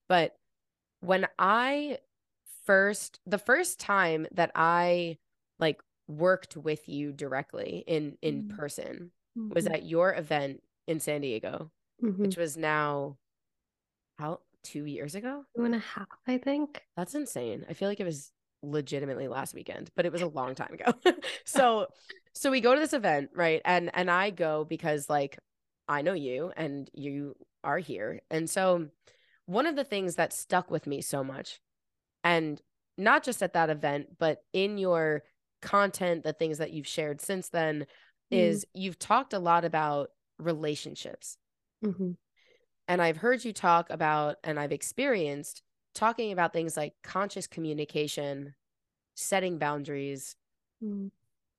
But 0.09 0.35
when 1.01 1.27
I 1.37 1.99
first, 2.65 3.19
the 3.25 3.37
first 3.37 3.79
time 3.79 4.27
that 4.31 4.51
I 4.55 5.17
like 5.59 5.81
worked 6.07 6.57
with 6.57 6.87
you 6.89 7.11
directly 7.13 7.83
in 7.87 8.17
in 8.21 8.43
Mm. 8.43 8.49
person 8.57 9.11
was 9.49 9.65
Mhm. 9.65 9.73
at 9.73 9.83
your 9.85 10.13
event 10.15 10.63
in 10.87 10.99
San 10.99 11.21
Diego, 11.21 11.71
Mhm. 12.01 12.17
which 12.23 12.37
was 12.37 12.57
now 12.57 13.17
how 14.17 14.39
two 14.63 14.85
years 14.85 15.15
ago. 15.15 15.43
Two 15.55 15.65
and 15.65 15.75
a 15.75 15.79
half, 15.79 16.07
I 16.27 16.37
think. 16.37 16.81
That's 16.95 17.15
insane. 17.15 17.65
I 17.69 17.73
feel 17.73 17.87
like 17.87 17.99
it 17.99 18.05
was 18.05 18.31
legitimately 18.61 19.27
last 19.27 19.53
weekend, 19.53 19.89
but 19.95 20.05
it 20.05 20.11
was 20.11 20.21
a 20.21 20.27
long 20.27 20.55
time 20.55 20.73
ago. 20.73 20.93
so 21.45 21.87
so 22.33 22.49
we 22.49 22.61
go 22.61 22.73
to 22.73 22.79
this 22.79 22.93
event, 22.93 23.31
right? 23.35 23.61
And 23.65 23.91
and 23.93 24.09
I 24.09 24.29
go 24.29 24.65
because 24.65 25.09
like 25.09 25.37
I 25.87 26.01
know 26.01 26.13
you 26.13 26.51
and 26.55 26.89
you 26.93 27.35
are 27.63 27.77
here. 27.79 28.21
And 28.31 28.49
so 28.49 28.87
one 29.45 29.67
of 29.67 29.75
the 29.75 29.83
things 29.83 30.15
that 30.15 30.33
stuck 30.33 30.71
with 30.71 30.87
me 30.87 31.01
so 31.01 31.23
much 31.23 31.59
and 32.23 32.61
not 32.97 33.23
just 33.23 33.43
at 33.43 33.53
that 33.53 33.69
event, 33.69 34.17
but 34.17 34.43
in 34.53 34.77
your 34.77 35.23
content, 35.61 36.23
the 36.23 36.33
things 36.33 36.59
that 36.59 36.71
you've 36.71 36.87
shared 36.87 37.21
since 37.21 37.49
then 37.49 37.85
Mm. 38.31 38.37
is 38.37 38.65
you've 38.73 38.97
talked 38.97 39.33
a 39.33 39.39
lot 39.39 39.65
about 39.65 40.09
relationships. 40.39 41.37
Mhm. 41.83 42.15
And 42.93 43.01
I've 43.01 43.17
heard 43.17 43.43
you 43.43 43.53
talk 43.53 43.89
about, 43.89 44.35
and 44.43 44.59
I've 44.59 44.71
experienced 44.71 45.63
talking 45.95 46.31
about 46.31 46.53
things 46.53 46.77
like 46.77 46.93
conscious 47.01 47.47
communication, 47.47 48.53
setting 49.15 49.57
boundaries, 49.57 50.35
Mm. 50.79 51.09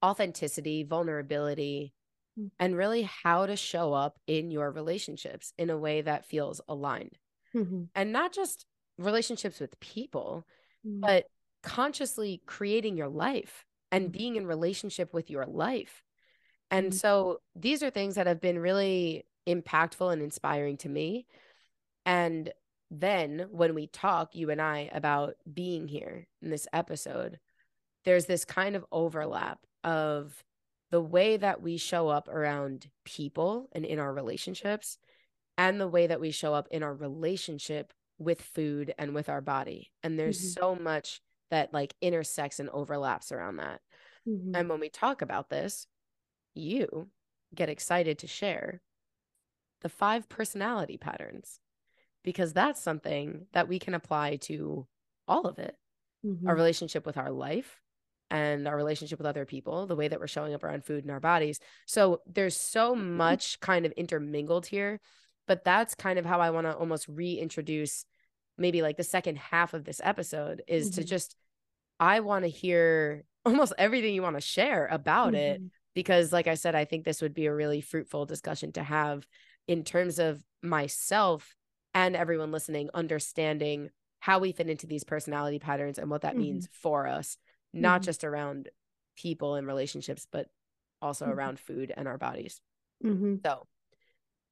authenticity, 0.01 0.85
vulnerability, 0.85 1.93
Mm. 2.39 2.53
and 2.61 2.77
really 2.77 3.03
how 3.03 3.47
to 3.47 3.57
show 3.57 3.93
up 3.93 4.17
in 4.29 4.53
your 4.53 4.71
relationships 4.71 5.53
in 5.59 5.71
a 5.71 5.77
way 5.77 6.03
that 6.03 6.25
feels 6.25 6.61
aligned. 6.69 7.19
Mhm. 7.53 7.89
And 7.97 8.13
not 8.13 8.33
just 8.33 8.65
relationships 8.97 9.59
with 9.59 9.81
people, 9.81 10.47
Mm. 10.87 11.01
but 11.01 11.27
consciously 11.65 12.43
creating 12.47 12.97
your 12.97 13.09
life 13.09 13.67
and 13.91 14.11
Mm. 14.11 14.13
being 14.13 14.37
in 14.37 14.47
relationship 14.47 15.13
with 15.13 15.31
your 15.31 15.47
life. 15.47 16.05
And 16.71 16.93
Mm. 16.93 16.95
so 16.95 17.43
these 17.57 17.83
are 17.83 17.91
things 17.91 18.15
that 18.15 18.29
have 18.29 18.41
been 18.41 18.61
really 18.61 19.27
impactful 19.47 20.13
and 20.13 20.23
inspiring 20.23 20.77
to 20.79 20.89
me. 20.89 21.27
And 22.07 22.53
then 22.91 23.47
when 23.51 23.75
we 23.75 23.87
talk, 23.87 24.35
you 24.35 24.51
and 24.51 24.61
I, 24.61 24.91
about 24.93 25.37
being 25.53 25.89
here 25.89 26.27
in 26.43 26.51
this 26.51 26.69
episode, 26.73 27.41
there's 28.05 28.27
this 28.27 28.45
kind 28.45 28.77
of 28.77 28.85
overlap 28.93 29.61
of 29.83 30.45
the 30.91 31.01
way 31.01 31.37
that 31.37 31.63
we 31.63 31.77
show 31.77 32.09
up 32.09 32.29
around 32.29 32.91
people 33.05 33.69
and 33.73 33.85
in 33.85 33.99
our 33.99 34.13
relationships, 34.13 34.99
and 35.57 35.81
the 35.81 35.89
way 35.89 36.07
that 36.07 36.21
we 36.21 36.31
show 36.31 36.55
up 36.55 36.69
in 36.71 36.83
our 36.83 36.95
relationship 36.95 37.93
with 38.19 38.43
food 38.43 38.95
and 38.99 39.15
with 39.15 39.29
our 39.29 39.41
body. 39.41 39.93
And 40.03 40.19
there's 40.19 40.39
Mhm. 40.39 40.53
so 40.53 40.75
much 40.77 41.21
that 41.51 41.73
like 41.73 41.95
intersects 42.01 42.61
and 42.61 42.69
overlaps 42.71 43.33
around 43.33 43.57
that. 43.57 43.81
Mhm. 44.27 44.57
And 44.57 44.69
when 44.69 44.81
we 44.81 44.89
talk 44.89 45.23
about 45.23 45.49
this, 45.49 45.87
you 46.55 47.11
get 47.55 47.69
excited 47.69 48.19
to 48.21 48.27
share 48.27 48.81
the 49.85 49.89
five 49.89 50.29
personality 50.29 50.97
patterns 50.97 51.61
because 52.25 52.53
that's 52.53 52.81
something 52.83 53.47
that 53.53 53.69
we 53.69 53.79
can 53.79 53.95
apply 53.95 54.37
to 54.37 54.87
all 55.29 55.47
of 55.47 55.61
it 55.61 55.77
our 56.25 56.55
Mhm. 56.55 56.57
relationship 56.57 57.05
with 57.05 57.19
our 57.19 57.31
life 57.31 57.83
and 58.31 58.67
our 58.67 58.75
relationship 58.75 59.19
with 59.19 59.27
other 59.27 59.45
people, 59.45 59.87
the 59.87 59.95
way 59.95 60.09
that 60.09 60.19
we're 60.19 60.27
showing 60.27 60.55
up 60.55 60.65
around 60.65 60.87
food 60.87 61.05
and 61.05 61.11
our 61.11 61.21
bodies. 61.21 61.61
So 61.87 62.23
there's 62.27 62.57
so 62.57 62.95
much 62.95 63.61
kind 63.61 63.85
of 63.85 63.93
intermingled 63.93 64.65
here, 64.67 65.01
but 65.47 65.65
that's 65.65 65.95
kind 65.95 66.19
of 66.19 66.25
how 66.25 66.41
I 66.41 66.49
want 66.49 66.67
to 66.67 66.75
almost 66.75 67.07
reintroduce 67.09 68.07
maybe 68.57 68.81
like 68.81 68.97
the 68.97 69.05
second 69.05 69.37
half 69.37 69.75
of 69.75 69.85
this 69.85 70.01
episode 70.03 70.63
is 70.67 70.91
to 70.93 71.03
Mhm. 71.03 71.07
just 71.09 71.37
I 72.01 72.21
want 72.21 72.45
to 72.45 72.49
hear 72.49 73.25
almost 73.45 73.75
everything 73.77 74.15
you 74.15 74.23
want 74.23 74.37
to 74.37 74.41
share 74.41 74.87
about 74.87 75.35
it 75.35 75.61
Mhm. 75.61 75.71
because 75.95 76.33
like 76.33 76.47
I 76.47 76.55
said 76.55 76.75
I 76.75 76.87
think 76.87 77.05
this 77.05 77.21
would 77.21 77.35
be 77.35 77.47
a 77.47 77.55
really 77.55 77.83
fruitful 77.83 78.25
discussion 78.25 78.73
to 78.73 78.83
have 78.83 79.27
in 79.67 79.85
terms 79.85 80.19
of 80.19 80.43
myself 80.63 81.55
and 81.95 82.17
everyone 82.17 82.51
listening 82.53 82.91
understanding 82.95 83.91
how 84.21 84.39
we 84.39 84.53
fit 84.53 84.69
into 84.69 84.87
these 84.87 85.05
personality 85.05 85.59
patterns 85.59 85.99
and 85.99 86.11
what 86.11 86.23
that 86.23 86.35
Mhm. 86.35 86.39
means 86.39 86.69
for 86.73 87.07
us 87.07 87.37
not 87.73 88.01
Mhm. 88.01 88.05
just 88.05 88.25
around 88.25 88.71
people 89.17 89.55
and 89.55 89.67
relationships 89.67 90.27
but 90.31 90.49
also 91.03 91.27
Mhm. 91.27 91.33
around 91.35 91.61
food 91.61 91.93
and 91.97 92.09
our 92.09 92.19
bodies 92.19 92.61
Mhm. 93.03 93.43
so 93.43 93.67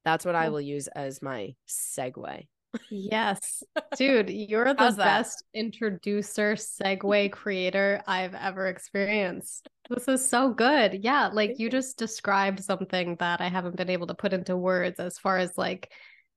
that's 0.04 0.24
what 0.24 0.34
I 0.34 0.48
will 0.48 0.60
use 0.60 0.88
as 0.88 1.22
my 1.22 1.54
segue 1.66 2.48
Yes. 2.90 3.62
Dude, 3.96 4.30
you're 4.30 4.74
the 4.74 4.94
best 4.96 5.44
introducer, 5.54 6.54
segue 6.54 7.32
creator 7.32 8.02
I've 8.06 8.34
ever 8.34 8.66
experienced. 8.66 9.68
This 9.90 10.08
is 10.08 10.28
so 10.28 10.50
good. 10.50 11.04
Yeah, 11.04 11.28
like 11.32 11.58
you 11.58 11.68
just 11.70 11.98
described 11.98 12.62
something 12.62 13.16
that 13.16 13.40
I 13.40 13.48
haven't 13.48 13.76
been 13.76 13.90
able 13.90 14.06
to 14.06 14.14
put 14.14 14.32
into 14.32 14.56
words 14.56 15.00
as 15.00 15.18
far 15.18 15.38
as 15.38 15.56
like 15.58 15.92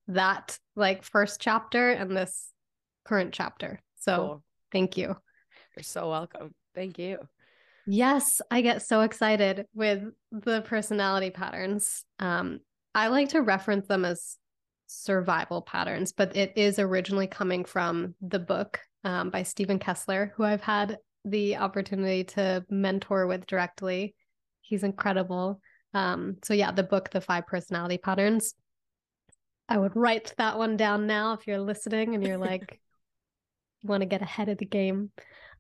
that 0.07 0.57
like 0.75 1.03
first 1.03 1.39
chapter 1.41 1.91
and 1.91 2.15
this 2.15 2.49
current 3.05 3.33
chapter. 3.33 3.81
So 3.97 4.15
cool 4.15 4.43
thank 4.71 4.97
you. 4.97 5.15
you're 5.75 5.83
so 5.83 6.09
welcome 6.09 6.53
thank 6.73 6.99
you 6.99 7.17
Yes, 7.88 8.41
I 8.49 8.61
get 8.61 8.81
so 8.81 9.01
excited 9.01 9.67
with 9.75 10.01
the 10.31 10.61
personality 10.61 11.29
patterns. 11.29 12.03
Um, 12.17 12.61
I 12.95 13.09
like 13.09 13.29
to 13.29 13.43
reference 13.43 13.86
them 13.88 14.05
as 14.05 14.38
survival 14.88 15.61
patterns, 15.61 16.11
but 16.11 16.36
it 16.36 16.53
is 16.55 16.79
originally 16.79 17.27
coming 17.27 17.65
from 17.65 18.15
the 18.21 18.39
book 18.39 18.79
um, 19.03 19.29
by 19.29 19.43
Stephen 19.43 19.79
Kessler, 19.79 20.33
who 20.36 20.43
I've 20.43 20.61
had 20.61 20.97
the 21.23 21.57
opportunity 21.57 22.23
to 22.23 22.65
mentor 22.69 23.27
with 23.27 23.45
directly. 23.47 24.15
He's 24.61 24.83
incredible. 24.83 25.59
Um, 25.93 26.38
so 26.43 26.53
yeah, 26.53 26.71
the 26.71 26.83
book, 26.83 27.09
The 27.09 27.21
Five 27.21 27.47
Personality 27.47 27.97
Patterns. 27.97 28.53
I 29.67 29.77
would 29.77 29.95
write 29.95 30.33
that 30.38 30.57
one 30.57 30.77
down 30.77 31.07
now 31.07 31.33
if 31.33 31.47
you're 31.47 31.59
listening 31.59 32.13
and 32.13 32.23
you're 32.25 32.38
like, 32.38 32.79
want 33.83 34.01
to 34.01 34.05
get 34.07 34.21
ahead 34.21 34.49
of 34.49 34.57
the 34.57 34.65
game. 34.65 35.11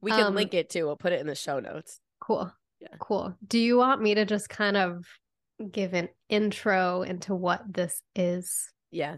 we 0.01 0.11
can 0.11 0.25
Um, 0.25 0.35
link 0.35 0.53
it 0.53 0.69
too 0.69 0.85
we'll 0.85 0.95
put 0.97 1.13
it 1.13 1.21
in 1.21 1.27
the 1.27 1.35
show 1.35 1.59
notes 1.59 1.99
Cool. 2.19 2.51
Yeah. 2.79 2.87
Cool. 2.99 3.35
Do 3.47 3.59
you 3.59 3.77
want 3.77 4.01
me 4.01 4.15
to 4.15 4.25
just 4.25 4.49
kind 4.49 4.75
of 4.77 5.05
give 5.71 5.93
an 5.93 6.09
intro 6.29 7.03
into 7.03 7.35
what 7.35 7.61
this 7.71 8.01
is? 8.15 8.71
Yeah. 8.91 9.17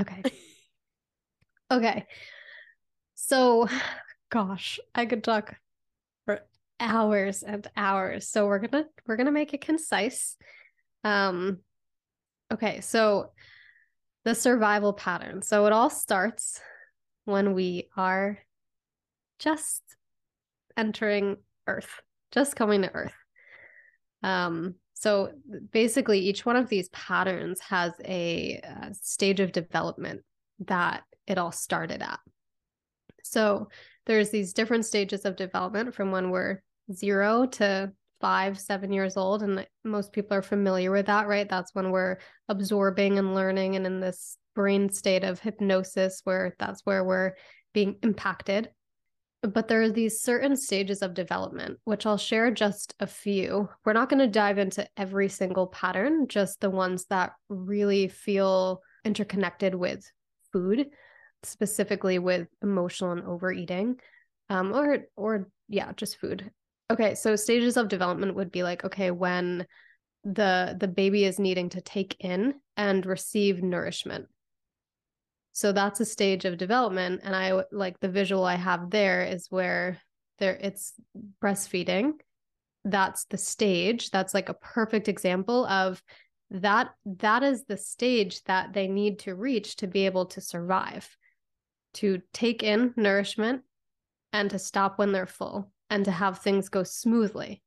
Okay. 0.00 0.22
okay. 1.70 2.06
So, 3.14 3.68
gosh, 4.30 4.78
I 4.94 5.06
could 5.06 5.24
talk 5.24 5.56
for 6.24 6.40
hours 6.80 7.42
and 7.42 7.66
hours. 7.76 8.28
So 8.28 8.46
we're 8.46 8.58
going 8.58 8.84
to 8.84 8.88
we're 9.06 9.16
to 9.16 9.32
make 9.32 9.54
it 9.54 9.60
concise. 9.60 10.36
Um 11.04 11.58
okay, 12.52 12.80
so 12.80 13.30
the 14.24 14.34
survival 14.34 14.92
pattern. 14.92 15.42
So 15.42 15.66
it 15.66 15.72
all 15.72 15.90
starts 15.90 16.60
when 17.24 17.54
we 17.54 17.88
are 17.96 18.38
just 19.38 19.82
entering 20.76 21.36
earth, 21.66 22.00
just 22.32 22.56
coming 22.56 22.82
to 22.82 22.92
earth. 22.92 23.14
Um 24.22 24.74
so 25.00 25.30
basically, 25.70 26.18
each 26.18 26.44
one 26.44 26.56
of 26.56 26.68
these 26.68 26.88
patterns 26.88 27.60
has 27.60 27.92
a, 28.04 28.60
a 28.64 28.92
stage 28.94 29.38
of 29.38 29.52
development 29.52 30.22
that 30.66 31.04
it 31.28 31.38
all 31.38 31.52
started 31.52 32.02
at. 32.02 32.18
So 33.22 33.68
there's 34.06 34.30
these 34.30 34.52
different 34.52 34.86
stages 34.86 35.24
of 35.24 35.36
development 35.36 35.94
from 35.94 36.10
when 36.10 36.30
we're 36.30 36.62
zero 36.92 37.46
to 37.46 37.92
five, 38.20 38.58
seven 38.58 38.92
years 38.92 39.16
old. 39.16 39.44
And 39.44 39.64
most 39.84 40.12
people 40.12 40.36
are 40.36 40.42
familiar 40.42 40.90
with 40.90 41.06
that, 41.06 41.28
right? 41.28 41.48
That's 41.48 41.76
when 41.76 41.92
we're 41.92 42.18
absorbing 42.48 43.18
and 43.18 43.36
learning 43.36 43.76
and 43.76 43.86
in 43.86 44.00
this 44.00 44.36
brain 44.56 44.90
state 44.90 45.22
of 45.22 45.38
hypnosis 45.38 46.22
where 46.24 46.56
that's 46.58 46.80
where 46.82 47.04
we're 47.04 47.34
being 47.72 47.98
impacted 48.02 48.70
but 49.42 49.68
there 49.68 49.82
are 49.82 49.90
these 49.90 50.20
certain 50.20 50.56
stages 50.56 51.00
of 51.00 51.14
development, 51.14 51.78
which 51.84 52.06
I'll 52.06 52.18
share 52.18 52.50
just 52.50 52.94
a 52.98 53.06
few. 53.06 53.68
We're 53.84 53.92
not 53.92 54.08
going 54.08 54.18
to 54.18 54.26
dive 54.26 54.58
into 54.58 54.88
every 54.96 55.28
single 55.28 55.68
pattern, 55.68 56.26
just 56.28 56.60
the 56.60 56.70
ones 56.70 57.06
that 57.06 57.32
really 57.48 58.08
feel 58.08 58.82
interconnected 59.04 59.74
with 59.74 60.10
food, 60.52 60.88
specifically 61.44 62.18
with 62.18 62.48
emotional 62.62 63.12
and 63.12 63.22
overeating, 63.22 64.00
um, 64.50 64.72
or 64.72 65.04
or 65.14 65.48
yeah, 65.68 65.92
just 65.96 66.18
food. 66.18 66.50
Okay, 66.90 67.14
so 67.14 67.36
stages 67.36 67.76
of 67.76 67.88
development 67.88 68.34
would 68.34 68.50
be 68.50 68.62
like, 68.62 68.84
okay, 68.84 69.10
when 69.10 69.66
the 70.24 70.76
the 70.78 70.88
baby 70.88 71.24
is 71.24 71.38
needing 71.38 71.68
to 71.70 71.80
take 71.80 72.16
in 72.18 72.54
and 72.76 73.06
receive 73.06 73.62
nourishment 73.62 74.26
so 75.58 75.72
that's 75.72 76.00
a 76.00 76.04
stage 76.04 76.44
of 76.44 76.56
development 76.56 77.20
and 77.24 77.34
i 77.34 77.62
like 77.72 77.98
the 78.00 78.08
visual 78.08 78.44
i 78.44 78.54
have 78.54 78.90
there 78.90 79.22
is 79.22 79.46
where 79.50 79.98
there 80.38 80.58
it's 80.60 80.94
breastfeeding. 81.42 82.12
That's 82.84 83.24
the 83.26 83.38
stage. 83.38 84.10
That's 84.10 84.34
like 84.34 84.48
a 84.48 84.54
perfect 84.54 85.08
example 85.08 85.66
of 85.66 86.02
that 86.50 86.90
that 87.04 87.42
is 87.42 87.64
the 87.64 87.76
stage 87.76 88.42
that 88.44 88.72
they 88.72 88.88
need 88.88 89.18
to 89.20 89.34
reach 89.34 89.76
to 89.76 89.86
be 89.86 90.06
able 90.06 90.26
to 90.26 90.40
survive 90.40 91.06
to 91.94 92.22
take 92.32 92.62
in 92.62 92.94
nourishment 92.96 93.62
and 94.32 94.48
to 94.50 94.58
stop 94.58 94.98
when 94.98 95.12
they're 95.12 95.26
full 95.26 95.70
and 95.90 96.04
to 96.06 96.10
have 96.10 96.38
things 96.38 96.68
go 96.68 96.82
smoothly. 96.82 97.62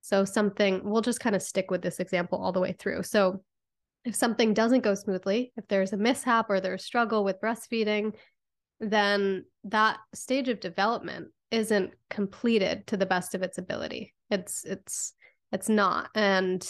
So 0.00 0.24
something 0.24 0.80
we'll 0.84 1.02
just 1.02 1.20
kind 1.20 1.36
of 1.36 1.42
stick 1.42 1.70
with 1.70 1.82
this 1.82 2.00
example 2.00 2.42
all 2.42 2.52
the 2.52 2.60
way 2.60 2.72
through. 2.72 3.02
So 3.02 3.42
if 4.04 4.14
something 4.14 4.54
doesn't 4.54 4.82
go 4.82 4.94
smoothly, 4.94 5.52
if 5.56 5.66
there's 5.68 5.92
a 5.92 5.96
mishap 5.96 6.46
or 6.48 6.60
there's 6.60 6.84
struggle 6.84 7.24
with 7.24 7.40
breastfeeding, 7.40 8.14
then 8.80 9.44
that 9.64 9.98
stage 10.14 10.48
of 10.48 10.60
development 10.60 11.28
isn't 11.50 11.92
completed 12.10 12.86
to 12.86 12.96
the 12.96 13.06
best 13.06 13.34
of 13.34 13.42
its 13.42 13.58
ability. 13.58 14.14
It's 14.30 14.64
it's 14.64 15.14
it's 15.52 15.68
not. 15.68 16.10
And 16.14 16.62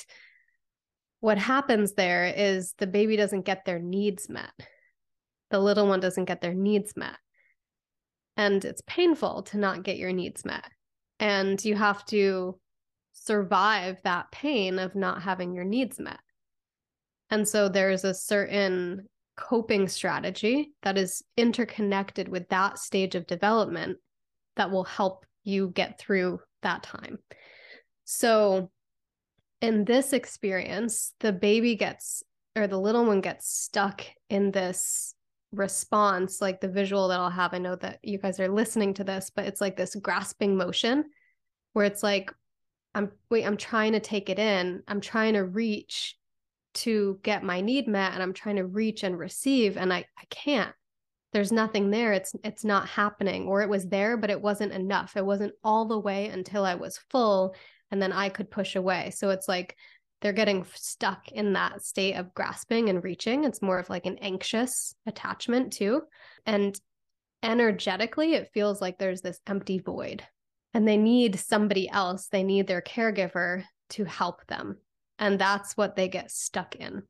what 1.20 1.38
happens 1.38 1.94
there 1.94 2.26
is 2.26 2.74
the 2.78 2.86
baby 2.86 3.16
doesn't 3.16 3.44
get 3.44 3.64
their 3.64 3.80
needs 3.80 4.28
met. 4.28 4.52
The 5.50 5.58
little 5.58 5.88
one 5.88 6.00
doesn't 6.00 6.26
get 6.26 6.40
their 6.40 6.54
needs 6.54 6.96
met. 6.96 7.16
And 8.36 8.64
it's 8.64 8.82
painful 8.86 9.42
to 9.44 9.58
not 9.58 9.82
get 9.82 9.96
your 9.96 10.12
needs 10.12 10.44
met. 10.44 10.70
And 11.18 11.62
you 11.64 11.74
have 11.74 12.04
to 12.06 12.60
survive 13.14 14.00
that 14.04 14.30
pain 14.30 14.78
of 14.78 14.94
not 14.94 15.22
having 15.22 15.54
your 15.54 15.64
needs 15.64 15.98
met. 15.98 16.20
And 17.30 17.46
so 17.46 17.68
there's 17.68 18.04
a 18.04 18.14
certain 18.14 19.08
coping 19.36 19.88
strategy 19.88 20.72
that 20.82 20.98
is 20.98 21.22
interconnected 21.36 22.28
with 22.28 22.48
that 22.48 22.78
stage 22.78 23.14
of 23.14 23.26
development 23.26 23.98
that 24.56 24.70
will 24.70 24.84
help 24.84 25.24
you 25.44 25.70
get 25.70 25.98
through 25.98 26.40
that 26.62 26.82
time. 26.82 27.18
So 28.04 28.70
in 29.60 29.84
this 29.84 30.12
experience, 30.12 31.12
the 31.20 31.32
baby 31.32 31.76
gets 31.76 32.22
or 32.56 32.66
the 32.66 32.80
little 32.80 33.04
one 33.04 33.20
gets 33.20 33.48
stuck 33.48 34.04
in 34.28 34.50
this 34.50 35.14
response, 35.52 36.40
like 36.40 36.60
the 36.60 36.68
visual 36.68 37.08
that 37.08 37.20
I'll 37.20 37.30
have. 37.30 37.54
I 37.54 37.58
know 37.58 37.76
that 37.76 38.00
you 38.02 38.18
guys 38.18 38.40
are 38.40 38.48
listening 38.48 38.94
to 38.94 39.04
this, 39.04 39.30
but 39.34 39.46
it's 39.46 39.60
like 39.60 39.76
this 39.76 39.94
grasping 39.94 40.56
motion 40.56 41.04
where 41.72 41.84
it's 41.84 42.02
like, 42.02 42.32
I'm 42.94 43.12
wait, 43.30 43.44
I'm 43.44 43.56
trying 43.56 43.92
to 43.92 44.00
take 44.00 44.28
it 44.28 44.38
in. 44.38 44.82
I'm 44.88 45.00
trying 45.00 45.34
to 45.34 45.44
reach 45.44 46.16
to 46.78 47.18
get 47.22 47.42
my 47.42 47.60
need 47.60 47.88
met 47.88 48.12
and 48.14 48.22
I'm 48.22 48.32
trying 48.32 48.56
to 48.56 48.66
reach 48.66 49.02
and 49.02 49.18
receive 49.18 49.76
and 49.76 49.92
I 49.92 50.06
I 50.16 50.24
can't. 50.30 50.74
There's 51.32 51.52
nothing 51.52 51.90
there. 51.90 52.12
It's 52.12 52.34
it's 52.44 52.64
not 52.64 52.88
happening 52.88 53.46
or 53.46 53.62
it 53.62 53.68
was 53.68 53.86
there 53.86 54.16
but 54.16 54.30
it 54.30 54.40
wasn't 54.40 54.72
enough. 54.72 55.16
It 55.16 55.24
wasn't 55.24 55.54
all 55.64 55.86
the 55.86 55.98
way 55.98 56.26
until 56.26 56.64
I 56.64 56.76
was 56.76 57.00
full 57.10 57.54
and 57.90 58.00
then 58.00 58.12
I 58.12 58.28
could 58.28 58.50
push 58.50 58.76
away. 58.76 59.10
So 59.10 59.30
it's 59.30 59.48
like 59.48 59.76
they're 60.20 60.32
getting 60.32 60.66
stuck 60.74 61.28
in 61.30 61.52
that 61.52 61.82
state 61.82 62.14
of 62.14 62.34
grasping 62.34 62.88
and 62.88 63.02
reaching. 63.04 63.44
It's 63.44 63.62
more 63.62 63.78
of 63.78 63.90
like 63.90 64.06
an 64.06 64.18
anxious 64.18 64.94
attachment 65.06 65.72
too. 65.72 66.02
And 66.44 66.78
energetically 67.42 68.34
it 68.34 68.50
feels 68.52 68.80
like 68.80 68.98
there's 68.98 69.20
this 69.20 69.40
empty 69.46 69.78
void 69.78 70.24
and 70.74 70.86
they 70.86 70.96
need 70.96 71.38
somebody 71.38 71.88
else. 71.88 72.28
They 72.28 72.42
need 72.42 72.66
their 72.66 72.82
caregiver 72.82 73.64
to 73.90 74.04
help 74.04 74.46
them 74.46 74.78
and 75.18 75.38
that's 75.38 75.76
what 75.76 75.96
they 75.96 76.08
get 76.08 76.30
stuck 76.30 76.76
in. 76.76 77.02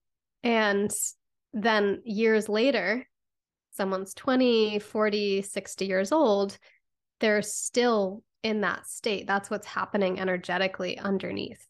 And 0.43 0.91
then 1.53 2.03
years 2.05 2.49
later, 2.49 3.07
someone's 3.71 4.15
20, 4.15 4.79
40, 4.79 5.43
60 5.43 5.87
years 5.87 6.13
old, 6.13 6.59
they're 7.21 7.43
still 7.43 8.23
in 8.43 8.61
that 8.63 8.87
state. 8.87 9.27
That's 9.27 9.51
what's 9.51 9.67
happening 9.67 10.21
energetically 10.21 10.99
underneath. 10.99 11.67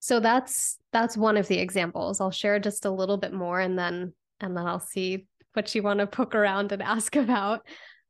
So 0.00 0.20
that's 0.20 0.78
that's 0.92 1.16
one 1.16 1.36
of 1.36 1.48
the 1.48 1.58
examples. 1.58 2.20
I'll 2.20 2.30
share 2.30 2.58
just 2.58 2.84
a 2.84 2.90
little 2.90 3.16
bit 3.16 3.32
more 3.32 3.60
and 3.60 3.78
then 3.78 4.12
and 4.40 4.56
then 4.56 4.66
I'll 4.66 4.80
see 4.80 5.26
what 5.54 5.74
you 5.74 5.82
want 5.82 6.00
to 6.00 6.06
poke 6.06 6.34
around 6.34 6.72
and 6.72 6.82
ask 6.94 7.16
about. 7.16 7.66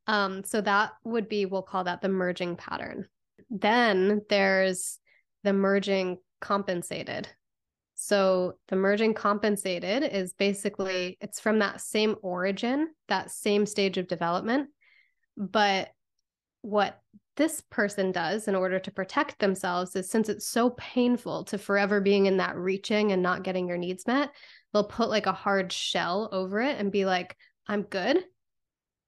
Um, 0.07 0.43
so 0.45 0.61
that 0.61 0.93
would 1.05 1.29
be, 1.29 1.47
we'll 1.47 1.63
call 1.63 1.85
that 1.85 2.03
the 2.03 2.09
merging 2.09 2.57
pattern. 2.57 3.07
Then 3.49 4.23
there's 4.29 4.99
the 5.45 5.53
merging 5.53 6.19
compensated. 6.45 7.27
So 7.95 8.59
the 8.69 8.77
merging 8.77 9.15
compensated 9.15 10.03
is 10.03 10.35
basically 10.35 11.17
it's 11.21 11.41
from 11.41 11.61
that 11.61 11.81
same 11.81 12.17
origin, 12.21 12.89
that 13.09 13.31
same 13.31 13.65
stage 13.65 13.97
of 13.97 14.09
development, 14.09 14.69
but 15.37 15.89
what 16.61 17.01
this 17.37 17.63
person 17.71 18.13
does 18.13 18.47
in 18.47 18.55
order 18.55 18.79
to 18.79 18.91
protect 18.91 19.39
themselves 19.39 19.97
is 19.97 20.11
since 20.11 20.29
it's 20.29 20.47
so 20.47 20.71
painful 20.71 21.45
to 21.45 21.59
forever 21.59 22.01
being 22.01 22.27
in 22.27 22.37
that 22.37 22.57
reaching 22.57 23.13
and 23.13 23.23
not 23.23 23.43
getting 23.43 23.67
your 23.67 23.79
needs 23.79 24.07
met, 24.07 24.31
they'll 24.73 24.85
put 24.85 25.09
like 25.09 25.27
a 25.27 25.33
hard 25.33 25.73
shell 25.73 26.29
over 26.31 26.61
it 26.61 26.79
and 26.79 26.93
be 26.93 27.07
like, 27.07 27.37
I'm 27.67 27.83
good. 27.83 28.23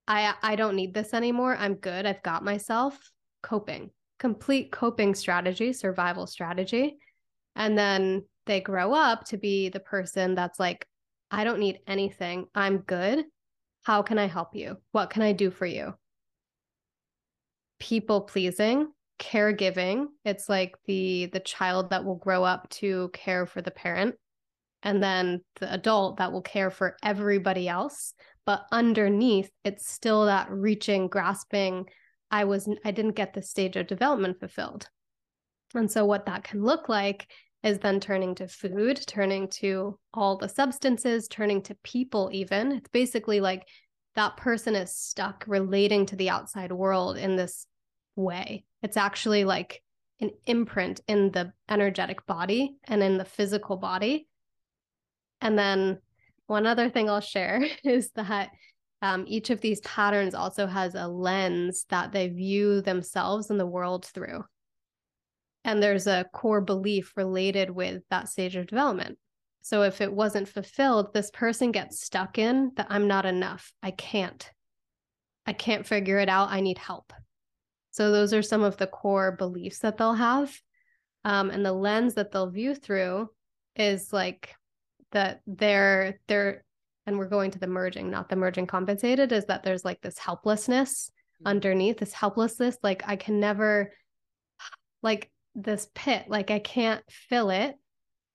I 0.09 0.35
I 0.43 0.57
don't 0.57 0.77
need 0.77 0.95
this 0.95 1.13
anymore. 1.13 1.55
I'm 1.57 1.75
good. 1.75 2.07
I've 2.07 2.23
got 2.23 2.45
myself. 2.45 2.99
Coping. 3.43 3.91
Complete 4.19 4.73
coping 4.73 5.15
strategy, 5.15 5.73
survival 5.73 6.27
strategy. 6.27 6.99
And 7.57 7.77
then 7.77 8.25
they 8.47 8.61
grow 8.61 8.93
up 8.93 9.25
to 9.27 9.37
be 9.37 9.69
the 9.69 9.81
person 9.81 10.35
that's 10.35 10.61
like, 10.61 10.87
I 11.31 11.43
don't 11.43 11.59
need 11.59 11.81
anything. 11.87 12.47
I'm 12.55 12.79
good. 12.79 13.25
How 13.83 14.03
can 14.03 14.19
I 14.19 14.27
help 14.27 14.55
you? 14.55 14.77
What 14.93 15.11
can 15.11 15.23
I 15.23 15.33
do 15.33 15.51
for 15.51 15.67
you? 15.67 15.95
People 17.81 18.23
pleasing, 18.23 18.89
caregiving. 19.19 20.07
It's 20.25 20.49
like 20.49 20.77
the 20.87 21.27
the 21.27 21.41
child 21.41 21.91
that 21.91 22.05
will 22.05 22.17
grow 22.17 22.45
up 22.45 22.69
to 22.71 23.11
care 23.13 23.47
for 23.47 23.61
the 23.61 23.71
parent 23.71 24.15
and 24.83 25.03
then 25.03 25.41
the 25.61 25.73
adult 25.73 26.19
that 26.19 26.33
will 26.33 26.43
care 26.43 26.71
for 26.71 26.97
everybody 27.03 27.69
else, 27.69 28.15
but 28.45 28.67
underneath 28.71 29.51
it's 29.65 29.91
still 29.91 30.27
that 30.27 30.51
reaching, 30.51 31.09
grasping, 31.09 31.87
I 32.31 32.45
was 32.45 32.69
I 32.85 32.93
didn't 32.93 33.17
get 33.17 33.35
the 33.35 33.43
stage 33.43 33.77
of 33.77 33.87
development 33.87 34.39
fulfilled. 34.39 34.89
And 35.75 35.91
so 35.91 36.05
what 36.05 36.27
that 36.27 36.45
can 36.45 36.63
look 36.65 36.89
like 36.89 37.29
is 37.63 37.79
then 37.79 38.01
turning 38.01 38.35
to 38.37 38.49
food, 38.49 39.01
turning 39.07 39.49
to 39.49 39.99
all 40.15 40.37
the 40.37 40.49
substances, 40.49 41.29
turning 41.29 41.63
to 41.63 41.75
people, 41.83 42.31
even. 42.33 42.73
It's 42.73 42.89
basically 42.91 43.41
like 43.41 43.67
that 44.15 44.37
person 44.37 44.75
is 44.75 44.95
stuck 44.95 45.45
relating 45.47 46.07
to 46.07 46.17
the 46.17 46.31
outside 46.31 46.73
world 46.73 47.17
in 47.17 47.37
this 47.37 47.67
way. 48.15 48.65
It's 48.83 48.97
actually 48.97 49.45
like 49.45 49.83
an 50.21 50.31
imprint 50.47 51.01
in 51.07 51.31
the 51.31 51.53
energetic 51.69 52.27
body 52.27 52.77
and 52.85 53.03
in 53.03 53.19
the 53.19 53.25
physical 53.25 53.77
body. 53.77 54.29
And 55.41 55.59
then 55.59 55.99
one 56.47 56.67
other 56.67 56.89
thing 56.89 57.11
I'll 57.11 57.21
share 57.21 57.65
is 57.85 58.11
that 58.13 58.51
um, 59.03 59.25
each 59.29 59.51
of 59.51 59.61
these 59.61 59.81
patterns 59.81 60.35
also 60.35 60.67
has 60.67 60.95
a 60.95 61.07
lens 61.07 61.85
that 61.91 62.13
they 62.13 62.29
view 62.29 62.81
themselves 62.81 63.51
and 63.51 63.61
the 63.61 63.67
world 63.67 64.07
through. 64.07 64.45
And 65.67 65.83
there's 65.83 66.07
a 66.07 66.25
core 66.33 66.61
belief 66.61 67.13
related 67.17 67.71
with 67.71 68.03
that 68.09 68.29
stage 68.29 68.55
of 68.55 68.69
development. 68.69 69.19
So 69.63 69.83
if 69.83 70.01
it 70.01 70.13
wasn't 70.13 70.49
fulfilled, 70.49 71.13
this 71.13 71.29
person 71.33 71.73
gets 71.73 72.01
stuck 72.01 72.39
in 72.39 72.71
that 72.77 72.87
I'm 72.89 73.09
not 73.09 73.27
enough. 73.27 73.73
I 73.83 73.91
can't. 73.91 74.49
I 75.45 75.53
can't 75.53 75.85
figure 75.85 76.19
it 76.19 76.29
out. 76.29 76.51
I 76.51 76.61
need 76.61 76.79
help. 76.79 77.13
So 77.91 78.13
those 78.13 78.33
are 78.33 78.43
some 78.43 78.63
of 78.63 78.77
the 78.77 78.87
core 78.87 79.33
beliefs 79.33 79.81
that 79.81 79.97
they'll 79.97 80.15
have. 80.15 80.57
Um, 81.25 81.51
and 81.51 81.67
the 81.67 81.73
lens 81.73 82.15
that 82.15 82.31
they'll 82.31 82.49
view 82.49 82.77
through 82.77 83.29
is 83.75 84.13
like 84.13 84.55
that 85.11 85.41
they're 85.49 86.21
they're 86.29 86.63
and 87.07 87.19
we're 87.19 87.29
going 87.29 87.51
to 87.53 87.59
the 87.59 87.67
merging, 87.67 88.09
not 88.09 88.29
the 88.29 88.37
merging 88.37 88.69
compensated, 88.69 89.33
is 89.33 89.47
that 89.47 89.65
there's 89.65 89.85
like 89.85 90.01
this 90.01 90.19
helplessness 90.19 91.11
mm-hmm. 91.41 91.49
underneath, 91.49 91.99
this 91.99 92.13
helplessness. 92.13 92.79
Like 92.85 93.03
I 93.05 93.17
can 93.17 93.41
never 93.41 93.93
like 95.03 95.31
this 95.57 95.89
pit, 95.95 96.27
like 96.29 96.51
I 96.51 96.59
can't 96.59 97.03
fill 97.09 97.51
it. 97.51 97.77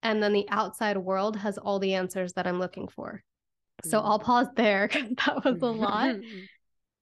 And 0.03 0.22
then 0.22 0.34
the 0.34 0.49
outside 0.49 0.97
world 0.97 1.38
has 1.38 1.57
all 1.57 1.80
the 1.80 1.93
answers 1.93 2.34
that 2.34 2.47
I'm 2.47 2.59
looking 2.59 2.88
for. 2.88 3.24
So 3.86 3.99
I'll 3.99 4.19
mm. 4.19 4.24
pause 4.24 4.47
there 4.55 4.88
because 4.91 5.09
that 5.26 5.45
was 5.45 5.61
a 5.61 5.67
lot. 5.67 6.15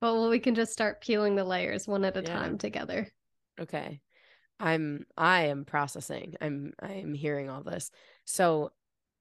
But 0.01 0.13
well, 0.13 0.29
we 0.29 0.39
can 0.39 0.55
just 0.55 0.71
start 0.71 1.01
peeling 1.01 1.35
the 1.35 1.43
layers 1.43 1.85
one 1.85 2.05
at 2.05 2.15
a 2.15 2.21
yeah. 2.21 2.33
time 2.33 2.57
together. 2.57 3.09
Okay. 3.59 3.99
I'm 4.57 5.05
I 5.17 5.47
am 5.47 5.65
processing. 5.65 6.35
I'm 6.39 6.71
I'm 6.81 7.13
hearing 7.13 7.49
all 7.49 7.63
this. 7.63 7.91
So 8.23 8.71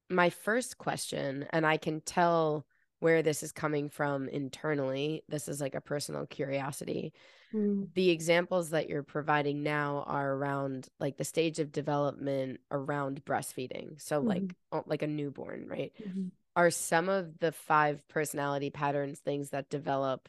my 0.08 0.30
first 0.30 0.78
question, 0.78 1.46
and 1.50 1.66
I 1.66 1.78
can 1.78 2.00
tell 2.00 2.64
where 3.00 3.22
this 3.22 3.42
is 3.42 3.52
coming 3.52 3.88
from 3.88 4.28
internally. 4.28 5.22
This 5.28 5.48
is 5.48 5.60
like 5.60 5.74
a 5.74 5.80
personal 5.80 6.26
curiosity. 6.26 7.12
Mm. 7.54 7.88
The 7.94 8.10
examples 8.10 8.70
that 8.70 8.88
you're 8.88 9.02
providing 9.02 9.62
now 9.62 10.04
are 10.06 10.32
around 10.32 10.88
like 10.98 11.16
the 11.16 11.24
stage 11.24 11.58
of 11.58 11.72
development 11.72 12.60
around 12.70 13.24
breastfeeding. 13.24 14.00
So 14.00 14.20
mm. 14.20 14.26
like 14.26 14.42
mm-hmm. 14.42 14.78
like 14.90 15.02
a 15.02 15.06
newborn, 15.06 15.66
right? 15.68 15.92
Mm-hmm. 16.00 16.28
Are 16.56 16.70
some 16.70 17.08
of 17.08 17.38
the 17.38 17.52
five 17.52 18.06
personality 18.08 18.70
patterns 18.70 19.20
things 19.20 19.50
that 19.50 19.70
develop 19.70 20.28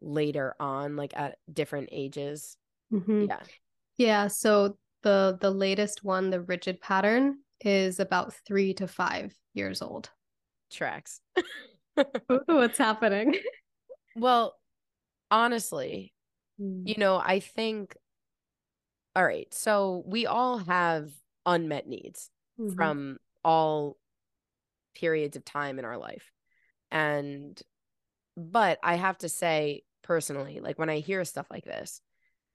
later 0.00 0.54
on 0.60 0.96
like 0.96 1.12
at 1.16 1.38
different 1.52 1.88
ages 1.92 2.56
mm-hmm. 2.92 3.26
yeah 3.28 3.40
yeah 3.96 4.26
so 4.26 4.76
the 5.02 5.38
the 5.40 5.50
latest 5.50 6.04
one 6.04 6.30
the 6.30 6.40
rigid 6.40 6.80
pattern 6.80 7.38
is 7.60 8.00
about 8.00 8.34
three 8.46 8.74
to 8.74 8.86
five 8.86 9.34
years 9.54 9.80
old 9.82 10.10
tracks 10.70 11.20
what's 12.46 12.78
happening 12.78 13.34
well 14.16 14.56
honestly 15.30 16.12
mm. 16.60 16.82
you 16.86 16.94
know 16.98 17.16
i 17.16 17.40
think 17.40 17.96
all 19.16 19.24
right 19.24 19.52
so 19.52 20.02
we 20.06 20.26
all 20.26 20.58
have 20.58 21.10
unmet 21.46 21.86
needs 21.86 22.30
mm-hmm. 22.60 22.74
from 22.74 23.18
all 23.44 23.96
periods 24.94 25.36
of 25.36 25.44
time 25.44 25.78
in 25.78 25.84
our 25.84 25.98
life 25.98 26.30
and 26.90 27.60
but 28.36 28.78
I 28.82 28.96
have 28.96 29.18
to 29.18 29.28
say 29.28 29.82
personally, 30.02 30.60
like 30.60 30.78
when 30.78 30.90
I 30.90 30.98
hear 30.98 31.24
stuff 31.24 31.46
like 31.50 31.64
this, 31.64 32.00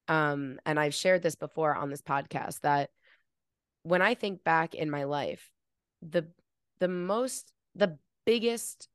um, 0.08 0.60
and 0.66 0.80
I've 0.80 0.94
shared 0.94 1.22
this 1.22 1.36
before 1.36 1.76
on 1.76 1.90
this 1.90 2.02
podcast, 2.02 2.62
that 2.62 2.90
when 3.84 4.02
I 4.02 4.16
think 4.16 4.44
back 4.44 4.76
in 4.76 4.90
my 4.90 5.06
life, 5.06 5.52
the 6.02 6.28
the 6.80 6.88
most 6.88 7.52
the 7.76 7.98
biggest 8.26 8.88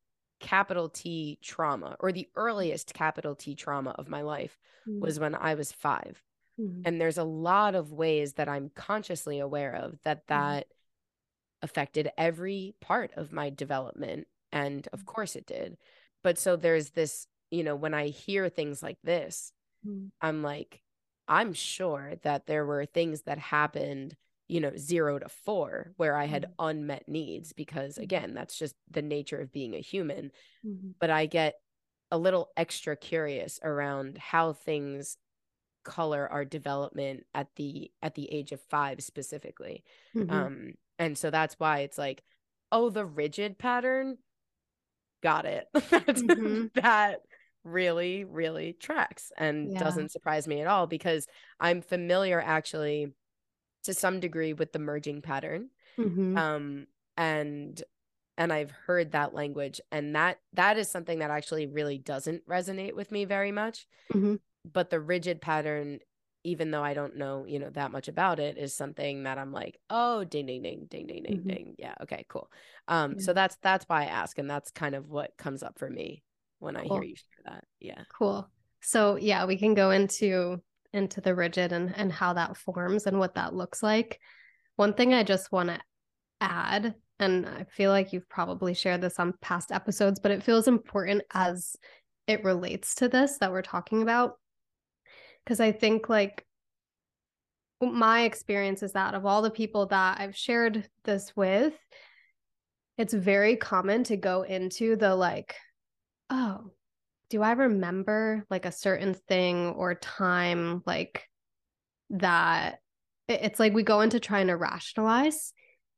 capital 0.44 0.88
T 0.88 1.38
trauma 1.42 1.96
or 2.00 2.12
the 2.12 2.28
earliest 2.36 2.94
capital 2.94 3.34
T 3.34 3.54
trauma 3.54 3.90
of 3.90 4.08
my 4.08 4.22
life 4.22 4.58
mm-hmm. 4.88 5.00
was 5.00 5.18
when 5.18 5.34
I 5.34 5.54
was 5.54 5.72
5. 5.72 6.22
Mm-hmm. 6.60 6.82
And 6.84 7.00
there's 7.00 7.18
a 7.18 7.24
lot 7.24 7.74
of 7.74 7.92
ways 7.92 8.34
that 8.34 8.48
I'm 8.48 8.70
consciously 8.74 9.40
aware 9.40 9.74
of 9.74 9.98
that 10.04 10.26
mm-hmm. 10.28 10.34
that 10.34 10.64
mm-hmm. 10.64 11.64
affected 11.64 12.10
every 12.16 12.74
part 12.80 13.12
of 13.16 13.32
my 13.32 13.50
development 13.50 14.26
and 14.54 14.88
of 14.92 15.02
mm. 15.02 15.06
course 15.06 15.36
it 15.36 15.46
did 15.46 15.76
but 16.22 16.38
so 16.38 16.56
there's 16.56 16.90
this 16.90 17.26
you 17.50 17.62
know 17.62 17.76
when 17.76 17.92
i 17.92 18.06
hear 18.06 18.48
things 18.48 18.82
like 18.82 18.98
this 19.04 19.52
mm. 19.86 20.08
i'm 20.22 20.42
like 20.42 20.80
i'm 21.28 21.52
sure 21.52 22.14
that 22.22 22.46
there 22.46 22.64
were 22.64 22.86
things 22.86 23.22
that 23.22 23.38
happened 23.38 24.16
you 24.48 24.60
know 24.60 24.72
0 24.76 25.20
to 25.20 25.28
4 25.28 25.92
where 25.96 26.16
i 26.16 26.26
had 26.26 26.44
mm. 26.44 26.50
unmet 26.58 27.08
needs 27.08 27.52
because 27.52 27.96
mm. 27.96 28.02
again 28.02 28.34
that's 28.34 28.58
just 28.58 28.74
the 28.90 29.02
nature 29.02 29.40
of 29.40 29.52
being 29.52 29.74
a 29.74 29.80
human 29.80 30.30
mm-hmm. 30.66 30.90
but 31.00 31.10
i 31.10 31.26
get 31.26 31.54
a 32.10 32.18
little 32.18 32.50
extra 32.56 32.96
curious 32.96 33.58
around 33.62 34.18
how 34.18 34.52
things 34.52 35.16
color 35.84 36.28
our 36.30 36.44
development 36.44 37.24
at 37.34 37.48
the 37.56 37.90
at 38.02 38.14
the 38.14 38.30
age 38.32 38.52
of 38.52 38.60
5 38.70 39.02
specifically 39.02 39.84
mm-hmm. 40.14 40.30
um 40.30 40.74
and 40.98 41.16
so 41.18 41.30
that's 41.30 41.58
why 41.58 41.80
it's 41.80 41.98
like 41.98 42.22
oh 42.70 42.90
the 42.90 43.04
rigid 43.04 43.58
pattern 43.58 44.18
got 45.24 45.46
it. 45.46 45.66
mm-hmm. 45.74 46.66
that 46.80 47.22
really, 47.64 48.24
really 48.24 48.76
tracks 48.78 49.32
and 49.36 49.72
yeah. 49.72 49.80
doesn't 49.80 50.12
surprise 50.12 50.46
me 50.46 50.60
at 50.60 50.68
all 50.68 50.86
because 50.86 51.26
I'm 51.58 51.80
familiar 51.80 52.40
actually 52.40 53.08
to 53.84 53.94
some 53.94 54.20
degree 54.20 54.52
with 54.52 54.72
the 54.72 54.78
merging 54.78 55.22
pattern. 55.22 55.70
Mm-hmm. 55.98 56.36
Um, 56.36 56.86
and 57.16 57.82
and 58.36 58.52
I've 58.52 58.72
heard 58.72 59.12
that 59.12 59.32
language 59.32 59.80
and 59.92 60.16
that 60.16 60.40
that 60.54 60.76
is 60.76 60.90
something 60.90 61.20
that 61.20 61.30
actually 61.30 61.66
really 61.66 61.98
doesn't 61.98 62.46
resonate 62.48 62.94
with 62.94 63.12
me 63.12 63.24
very 63.24 63.52
much. 63.52 63.86
Mm-hmm. 64.12 64.36
But 64.70 64.90
the 64.90 65.00
rigid 65.00 65.40
pattern 65.40 66.00
even 66.46 66.70
though 66.70 66.82
I 66.82 66.92
don't 66.92 67.16
know, 67.16 67.46
you 67.46 67.58
know, 67.58 67.70
that 67.70 67.90
much 67.90 68.06
about 68.06 68.38
it, 68.38 68.58
is 68.58 68.74
something 68.74 69.22
that 69.22 69.38
I'm 69.38 69.50
like, 69.50 69.80
oh, 69.88 70.24
ding, 70.24 70.44
ding, 70.44 70.62
ding, 70.62 70.86
ding, 70.90 71.06
ding, 71.06 71.22
ding, 71.22 71.38
mm-hmm. 71.38 71.48
ding. 71.48 71.74
Yeah, 71.78 71.94
okay, 72.02 72.26
cool. 72.28 72.50
Um, 72.86 73.14
yeah. 73.16 73.24
so 73.24 73.32
that's 73.32 73.56
that's 73.62 73.86
why 73.88 74.02
I 74.02 74.06
ask, 74.06 74.38
and 74.38 74.48
that's 74.48 74.70
kind 74.70 74.94
of 74.94 75.08
what 75.08 75.36
comes 75.38 75.62
up 75.62 75.78
for 75.78 75.88
me 75.88 76.22
when 76.58 76.76
I 76.76 76.84
hear 76.84 77.02
you 77.02 77.16
share 77.16 77.52
that. 77.54 77.64
Yeah. 77.80 78.02
Cool. 78.12 78.46
So 78.82 79.16
yeah, 79.16 79.46
we 79.46 79.56
can 79.56 79.72
go 79.72 79.90
into 79.90 80.60
into 80.94 81.20
the 81.20 81.34
rigid 81.34 81.72
and 81.72 81.94
and 81.96 82.12
how 82.12 82.32
that 82.32 82.56
forms 82.56 83.06
and 83.06 83.18
what 83.18 83.34
that 83.34 83.54
looks 83.54 83.82
like. 83.82 84.20
One 84.76 84.94
thing 84.94 85.12
I 85.14 85.22
just 85.22 85.52
want 85.52 85.68
to 85.68 85.80
add, 86.40 86.94
and 87.18 87.46
I 87.46 87.64
feel 87.64 87.90
like 87.90 88.12
you've 88.12 88.28
probably 88.28 88.74
shared 88.74 89.00
this 89.00 89.18
on 89.18 89.34
past 89.40 89.70
episodes, 89.72 90.20
but 90.20 90.30
it 90.32 90.42
feels 90.42 90.68
important 90.68 91.22
as 91.32 91.76
it 92.26 92.44
relates 92.44 92.94
to 92.96 93.08
this 93.08 93.38
that 93.38 93.52
we're 93.52 93.62
talking 93.62 94.02
about 94.02 94.38
because 95.44 95.60
I 95.60 95.72
think 95.72 96.08
like 96.08 96.44
my 97.80 98.22
experience 98.22 98.82
is 98.82 98.92
that 98.92 99.14
of 99.14 99.26
all 99.26 99.42
the 99.42 99.50
people 99.50 99.86
that 99.86 100.20
I've 100.20 100.36
shared 100.36 100.88
this 101.04 101.36
with, 101.36 101.74
it's 102.96 103.12
very 103.12 103.56
common 103.56 104.04
to 104.04 104.16
go 104.16 104.42
into 104.42 104.96
the 104.96 105.14
like, 105.14 105.54
oh, 106.30 106.70
do 107.34 107.42
I 107.42 107.50
remember 107.50 108.46
like 108.48 108.64
a 108.64 108.70
certain 108.70 109.12
thing 109.12 109.70
or 109.70 109.96
time 109.96 110.84
like 110.86 111.28
that? 112.10 112.78
It's 113.26 113.58
like 113.58 113.74
we 113.74 113.82
go 113.82 114.02
into 114.02 114.20
trying 114.20 114.46
to 114.46 114.56
rationalize. 114.56 115.52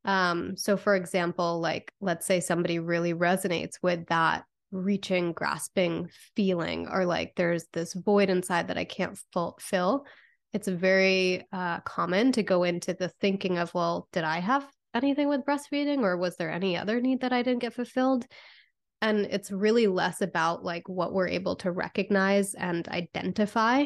Um, 0.07 0.57
so 0.57 0.79
for 0.79 0.97
example, 0.97 1.61
like 1.61 1.93
let's 2.01 2.25
say 2.25 2.41
somebody 2.41 2.79
really 2.79 3.13
resonates 3.13 3.75
with 3.83 4.07
that 4.07 4.45
reaching, 4.71 5.35
grasping 5.35 6.09
feeling, 6.35 6.89
or 6.89 7.05
like 7.05 7.35
there's 7.37 7.67
this 7.75 7.93
void 7.93 8.31
inside 8.31 8.69
that 8.69 8.79
I 8.79 8.85
can't 8.85 9.19
fulfill. 9.35 10.07
It's 10.55 10.69
very 10.69 11.47
uh, 11.53 11.81
common 11.81 12.33
to 12.33 12.43
go 12.43 12.63
into 12.63 12.95
the 12.95 13.11
thinking 13.21 13.59
of, 13.59 13.75
well, 13.75 14.09
did 14.13 14.25
I 14.25 14.39
have 14.39 14.67
anything 14.95 15.29
with 15.29 15.45
breastfeeding, 15.45 15.99
or 15.99 16.17
was 16.17 16.39
there 16.39 16.51
any 16.51 16.79
other 16.79 16.99
need 16.99 17.21
that 17.21 17.35
I 17.35 17.43
didn't 17.43 17.61
get 17.61 17.75
fulfilled? 17.75 18.25
And 19.03 19.27
it's 19.27 19.51
really 19.51 19.87
less 19.87 20.23
about 20.23 20.65
like 20.65 20.89
what 20.89 21.13
we're 21.13 21.29
able 21.29 21.57
to 21.57 21.71
recognize 21.71 22.55
and 22.55 22.89
identify. 22.89 23.85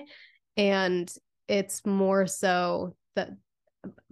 And 0.56 1.12
it's 1.48 1.84
more 1.84 2.26
so 2.26 2.94
that, 3.16 3.30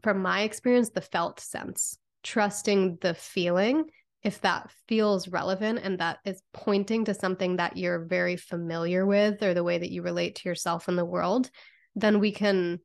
from 0.03 0.23
my 0.23 0.43
experience, 0.43 0.91
the 0.91 1.01
felt 1.01 1.41
sense, 1.41 1.99
trusting 2.23 2.99
the 3.01 3.15
feeling 3.15 3.85
if 4.23 4.41
that 4.41 4.71
feels 4.89 5.29
relevant 5.29 5.79
and 5.83 6.01
that 6.01 6.19
is 6.25 6.43
pointing 6.53 7.05
to 7.05 7.15
something 7.15 7.57
that 7.57 7.77
you're 7.77 8.05
very 8.05 8.37
familiar 8.37 9.07
with 9.07 9.43
or 9.43 9.55
the 9.55 9.65
way 9.65 9.79
that 9.79 9.91
you 9.91 10.03
relate 10.03 10.37
to 10.37 10.49
yourself 10.49 10.89
in 10.89 10.97
the 10.97 11.05
world, 11.05 11.51
then 11.95 12.19
we 12.19 12.33
can 12.33 12.81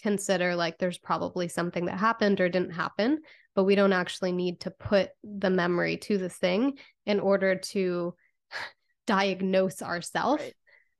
consider 0.00 0.54
like 0.54 0.78
there's 0.78 0.98
probably 0.98 1.48
something 1.48 1.86
that 1.86 1.98
happened 1.98 2.40
or 2.40 2.48
didn't 2.48 2.72
happen, 2.72 3.20
but 3.54 3.64
we 3.64 3.74
don't 3.74 3.92
actually 3.92 4.32
need 4.32 4.60
to 4.60 4.70
put 4.70 5.10
the 5.24 5.50
memory 5.50 5.96
to 5.96 6.18
the 6.18 6.28
thing 6.28 6.78
in 7.06 7.20
order 7.20 7.56
to 7.56 8.14
diagnose 9.06 9.82
ourselves. 9.82 10.42
Right. 10.42 10.54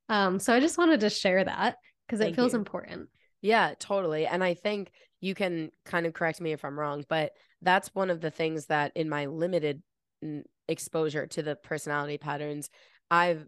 Um, 0.08 0.38
so 0.38 0.54
I 0.54 0.60
just 0.60 0.78
wanted 0.78 1.00
to 1.00 1.10
share 1.10 1.44
that 1.44 1.76
because 2.06 2.20
it 2.20 2.36
feels 2.36 2.52
you. 2.52 2.58
important. 2.58 3.08
Yeah, 3.42 3.74
totally. 3.78 4.26
And 4.26 4.42
I 4.42 4.54
think 4.54 4.90
you 5.20 5.34
can 5.34 5.70
kind 5.84 6.06
of 6.06 6.14
correct 6.14 6.40
me 6.40 6.52
if 6.52 6.64
I'm 6.64 6.78
wrong, 6.78 7.04
but 7.08 7.32
that's 7.62 7.94
one 7.94 8.10
of 8.10 8.20
the 8.20 8.30
things 8.30 8.66
that 8.66 8.92
in 8.94 9.08
my 9.08 9.26
limited 9.26 9.82
exposure 10.68 11.26
to 11.26 11.42
the 11.42 11.56
personality 11.56 12.18
patterns, 12.18 12.70
I've 13.10 13.46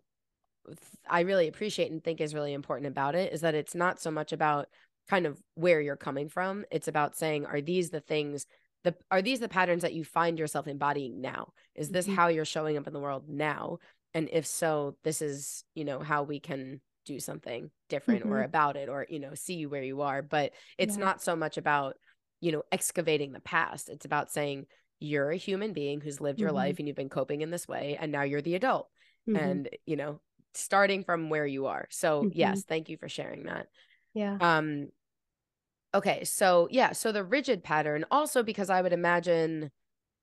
I 1.08 1.20
really 1.20 1.48
appreciate 1.48 1.90
and 1.90 2.04
think 2.04 2.20
is 2.20 2.34
really 2.34 2.52
important 2.52 2.88
about 2.88 3.14
it 3.14 3.32
is 3.32 3.40
that 3.40 3.54
it's 3.54 3.74
not 3.74 4.00
so 4.00 4.10
much 4.10 4.32
about 4.32 4.68
kind 5.08 5.26
of 5.26 5.40
where 5.54 5.80
you're 5.80 5.96
coming 5.96 6.28
from. 6.28 6.64
It's 6.70 6.88
about 6.88 7.16
saying, 7.16 7.46
are 7.46 7.60
these 7.60 7.90
the 7.90 8.00
things 8.00 8.46
the 8.84 8.94
are 9.10 9.22
these 9.22 9.40
the 9.40 9.48
patterns 9.48 9.82
that 9.82 9.94
you 9.94 10.04
find 10.04 10.38
yourself 10.38 10.66
embodying 10.66 11.20
now? 11.20 11.52
Is 11.74 11.90
this 11.90 12.06
mm-hmm. 12.06 12.14
how 12.14 12.28
you're 12.28 12.44
showing 12.44 12.76
up 12.76 12.86
in 12.86 12.92
the 12.92 13.00
world 13.00 13.24
now? 13.28 13.78
And 14.14 14.28
if 14.32 14.46
so, 14.46 14.96
this 15.04 15.20
is, 15.20 15.64
you 15.74 15.84
know, 15.84 16.00
how 16.00 16.22
we 16.22 16.40
can 16.40 16.80
do 17.04 17.20
something 17.20 17.70
different 17.88 18.22
mm-hmm. 18.22 18.32
or 18.32 18.42
about 18.42 18.76
it 18.76 18.88
or, 18.88 19.06
you 19.08 19.18
know, 19.18 19.34
see 19.34 19.54
you 19.54 19.68
where 19.68 19.82
you 19.82 20.02
are. 20.02 20.22
But 20.22 20.52
it's 20.76 20.96
yeah. 20.96 21.04
not 21.04 21.22
so 21.22 21.36
much 21.36 21.56
about, 21.56 21.96
you 22.40 22.52
know, 22.52 22.62
excavating 22.70 23.32
the 23.32 23.40
past. 23.40 23.88
It's 23.88 24.04
about 24.04 24.30
saying 24.30 24.66
you're 25.00 25.30
a 25.30 25.36
human 25.36 25.72
being 25.72 26.00
who's 26.00 26.20
lived 26.20 26.40
your 26.40 26.50
mm-hmm. 26.50 26.56
life 26.56 26.78
and 26.78 26.88
you've 26.88 26.96
been 26.96 27.08
coping 27.08 27.40
in 27.40 27.50
this 27.50 27.68
way 27.68 27.98
and 28.00 28.12
now 28.12 28.22
you're 28.22 28.42
the 28.42 28.54
adult. 28.54 28.88
Mm-hmm. 29.28 29.36
And, 29.36 29.68
you 29.86 29.96
know, 29.96 30.20
starting 30.54 31.04
from 31.04 31.30
where 31.30 31.46
you 31.46 31.66
are. 31.66 31.86
So, 31.90 32.30
yes, 32.32 32.60
mm-hmm. 32.60 32.68
thank 32.68 32.88
you 32.88 32.96
for 32.96 33.08
sharing 33.08 33.44
that. 33.44 33.66
Yeah. 34.14 34.38
Um 34.40 34.88
Okay, 35.94 36.24
so 36.24 36.68
yeah, 36.70 36.92
so 36.92 37.12
the 37.12 37.24
rigid 37.24 37.64
pattern 37.64 38.04
also 38.10 38.42
because 38.42 38.68
I 38.68 38.82
would 38.82 38.92
imagine 38.92 39.70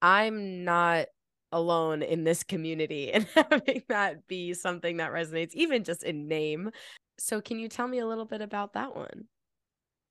I'm 0.01 0.63
not 0.63 1.07
alone 1.51 2.03
in 2.03 2.23
this 2.23 2.43
community 2.43 3.11
and 3.13 3.25
having 3.35 3.83
that 3.89 4.27
be 4.27 4.53
something 4.53 4.97
that 4.97 5.11
resonates 5.11 5.53
even 5.53 5.83
just 5.83 6.03
in 6.03 6.27
name. 6.27 6.69
So 7.17 7.41
can 7.41 7.59
you 7.59 7.69
tell 7.69 7.87
me 7.87 7.99
a 7.99 8.07
little 8.07 8.25
bit 8.25 8.41
about 8.41 8.73
that 8.73 8.95
one? 8.95 9.25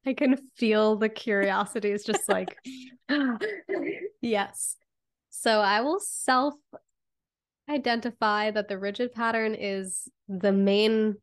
I 0.07 0.13
can 0.13 0.37
feel 0.57 0.97
the 0.97 1.09
curiosity 1.09 1.91
is 1.91 2.05
just 2.05 2.29
like 2.29 2.59
yes. 4.21 4.77
So 5.31 5.61
I 5.61 5.81
will 5.81 6.01
self 6.01 6.55
identify 7.69 8.51
that 8.51 8.69
the 8.69 8.79
rigid 8.79 9.13
pattern 9.13 9.55
is 9.55 10.09
the 10.29 10.53
main 10.53 11.17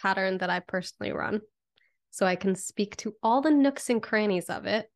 pattern 0.00 0.38
that 0.38 0.50
I 0.50 0.60
personally 0.60 1.12
run 1.12 1.40
so 2.10 2.26
I 2.26 2.36
can 2.36 2.54
speak 2.54 2.96
to 2.98 3.14
all 3.22 3.40
the 3.40 3.50
nooks 3.50 3.90
and 3.90 4.02
crannies 4.02 4.46
of 4.46 4.66
it 4.66 4.90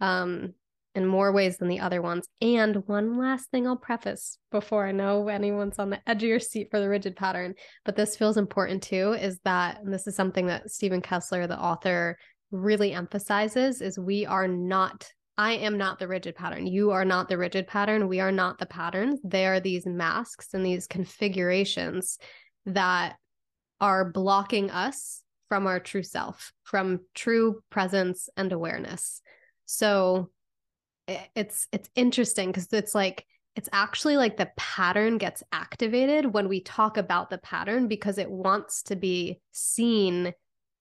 um, 0.00 0.54
in 0.94 1.06
more 1.06 1.32
ways 1.32 1.58
than 1.58 1.68
the 1.68 1.80
other 1.80 2.02
ones. 2.02 2.26
And 2.40 2.76
one 2.86 3.18
last 3.18 3.50
thing 3.50 3.66
I'll 3.66 3.76
preface 3.76 4.38
before 4.50 4.86
I 4.86 4.92
know 4.92 5.28
anyone's 5.28 5.78
on 5.78 5.90
the 5.90 6.00
edge 6.08 6.22
of 6.22 6.28
your 6.28 6.40
seat 6.40 6.68
for 6.70 6.80
the 6.80 6.88
rigid 6.88 7.16
pattern, 7.16 7.54
but 7.84 7.96
this 7.96 8.16
feels 8.16 8.36
important 8.36 8.82
too 8.82 9.12
is 9.12 9.38
that, 9.44 9.80
and 9.80 9.92
this 9.92 10.06
is 10.06 10.16
something 10.16 10.46
that 10.46 10.70
Stephen 10.70 11.00
Kessler, 11.00 11.46
the 11.46 11.58
author, 11.58 12.18
really 12.50 12.92
emphasizes 12.92 13.80
is 13.80 13.98
we 13.98 14.26
are 14.26 14.48
not 14.48 15.08
I 15.38 15.52
am 15.52 15.78
not 15.78 15.98
the 15.98 16.06
rigid 16.06 16.34
pattern. 16.34 16.66
You 16.66 16.90
are 16.90 17.04
not 17.04 17.30
the 17.30 17.38
rigid 17.38 17.66
pattern. 17.66 18.08
We 18.08 18.20
are 18.20 18.30
not 18.30 18.58
the 18.58 18.66
patterns. 18.66 19.20
They 19.24 19.46
are 19.46 19.58
these 19.58 19.86
masks 19.86 20.52
and 20.52 20.66
these 20.66 20.86
configurations 20.86 22.18
that 22.66 23.16
are 23.80 24.10
blocking 24.10 24.70
us 24.70 25.22
from 25.50 25.66
our 25.66 25.80
true 25.80 26.04
self, 26.04 26.52
from 26.62 27.00
true 27.14 27.60
presence 27.70 28.30
and 28.36 28.52
awareness. 28.52 29.20
So 29.66 30.30
it's 31.34 31.66
it's 31.72 31.90
interesting 31.96 32.50
because 32.50 32.72
it's 32.72 32.94
like 32.94 33.26
it's 33.56 33.68
actually 33.72 34.16
like 34.16 34.36
the 34.36 34.50
pattern 34.56 35.18
gets 35.18 35.42
activated 35.50 36.32
when 36.32 36.48
we 36.48 36.60
talk 36.60 36.96
about 36.96 37.30
the 37.30 37.38
pattern 37.38 37.88
because 37.88 38.16
it 38.16 38.30
wants 38.30 38.84
to 38.84 38.94
be 38.96 39.40
seen 39.50 40.32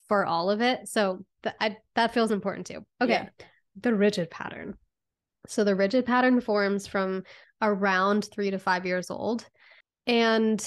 for 0.07 0.23
all 0.23 0.51
of 0.51 0.61
it. 0.61 0.87
So 0.87 1.25
th- 1.41 1.55
I, 1.59 1.77
that 1.95 2.13
feels 2.13 2.29
important 2.29 2.67
too. 2.67 2.85
Okay. 3.01 3.13
Yeah. 3.13 3.29
The 3.81 3.95
rigid 3.95 4.29
pattern. 4.29 4.75
So 5.47 5.63
the 5.63 5.75
rigid 5.75 6.05
pattern 6.05 6.41
forms 6.41 6.85
from 6.85 7.23
around 7.59 8.29
three 8.31 8.51
to 8.51 8.59
five 8.59 8.85
years 8.85 9.09
old. 9.09 9.47
And 10.05 10.63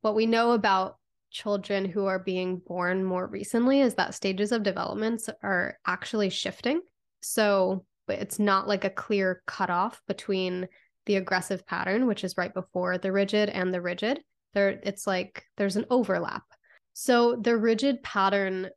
what 0.00 0.16
we 0.16 0.26
know 0.26 0.52
about 0.52 0.96
children 1.34 1.84
who 1.84 2.06
are 2.06 2.20
being 2.20 2.62
born 2.64 3.04
more 3.04 3.26
recently 3.26 3.80
is 3.80 3.96
that 3.96 4.14
stages 4.14 4.52
of 4.52 4.62
development 4.62 5.20
are 5.42 5.76
actually 5.84 6.30
shifting. 6.30 6.80
So 7.20 7.84
it's 8.08 8.38
not 8.38 8.68
like 8.68 8.84
a 8.84 8.90
clear 8.90 9.42
cutoff 9.46 10.00
between 10.06 10.68
the 11.06 11.16
aggressive 11.16 11.66
pattern, 11.66 12.06
which 12.06 12.24
is 12.24 12.38
right 12.38 12.54
before 12.54 12.96
the 12.96 13.12
rigid, 13.12 13.50
and 13.50 13.74
the 13.74 13.82
rigid. 13.82 14.20
There, 14.54 14.80
it's 14.84 15.06
like 15.06 15.44
there's 15.56 15.76
an 15.76 15.86
overlap. 15.90 16.44
So 16.92 17.36
the 17.36 17.56
rigid 17.56 18.02
pattern 18.02 18.70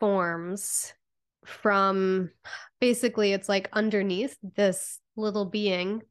forms 0.00 0.92
from 1.46 2.30
basically 2.80 3.32
it's 3.32 3.48
like 3.48 3.68
underneath 3.72 4.36
this 4.56 4.98
little 5.16 5.44
being 5.44 6.02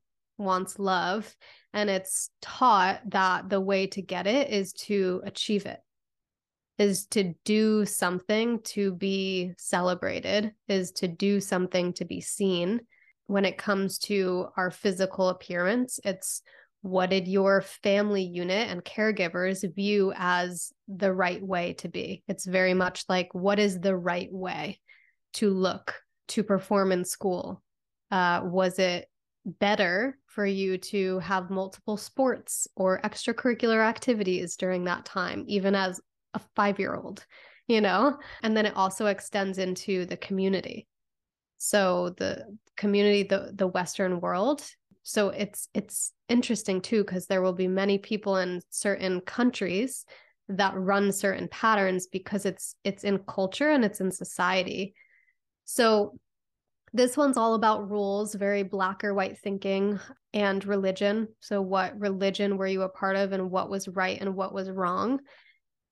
wants 0.42 0.80
love 0.80 1.34
and 1.74 1.90
it's 1.90 2.30
taught 2.42 3.02
that 3.12 3.50
the 3.50 3.62
way 3.62 3.88
to 3.88 4.02
get 4.02 4.28
it 4.28 4.50
is 4.50 4.74
to 4.74 5.22
achieve 5.26 5.66
it 5.66 5.80
is 6.78 7.06
to 7.06 7.34
do 7.46 7.86
something 7.86 8.60
to 8.64 8.94
be 8.94 9.54
celebrated 9.58 10.52
is 10.68 10.92
to 10.92 11.08
do 11.08 11.40
something 11.40 11.94
to 11.94 12.06
be 12.06 12.22
seen. 12.22 12.82
When 13.28 13.46
it 13.46 13.58
comes 13.58 14.00
to 14.00 14.48
our 14.58 14.72
physical 14.72 15.30
appearance 15.30 16.00
it's 16.04 16.42
what 16.82 17.12
did 17.12 17.28
your 17.28 17.62
family 17.62 18.24
unit 18.24 18.70
and 18.70 18.84
caregivers 18.84 19.64
view 19.76 20.14
as 20.16 20.74
the 20.88 21.14
right 21.14 21.42
way 21.42 21.74
to 21.74 21.88
be? 21.88 22.24
It's 22.28 22.46
very 22.46 22.74
much 22.74 23.06
like 23.08 23.34
what 23.34 23.60
is 23.60 23.80
the 23.80 23.96
right 23.96 24.30
way 24.32 24.80
to 25.34 25.52
look 25.52 25.94
to 26.30 26.44
perform 26.44 26.92
in 26.92 27.06
school? 27.06 27.62
Uh, 28.10 28.42
was 28.44 28.80
it 28.80 29.08
better 29.46 30.18
for 30.28 30.46
you 30.46 30.78
to 30.78 31.20
have 31.20 31.50
multiple 31.50 31.98
sports 31.98 32.68
or 32.76 33.02
extracurricular 33.02 33.84
activities 33.84 34.56
during 34.56 34.86
that 34.86 35.06
time, 35.06 35.44
even 35.48 35.76
as 35.76 36.00
a 36.34 36.42
five 36.56 36.80
year 36.80 36.96
old, 36.96 37.26
you 37.68 37.82
know? 37.82 38.18
And 38.44 38.56
then 38.56 38.66
it 38.66 38.76
also 38.76 39.08
extends 39.08 39.58
into 39.58 40.06
the 40.06 40.18
community. 40.18 40.88
So 41.58 42.16
the 42.18 42.58
community, 42.76 43.24
the 43.24 43.52
the 43.54 43.68
Western 43.68 44.20
world. 44.20 44.64
So 45.04 45.30
it's 45.30 45.68
it's 45.74 46.12
interesting 46.30 46.82
too, 46.82 47.04
because 47.04 47.28
there 47.28 47.42
will 47.42 47.54
be 47.54 47.68
many 47.68 47.98
people 47.98 48.38
in 48.38 48.62
certain 48.70 49.22
countries 49.22 50.06
that 50.50 50.76
run 50.76 51.12
certain 51.12 51.48
patterns 51.48 52.08
because 52.08 52.46
it's 52.46 52.76
it's 52.84 53.04
in 53.04 53.20
culture 53.20 53.70
and 53.70 53.86
it's 53.86 54.02
in 54.02 54.12
society. 54.12 54.94
So 55.66 56.18
this 56.94 57.16
one's 57.16 57.38
all 57.38 57.54
about 57.54 57.90
rules, 57.90 58.36
very 58.36 58.64
black 58.64 59.04
or 59.04 59.14
white 59.14 59.38
thinking, 59.38 60.00
and 60.34 60.66
religion. 60.66 61.30
So, 61.40 61.62
what 61.62 61.98
religion 61.98 62.58
were 62.58 62.68
you 62.68 62.82
a 62.82 62.90
part 62.90 63.16
of, 63.16 63.32
and 63.32 63.50
what 63.50 63.70
was 63.70 63.88
right 63.88 64.20
and 64.20 64.36
what 64.36 64.54
was 64.54 64.70
wrong? 64.70 65.20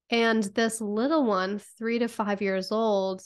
And 0.09 0.43
this 0.43 0.81
little 0.81 1.23
one, 1.23 1.59
three 1.77 1.99
to 1.99 2.07
five 2.07 2.41
years 2.41 2.71
old, 2.71 3.21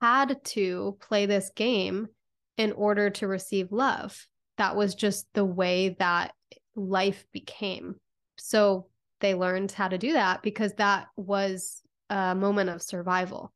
had 0.00 0.44
to 0.44 0.96
play 1.00 1.26
this 1.26 1.50
game 1.56 2.08
in 2.56 2.72
order 2.72 3.10
to 3.10 3.26
receive 3.26 3.72
love. 3.72 4.26
That 4.58 4.76
was 4.76 4.94
just 4.94 5.26
the 5.34 5.44
way 5.44 5.96
that 5.98 6.32
life 6.76 7.26
became. 7.32 7.96
So, 8.38 8.86
they 9.20 9.34
learned 9.34 9.72
how 9.72 9.88
to 9.88 9.98
do 9.98 10.12
that 10.12 10.42
because 10.42 10.72
that 10.74 11.08
was 11.16 11.82
a 12.08 12.34
moment 12.34 12.70
of 12.70 12.82
survival 12.82 13.52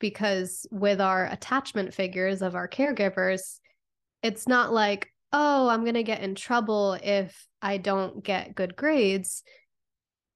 because 0.00 0.66
with 0.72 1.00
our 1.00 1.26
attachment 1.26 1.94
figures 1.94 2.42
of 2.42 2.56
our 2.56 2.66
caregivers, 2.66 3.60
it's 4.22 4.48
not 4.48 4.72
like, 4.72 5.12
oh, 5.32 5.68
I'm 5.68 5.82
going 5.82 5.94
to 5.94 6.02
get 6.02 6.22
in 6.22 6.34
trouble 6.34 6.98
if 7.00 7.46
I 7.62 7.76
don't 7.76 8.24
get 8.24 8.56
good 8.56 8.74
grades. 8.74 9.44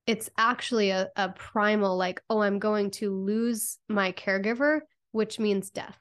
It's 0.07 0.31
actually 0.39 0.91
a, 0.91 1.09
a 1.17 1.31
primal, 1.31 1.97
like, 1.97 2.21
oh, 2.31 2.43
I'm 2.43 2.59
going 2.59 2.91
to 2.93 3.11
lose 3.11 3.79
my 3.89 4.13
caregiver, 4.13 4.81
which 5.13 5.41
means 5.41 5.71
death. 5.71 5.99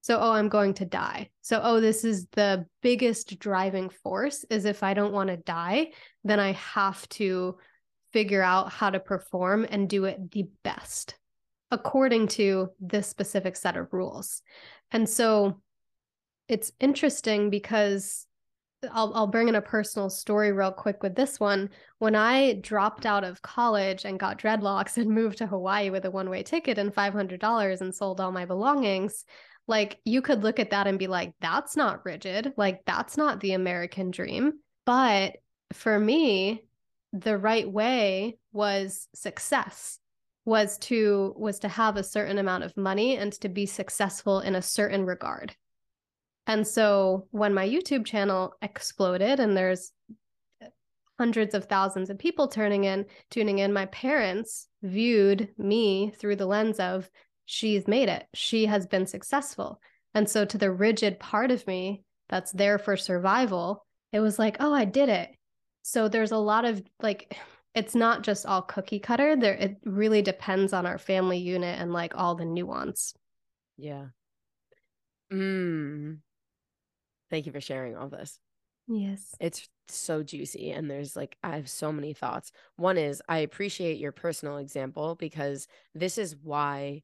So, 0.00 0.18
oh, 0.18 0.32
I'm 0.32 0.48
going 0.48 0.74
to 0.74 0.84
die. 0.84 1.30
So, 1.42 1.60
oh, 1.62 1.80
this 1.80 2.04
is 2.04 2.26
the 2.32 2.66
biggest 2.80 3.38
driving 3.38 3.90
force 3.90 4.44
is 4.50 4.64
if 4.64 4.82
I 4.82 4.94
don't 4.94 5.12
want 5.12 5.28
to 5.28 5.36
die, 5.36 5.88
then 6.24 6.40
I 6.40 6.52
have 6.52 7.08
to 7.10 7.58
figure 8.12 8.42
out 8.42 8.72
how 8.72 8.90
to 8.90 9.00
perform 9.00 9.66
and 9.68 9.88
do 9.88 10.04
it 10.04 10.30
the 10.30 10.46
best 10.62 11.16
according 11.70 12.28
to 12.28 12.70
this 12.80 13.08
specific 13.08 13.56
set 13.56 13.76
of 13.76 13.92
rules. 13.92 14.42
And 14.90 15.08
so 15.08 15.60
it's 16.48 16.72
interesting 16.78 17.50
because 17.50 18.26
I'll, 18.92 19.12
I'll 19.14 19.26
bring 19.26 19.48
in 19.48 19.54
a 19.54 19.62
personal 19.62 20.10
story 20.10 20.52
real 20.52 20.70
quick 20.70 21.02
with 21.02 21.16
this 21.16 21.40
one. 21.40 21.70
When 21.98 22.14
I 22.14 22.54
dropped 22.54 23.06
out 23.06 23.24
of 23.24 23.42
college 23.42 24.04
and 24.04 24.20
got 24.20 24.38
dreadlocks 24.38 24.96
and 24.96 25.10
moved 25.14 25.38
to 25.38 25.46
Hawaii 25.46 25.90
with 25.90 26.04
a 26.04 26.10
one 26.10 26.30
way 26.30 26.42
ticket 26.42 26.78
and 26.78 26.94
$500 26.94 27.80
and 27.80 27.94
sold 27.94 28.20
all 28.20 28.32
my 28.32 28.44
belongings, 28.44 29.24
like 29.66 29.98
you 30.04 30.22
could 30.22 30.44
look 30.44 30.60
at 30.60 30.70
that 30.70 30.86
and 30.86 30.98
be 30.98 31.08
like, 31.08 31.32
that's 31.40 31.76
not 31.76 32.04
rigid. 32.04 32.52
Like, 32.56 32.84
that's 32.86 33.16
not 33.16 33.40
the 33.40 33.52
American 33.52 34.12
dream. 34.12 34.60
But 34.84 35.38
for 35.72 35.98
me, 35.98 36.62
the 37.12 37.36
right 37.36 37.68
way 37.68 38.38
was 38.52 39.08
success 39.14 39.98
was 40.46 40.78
to 40.78 41.34
was 41.36 41.58
to 41.58 41.68
have 41.68 41.96
a 41.96 42.02
certain 42.02 42.38
amount 42.38 42.64
of 42.64 42.76
money 42.76 43.16
and 43.16 43.32
to 43.34 43.48
be 43.50 43.66
successful 43.66 44.40
in 44.40 44.54
a 44.54 44.62
certain 44.62 45.04
regard. 45.04 45.54
And 46.46 46.66
so 46.66 47.26
when 47.32 47.52
my 47.52 47.68
YouTube 47.68 48.06
channel 48.06 48.54
exploded 48.62 49.40
and 49.40 49.56
there's 49.56 49.92
hundreds 51.18 51.54
of 51.54 51.64
thousands 51.64 52.10
of 52.10 52.18
people 52.18 52.46
turning 52.46 52.84
in, 52.84 53.06
tuning 53.30 53.58
in, 53.58 53.72
my 53.72 53.86
parents 53.86 54.68
viewed 54.82 55.48
me 55.58 56.12
through 56.16 56.36
the 56.36 56.46
lens 56.46 56.78
of 56.78 57.10
she's 57.46 57.88
made 57.88 58.08
it. 58.08 58.24
She 58.32 58.66
has 58.66 58.86
been 58.86 59.06
successful. 59.06 59.80
And 60.14 60.30
so 60.30 60.44
to 60.44 60.58
the 60.58 60.70
rigid 60.70 61.18
part 61.18 61.50
of 61.50 61.66
me 61.66 62.04
that's 62.28 62.52
there 62.52 62.78
for 62.78 62.96
survival, 62.96 63.84
it 64.12 64.20
was 64.20 64.38
like, 64.38 64.58
oh, 64.60 64.72
I 64.72 64.84
did 64.84 65.08
it. 65.08 65.30
So 65.82 66.08
there's 66.08 66.32
a 66.32 66.38
lot 66.38 66.64
of 66.64 66.82
like 67.00 67.36
it's 67.76 67.94
not 67.94 68.22
just 68.22 68.46
all 68.46 68.62
cookie 68.62 68.98
cutter. 68.98 69.36
There 69.36 69.52
it 69.52 69.76
really 69.84 70.22
depends 70.22 70.72
on 70.72 70.86
our 70.86 70.96
family 70.96 71.38
unit 71.38 71.78
and 71.78 71.92
like 71.92 72.16
all 72.16 72.34
the 72.34 72.46
nuance. 72.46 73.12
Yeah. 73.76 74.06
Mm. 75.30 76.18
Thank 77.30 77.44
you 77.44 77.52
for 77.52 77.60
sharing 77.60 77.94
all 77.94 78.08
this. 78.08 78.40
Yes. 78.88 79.34
It's 79.40 79.68
so 79.88 80.22
juicy 80.22 80.70
and 80.70 80.90
there's 80.90 81.14
like 81.14 81.36
I 81.42 81.56
have 81.56 81.68
so 81.68 81.92
many 81.92 82.14
thoughts. 82.14 82.50
One 82.76 82.96
is 82.96 83.22
I 83.28 83.38
appreciate 83.38 83.98
your 83.98 84.12
personal 84.12 84.56
example 84.56 85.14
because 85.14 85.68
this 85.94 86.16
is 86.16 86.34
why 86.42 87.02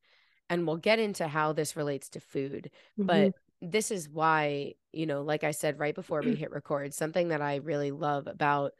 and 0.48 0.66
we'll 0.66 0.78
get 0.78 0.98
into 0.98 1.28
how 1.28 1.52
this 1.52 1.76
relates 1.76 2.08
to 2.10 2.20
food, 2.20 2.70
mm-hmm. 2.98 3.06
but 3.06 3.32
this 3.60 3.90
is 3.90 4.08
why, 4.08 4.72
you 4.92 5.06
know, 5.06 5.22
like 5.22 5.44
I 5.44 5.50
said 5.50 5.78
right 5.78 5.94
before 5.94 6.22
we 6.22 6.34
hit 6.34 6.50
record, 6.50 6.94
something 6.94 7.28
that 7.28 7.42
I 7.42 7.56
really 7.56 7.90
love 7.90 8.26
about 8.26 8.72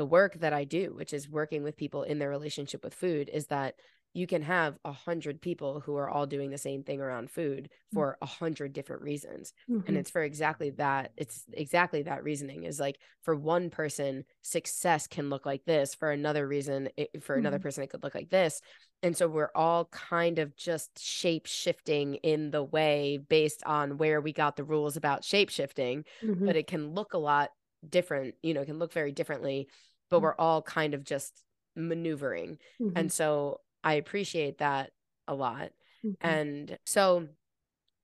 the 0.00 0.06
work 0.06 0.40
that 0.40 0.54
I 0.54 0.64
do, 0.64 0.94
which 0.96 1.12
is 1.12 1.28
working 1.28 1.62
with 1.62 1.76
people 1.76 2.04
in 2.04 2.18
their 2.18 2.30
relationship 2.30 2.82
with 2.82 2.94
food, 2.94 3.28
is 3.30 3.48
that 3.48 3.74
you 4.14 4.26
can 4.26 4.40
have 4.40 4.78
a 4.82 4.92
hundred 4.92 5.42
people 5.42 5.80
who 5.80 5.94
are 5.94 6.08
all 6.08 6.26
doing 6.26 6.48
the 6.48 6.56
same 6.56 6.82
thing 6.82 7.02
around 7.02 7.30
food 7.30 7.68
mm. 7.68 7.94
for 7.94 8.16
a 8.22 8.26
hundred 8.26 8.72
different 8.72 9.02
reasons 9.02 9.52
mm-hmm. 9.70 9.86
and 9.86 9.96
it's 9.98 10.10
for 10.10 10.22
exactly 10.22 10.70
that 10.70 11.12
it's 11.16 11.44
exactly 11.52 12.02
that 12.02 12.24
reasoning 12.24 12.64
is 12.64 12.80
like 12.80 12.98
for 13.22 13.36
one 13.36 13.70
person 13.70 14.24
success 14.42 15.06
can 15.06 15.30
look 15.30 15.46
like 15.46 15.64
this 15.64 15.94
for 15.94 16.10
another 16.10 16.48
reason 16.48 16.88
it, 16.96 17.22
for 17.22 17.34
mm-hmm. 17.34 17.40
another 17.40 17.58
person 17.58 17.84
it 17.84 17.90
could 17.90 18.02
look 18.02 18.14
like 18.14 18.30
this 18.30 18.62
and 19.02 19.16
so 19.16 19.28
we're 19.28 19.52
all 19.54 19.84
kind 19.86 20.38
of 20.38 20.56
just 20.56 20.98
shape 20.98 21.46
shifting 21.46 22.14
in 22.16 22.50
the 22.50 22.64
way 22.64 23.18
based 23.28 23.62
on 23.64 23.96
where 23.96 24.20
we 24.20 24.32
got 24.32 24.56
the 24.56 24.64
rules 24.64 24.96
about 24.96 25.24
shape 25.24 25.50
shifting 25.50 26.04
mm-hmm. 26.24 26.46
but 26.46 26.56
it 26.56 26.66
can 26.66 26.94
look 26.94 27.14
a 27.14 27.18
lot 27.18 27.50
different 27.88 28.34
you 28.42 28.52
know 28.52 28.60
it 28.60 28.66
can 28.66 28.78
look 28.78 28.92
very 28.92 29.12
differently 29.12 29.68
but 30.10 30.18
mm. 30.18 30.22
we're 30.22 30.36
all 30.36 30.62
kind 30.62 30.94
of 30.94 31.04
just 31.04 31.42
maneuvering 31.76 32.58
and 32.80 32.94
mm-hmm. 32.94 33.08
so 33.08 33.60
I 33.82 33.94
appreciate 33.94 34.58
that 34.58 34.90
a 35.26 35.34
lot. 35.34 35.70
Mm-hmm. 36.04 36.26
And 36.26 36.78
so 36.84 37.28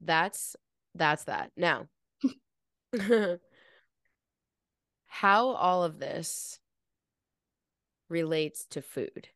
that's 0.00 0.56
that's 0.94 1.24
that. 1.24 1.50
Now, 1.56 1.88
how 5.06 5.48
all 5.48 5.84
of 5.84 5.98
this 5.98 6.58
relates 8.08 8.64
to 8.66 8.80
food. 8.82 9.28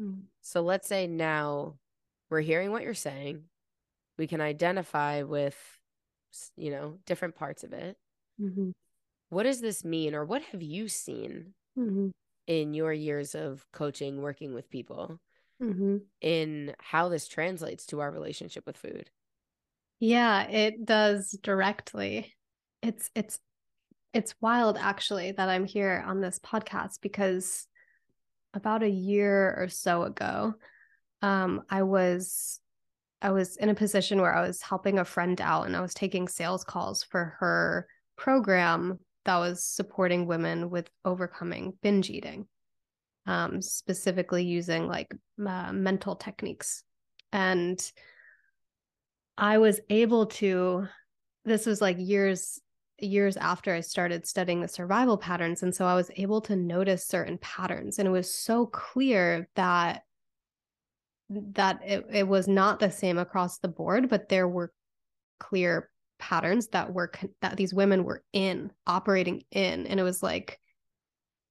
Mm. 0.00 0.22
So 0.42 0.60
let's 0.62 0.88
say 0.88 1.06
now 1.06 1.76
we're 2.30 2.40
hearing 2.40 2.70
what 2.70 2.82
you're 2.82 2.94
saying. 2.94 3.44
We 4.18 4.26
can 4.26 4.40
identify 4.40 5.22
with, 5.22 5.56
you 6.56 6.70
know, 6.70 6.98
different 7.06 7.34
parts 7.34 7.64
of 7.64 7.72
it. 7.72 7.96
Mm-hmm. 8.40 8.70
What 9.30 9.44
does 9.44 9.60
this 9.60 9.84
mean, 9.84 10.14
or 10.14 10.24
what 10.24 10.42
have 10.52 10.62
you 10.62 10.86
seen 10.88 11.54
mm-hmm. 11.78 12.08
in 12.46 12.74
your 12.74 12.92
years 12.92 13.34
of 13.34 13.64
coaching, 13.72 14.22
working 14.22 14.54
with 14.54 14.70
people? 14.70 15.18
mm-hmm. 15.62 15.96
in 16.20 16.74
how 16.78 17.08
this 17.08 17.28
translates 17.28 17.86
to 17.86 18.00
our 18.00 18.10
relationship 18.10 18.66
with 18.66 18.76
food. 18.76 19.10
Yeah, 20.00 20.48
it 20.48 20.84
does 20.84 21.30
directly. 21.42 22.34
It's 22.82 23.10
it's 23.14 23.38
it's 24.12 24.34
wild 24.40 24.76
actually 24.78 25.32
that 25.32 25.48
I'm 25.48 25.64
here 25.64 26.04
on 26.06 26.20
this 26.20 26.38
podcast 26.38 27.00
because 27.00 27.66
about 28.52 28.82
a 28.82 28.88
year 28.88 29.54
or 29.58 29.68
so 29.68 30.02
ago, 30.02 30.54
um, 31.22 31.62
I 31.70 31.82
was 31.82 32.60
I 33.22 33.30
was 33.30 33.56
in 33.56 33.70
a 33.70 33.74
position 33.74 34.20
where 34.20 34.34
I 34.34 34.46
was 34.46 34.60
helping 34.60 34.98
a 34.98 35.04
friend 35.04 35.40
out 35.40 35.66
and 35.66 35.76
I 35.76 35.80
was 35.80 35.94
taking 35.94 36.28
sales 36.28 36.64
calls 36.64 37.02
for 37.04 37.36
her 37.38 37.86
program 38.16 38.98
that 39.24 39.38
was 39.38 39.64
supporting 39.64 40.26
women 40.26 40.70
with 40.70 40.90
overcoming 41.04 41.74
binge 41.82 42.10
eating 42.10 42.46
um, 43.26 43.62
specifically 43.62 44.44
using 44.44 44.86
like 44.86 45.14
uh, 45.44 45.72
mental 45.72 46.16
techniques. 46.16 46.82
And 47.32 47.80
I 49.36 49.58
was 49.58 49.80
able 49.90 50.26
to, 50.26 50.86
this 51.44 51.66
was 51.66 51.80
like 51.80 51.96
years 51.98 52.60
years 53.00 53.36
after 53.36 53.74
I 53.74 53.80
started 53.80 54.24
studying 54.24 54.60
the 54.60 54.68
survival 54.68 55.18
patterns. 55.18 55.64
And 55.64 55.74
so 55.74 55.84
I 55.84 55.96
was 55.96 56.12
able 56.16 56.40
to 56.42 56.54
notice 56.54 57.04
certain 57.04 57.38
patterns. 57.38 57.98
And 57.98 58.06
it 58.06 58.12
was 58.12 58.32
so 58.32 58.66
clear 58.66 59.48
that 59.56 60.02
that 61.28 61.80
it, 61.84 62.06
it 62.12 62.28
was 62.28 62.46
not 62.46 62.78
the 62.78 62.90
same 62.90 63.18
across 63.18 63.58
the 63.58 63.68
board, 63.68 64.08
but 64.08 64.28
there 64.28 64.46
were 64.46 64.72
clear 65.40 65.90
patterns 66.24 66.68
that 66.68 66.94
were 66.94 67.12
that 67.42 67.58
these 67.58 67.74
women 67.74 68.02
were 68.02 68.22
in 68.32 68.70
operating 68.86 69.42
in. 69.50 69.86
And 69.86 70.00
it 70.00 70.02
was 70.02 70.22
like 70.22 70.58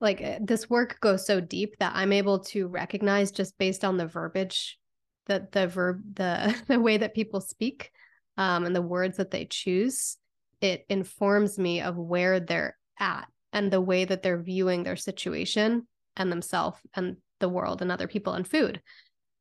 like 0.01 0.19
eh, 0.19 0.39
this 0.41 0.67
work 0.67 0.97
goes 0.99 1.27
so 1.27 1.39
deep 1.39 1.75
that 1.79 1.93
I'm 1.95 2.11
able 2.11 2.39
to 2.39 2.67
recognize 2.67 3.31
just 3.31 3.55
based 3.59 3.85
on 3.85 3.97
the 3.97 4.07
verbiage 4.07 4.79
that 5.27 5.51
the 5.51 5.67
verb 5.67 6.01
the 6.15 6.55
the 6.67 6.79
way 6.79 6.97
that 6.97 7.13
people 7.13 7.39
speak 7.39 7.91
um, 8.37 8.65
and 8.65 8.75
the 8.75 8.81
words 8.81 9.17
that 9.17 9.29
they 9.29 9.45
choose 9.45 10.17
it 10.59 10.85
informs 10.89 11.59
me 11.59 11.81
of 11.81 11.95
where 11.95 12.39
they're 12.39 12.75
at 12.99 13.27
and 13.51 13.71
the 13.71 13.81
way 13.81 14.05
that 14.05 14.23
they're 14.23 14.41
viewing 14.41 14.81
their 14.81 14.95
situation 14.95 15.87
and 16.17 16.31
themselves 16.31 16.79
and 16.95 17.17
the 17.39 17.49
world 17.49 17.81
and 17.81 17.91
other 17.91 18.07
people 18.07 18.33
and 18.33 18.47
food 18.47 18.81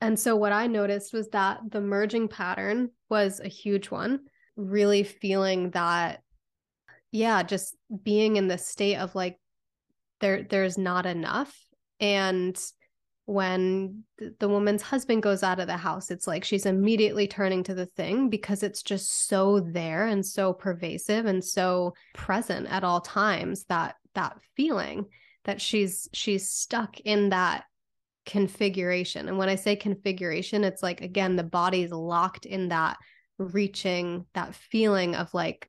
and 0.00 0.18
so 0.18 0.36
what 0.36 0.52
i 0.52 0.66
noticed 0.66 1.12
was 1.12 1.28
that 1.30 1.60
the 1.70 1.80
merging 1.80 2.28
pattern 2.28 2.90
was 3.08 3.40
a 3.40 3.48
huge 3.48 3.90
one 3.90 4.20
really 4.57 5.03
feeling 5.03 5.70
that 5.70 6.20
yeah 7.11 7.42
just 7.42 7.76
being 8.03 8.36
in 8.36 8.48
the 8.48 8.59
state 8.59 8.96
of 8.96 9.14
like 9.14 9.38
there 10.22 10.42
there's 10.44 10.78
not 10.78 11.05
enough. 11.05 11.55
And 12.00 12.59
when 13.26 14.03
the 14.40 14.48
woman's 14.48 14.82
husband 14.82 15.22
goes 15.22 15.44
out 15.44 15.61
of 15.61 15.68
the 15.68 15.76
house 15.76 16.11
it's 16.11 16.26
like 16.26 16.42
she's 16.42 16.66
immediately 16.66 17.28
turning 17.28 17.62
to 17.62 17.72
the 17.72 17.86
thing 17.86 18.28
because 18.28 18.64
it's 18.64 18.82
just 18.82 19.28
so 19.28 19.61
there 19.61 20.07
and 20.07 20.26
so 20.26 20.53
pervasive 20.53 21.24
and 21.24 21.44
so 21.44 21.94
present 22.14 22.66
at 22.66 22.82
all 22.82 23.00
times 23.00 23.64
that 23.68 23.94
that 24.14 24.36
feeling 24.57 25.07
that 25.44 25.61
she's 25.61 26.09
she's 26.12 26.50
stuck 26.50 26.98
in 27.00 27.28
that 27.30 27.64
configuration. 28.26 29.28
And 29.28 29.38
when 29.38 29.48
i 29.48 29.55
say 29.55 29.76
configuration 29.76 30.64
it's 30.64 30.82
like 30.82 31.00
again 31.00 31.36
the 31.36 31.44
body's 31.44 31.92
locked 31.92 32.46
in 32.46 32.68
that 32.68 32.96
reaching 33.38 34.26
that 34.34 34.54
feeling 34.54 35.14
of 35.14 35.32
like 35.34 35.68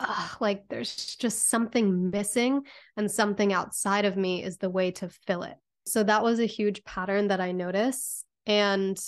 ugh, 0.00 0.36
like 0.40 0.68
there's 0.68 1.16
just 1.16 1.48
something 1.48 2.10
missing 2.10 2.62
and 2.96 3.10
something 3.10 3.52
outside 3.52 4.04
of 4.04 4.16
me 4.16 4.42
is 4.42 4.58
the 4.58 4.70
way 4.70 4.90
to 4.92 5.08
fill 5.26 5.42
it. 5.42 5.56
So 5.86 6.02
that 6.02 6.22
was 6.22 6.40
a 6.40 6.46
huge 6.46 6.84
pattern 6.84 7.28
that 7.28 7.40
I 7.40 7.52
noticed. 7.52 8.24
And 8.46 8.98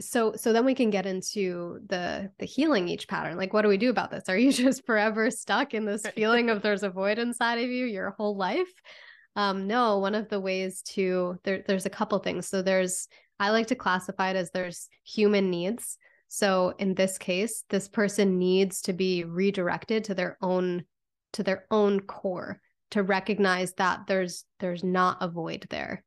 so 0.00 0.34
so 0.34 0.52
then 0.52 0.64
we 0.64 0.74
can 0.74 0.90
get 0.90 1.06
into 1.06 1.78
the 1.86 2.30
the 2.38 2.46
healing 2.46 2.88
each 2.88 3.06
pattern. 3.06 3.36
Like 3.36 3.52
what 3.52 3.62
do 3.62 3.68
we 3.68 3.76
do 3.76 3.90
about 3.90 4.10
this? 4.10 4.24
Are 4.28 4.36
you 4.36 4.52
just 4.52 4.84
forever 4.86 5.30
stuck 5.30 5.74
in 5.74 5.84
this 5.84 6.06
feeling 6.14 6.50
of 6.50 6.62
there's 6.62 6.82
a 6.82 6.90
void 6.90 7.18
inside 7.18 7.58
of 7.58 7.70
you 7.70 7.86
your 7.86 8.10
whole 8.10 8.36
life? 8.36 8.72
Um 9.36 9.66
no, 9.66 9.98
one 9.98 10.14
of 10.14 10.28
the 10.28 10.40
ways 10.40 10.82
to 10.94 11.38
there 11.44 11.64
there's 11.66 11.86
a 11.86 11.90
couple 11.90 12.18
things. 12.18 12.48
So 12.48 12.62
there's 12.62 13.08
I 13.38 13.50
like 13.50 13.68
to 13.68 13.74
classify 13.74 14.30
it 14.30 14.36
as 14.36 14.50
there's 14.50 14.88
human 15.04 15.50
needs. 15.50 15.98
So 16.34 16.74
in 16.80 16.94
this 16.94 17.16
case, 17.16 17.62
this 17.70 17.86
person 17.86 18.40
needs 18.40 18.82
to 18.82 18.92
be 18.92 19.22
redirected 19.22 20.02
to 20.04 20.14
their 20.14 20.36
own 20.42 20.84
to 21.34 21.44
their 21.44 21.64
own 21.70 22.00
core 22.00 22.60
to 22.90 23.04
recognize 23.04 23.72
that 23.74 24.08
there's 24.08 24.44
there's 24.58 24.82
not 24.82 25.18
a 25.20 25.28
void 25.28 25.68
there. 25.70 26.02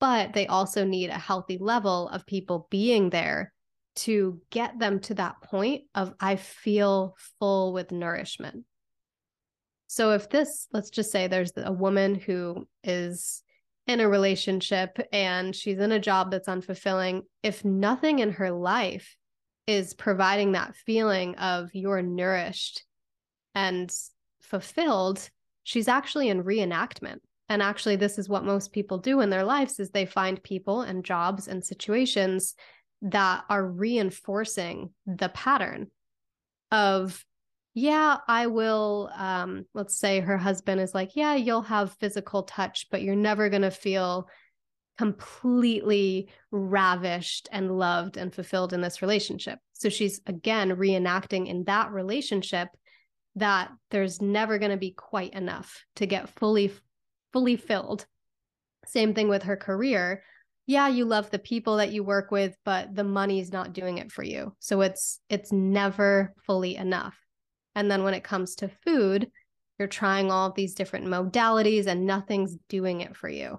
But 0.00 0.32
they 0.32 0.48
also 0.48 0.84
need 0.84 1.10
a 1.10 1.18
healthy 1.18 1.56
level 1.56 2.08
of 2.08 2.26
people 2.26 2.66
being 2.68 3.10
there 3.10 3.52
to 3.96 4.40
get 4.50 4.80
them 4.80 4.98
to 5.02 5.14
that 5.14 5.40
point 5.40 5.82
of 5.94 6.14
I 6.18 6.34
feel 6.34 7.14
full 7.38 7.72
with 7.72 7.92
nourishment. 7.92 8.64
So 9.86 10.14
if 10.14 10.28
this, 10.30 10.66
let's 10.72 10.90
just 10.90 11.12
say 11.12 11.28
there's 11.28 11.52
a 11.56 11.72
woman 11.72 12.16
who 12.16 12.66
is 12.82 13.44
in 13.86 14.00
a 14.00 14.08
relationship 14.08 14.98
and 15.12 15.54
she's 15.54 15.78
in 15.78 15.92
a 15.92 16.00
job 16.00 16.32
that's 16.32 16.48
unfulfilling, 16.48 17.22
if 17.44 17.64
nothing 17.64 18.18
in 18.18 18.32
her 18.32 18.50
life 18.50 19.16
is 19.70 19.94
providing 19.94 20.52
that 20.52 20.74
feeling 20.74 21.36
of 21.36 21.70
you're 21.72 22.02
nourished 22.02 22.82
and 23.54 23.88
fulfilled, 24.42 25.30
she's 25.62 25.88
actually 25.88 26.28
in 26.28 26.42
reenactment. 26.42 27.20
and 27.48 27.62
actually 27.62 27.96
this 27.96 28.18
is 28.18 28.28
what 28.28 28.44
most 28.44 28.72
people 28.72 28.98
do 28.98 29.20
in 29.20 29.30
their 29.30 29.44
lives 29.44 29.80
is 29.80 29.90
they 29.90 30.06
find 30.06 30.42
people 30.42 30.82
and 30.82 31.04
jobs 31.04 31.48
and 31.48 31.64
situations 31.64 32.54
that 33.02 33.44
are 33.48 33.66
reinforcing 33.66 34.90
the 35.06 35.28
pattern 35.30 35.90
of 36.70 37.24
yeah 37.74 38.18
i 38.28 38.46
will 38.46 39.10
um 39.16 39.64
let's 39.74 39.96
say 39.98 40.20
her 40.20 40.38
husband 40.38 40.80
is 40.80 40.94
like 40.94 41.16
yeah 41.16 41.34
you'll 41.34 41.62
have 41.76 41.96
physical 42.00 42.42
touch 42.42 42.86
but 42.90 43.02
you're 43.02 43.16
never 43.30 43.48
going 43.48 43.62
to 43.62 43.70
feel 43.70 44.28
completely 44.98 46.28
ravished 46.50 47.48
and 47.50 47.78
loved 47.78 48.16
and 48.16 48.34
fulfilled 48.34 48.72
in 48.72 48.80
this 48.80 49.00
relationship. 49.00 49.58
So 49.72 49.88
she's 49.88 50.20
again 50.26 50.76
reenacting 50.76 51.48
in 51.48 51.64
that 51.64 51.90
relationship 51.90 52.68
that 53.36 53.70
there's 53.90 54.20
never 54.20 54.58
going 54.58 54.72
to 54.72 54.76
be 54.76 54.90
quite 54.90 55.32
enough 55.32 55.84
to 55.96 56.06
get 56.06 56.28
fully 56.28 56.72
fully 57.32 57.56
filled. 57.56 58.06
Same 58.86 59.14
thing 59.14 59.28
with 59.28 59.44
her 59.44 59.56
career. 59.56 60.22
Yeah 60.66 60.88
you 60.88 61.04
love 61.06 61.30
the 61.30 61.38
people 61.38 61.78
that 61.78 61.92
you 61.92 62.04
work 62.04 62.30
with 62.30 62.54
but 62.64 62.94
the 62.94 63.04
money's 63.04 63.52
not 63.52 63.72
doing 63.72 63.98
it 63.98 64.12
for 64.12 64.22
you. 64.22 64.54
So 64.58 64.82
it's 64.82 65.20
it's 65.28 65.50
never 65.50 66.34
fully 66.46 66.76
enough. 66.76 67.16
And 67.74 67.90
then 67.90 68.02
when 68.02 68.14
it 68.14 68.24
comes 68.24 68.56
to 68.56 68.70
food 68.84 69.30
you're 69.78 69.88
trying 69.88 70.30
all 70.30 70.48
of 70.48 70.54
these 70.54 70.74
different 70.74 71.06
modalities 71.06 71.86
and 71.86 72.04
nothing's 72.04 72.58
doing 72.68 73.00
it 73.00 73.16
for 73.16 73.30
you 73.30 73.58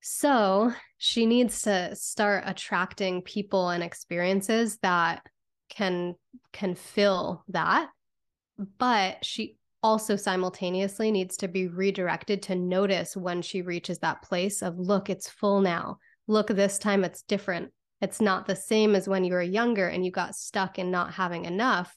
so 0.00 0.72
she 0.98 1.26
needs 1.26 1.62
to 1.62 1.94
start 1.96 2.44
attracting 2.46 3.22
people 3.22 3.70
and 3.70 3.82
experiences 3.82 4.78
that 4.78 5.22
can 5.68 6.14
can 6.52 6.74
fill 6.74 7.44
that. 7.48 7.88
But 8.78 9.24
she 9.24 9.56
also 9.82 10.16
simultaneously 10.16 11.10
needs 11.10 11.36
to 11.38 11.48
be 11.48 11.68
redirected 11.68 12.42
to 12.42 12.54
notice 12.54 13.16
when 13.16 13.42
she 13.42 13.62
reaches 13.62 13.98
that 13.98 14.22
place 14.22 14.62
of 14.62 14.78
look 14.78 15.10
it's 15.10 15.28
full 15.28 15.60
now. 15.60 15.98
Look 16.26 16.48
this 16.48 16.78
time 16.78 17.04
it's 17.04 17.22
different. 17.22 17.72
It's 18.00 18.20
not 18.20 18.46
the 18.46 18.56
same 18.56 18.94
as 18.94 19.08
when 19.08 19.24
you 19.24 19.32
were 19.32 19.42
younger 19.42 19.88
and 19.88 20.04
you 20.04 20.10
got 20.10 20.34
stuck 20.34 20.78
in 20.78 20.90
not 20.90 21.14
having 21.14 21.44
enough. 21.44 21.96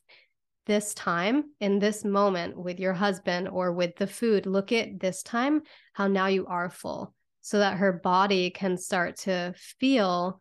This 0.66 0.94
time 0.94 1.46
in 1.60 1.80
this 1.80 2.06
moment 2.06 2.58
with 2.58 2.80
your 2.80 2.94
husband 2.94 3.50
or 3.50 3.72
with 3.72 3.96
the 3.96 4.08
food 4.08 4.46
look 4.46 4.72
at 4.72 5.00
this 5.00 5.24
time 5.24 5.64
how 5.94 6.08
now 6.08 6.28
you 6.28 6.46
are 6.46 6.70
full 6.70 7.16
so 7.50 7.58
that 7.58 7.78
her 7.78 7.92
body 7.92 8.52
can 8.52 8.78
start 8.78 9.16
to 9.16 9.52
feel 9.58 10.40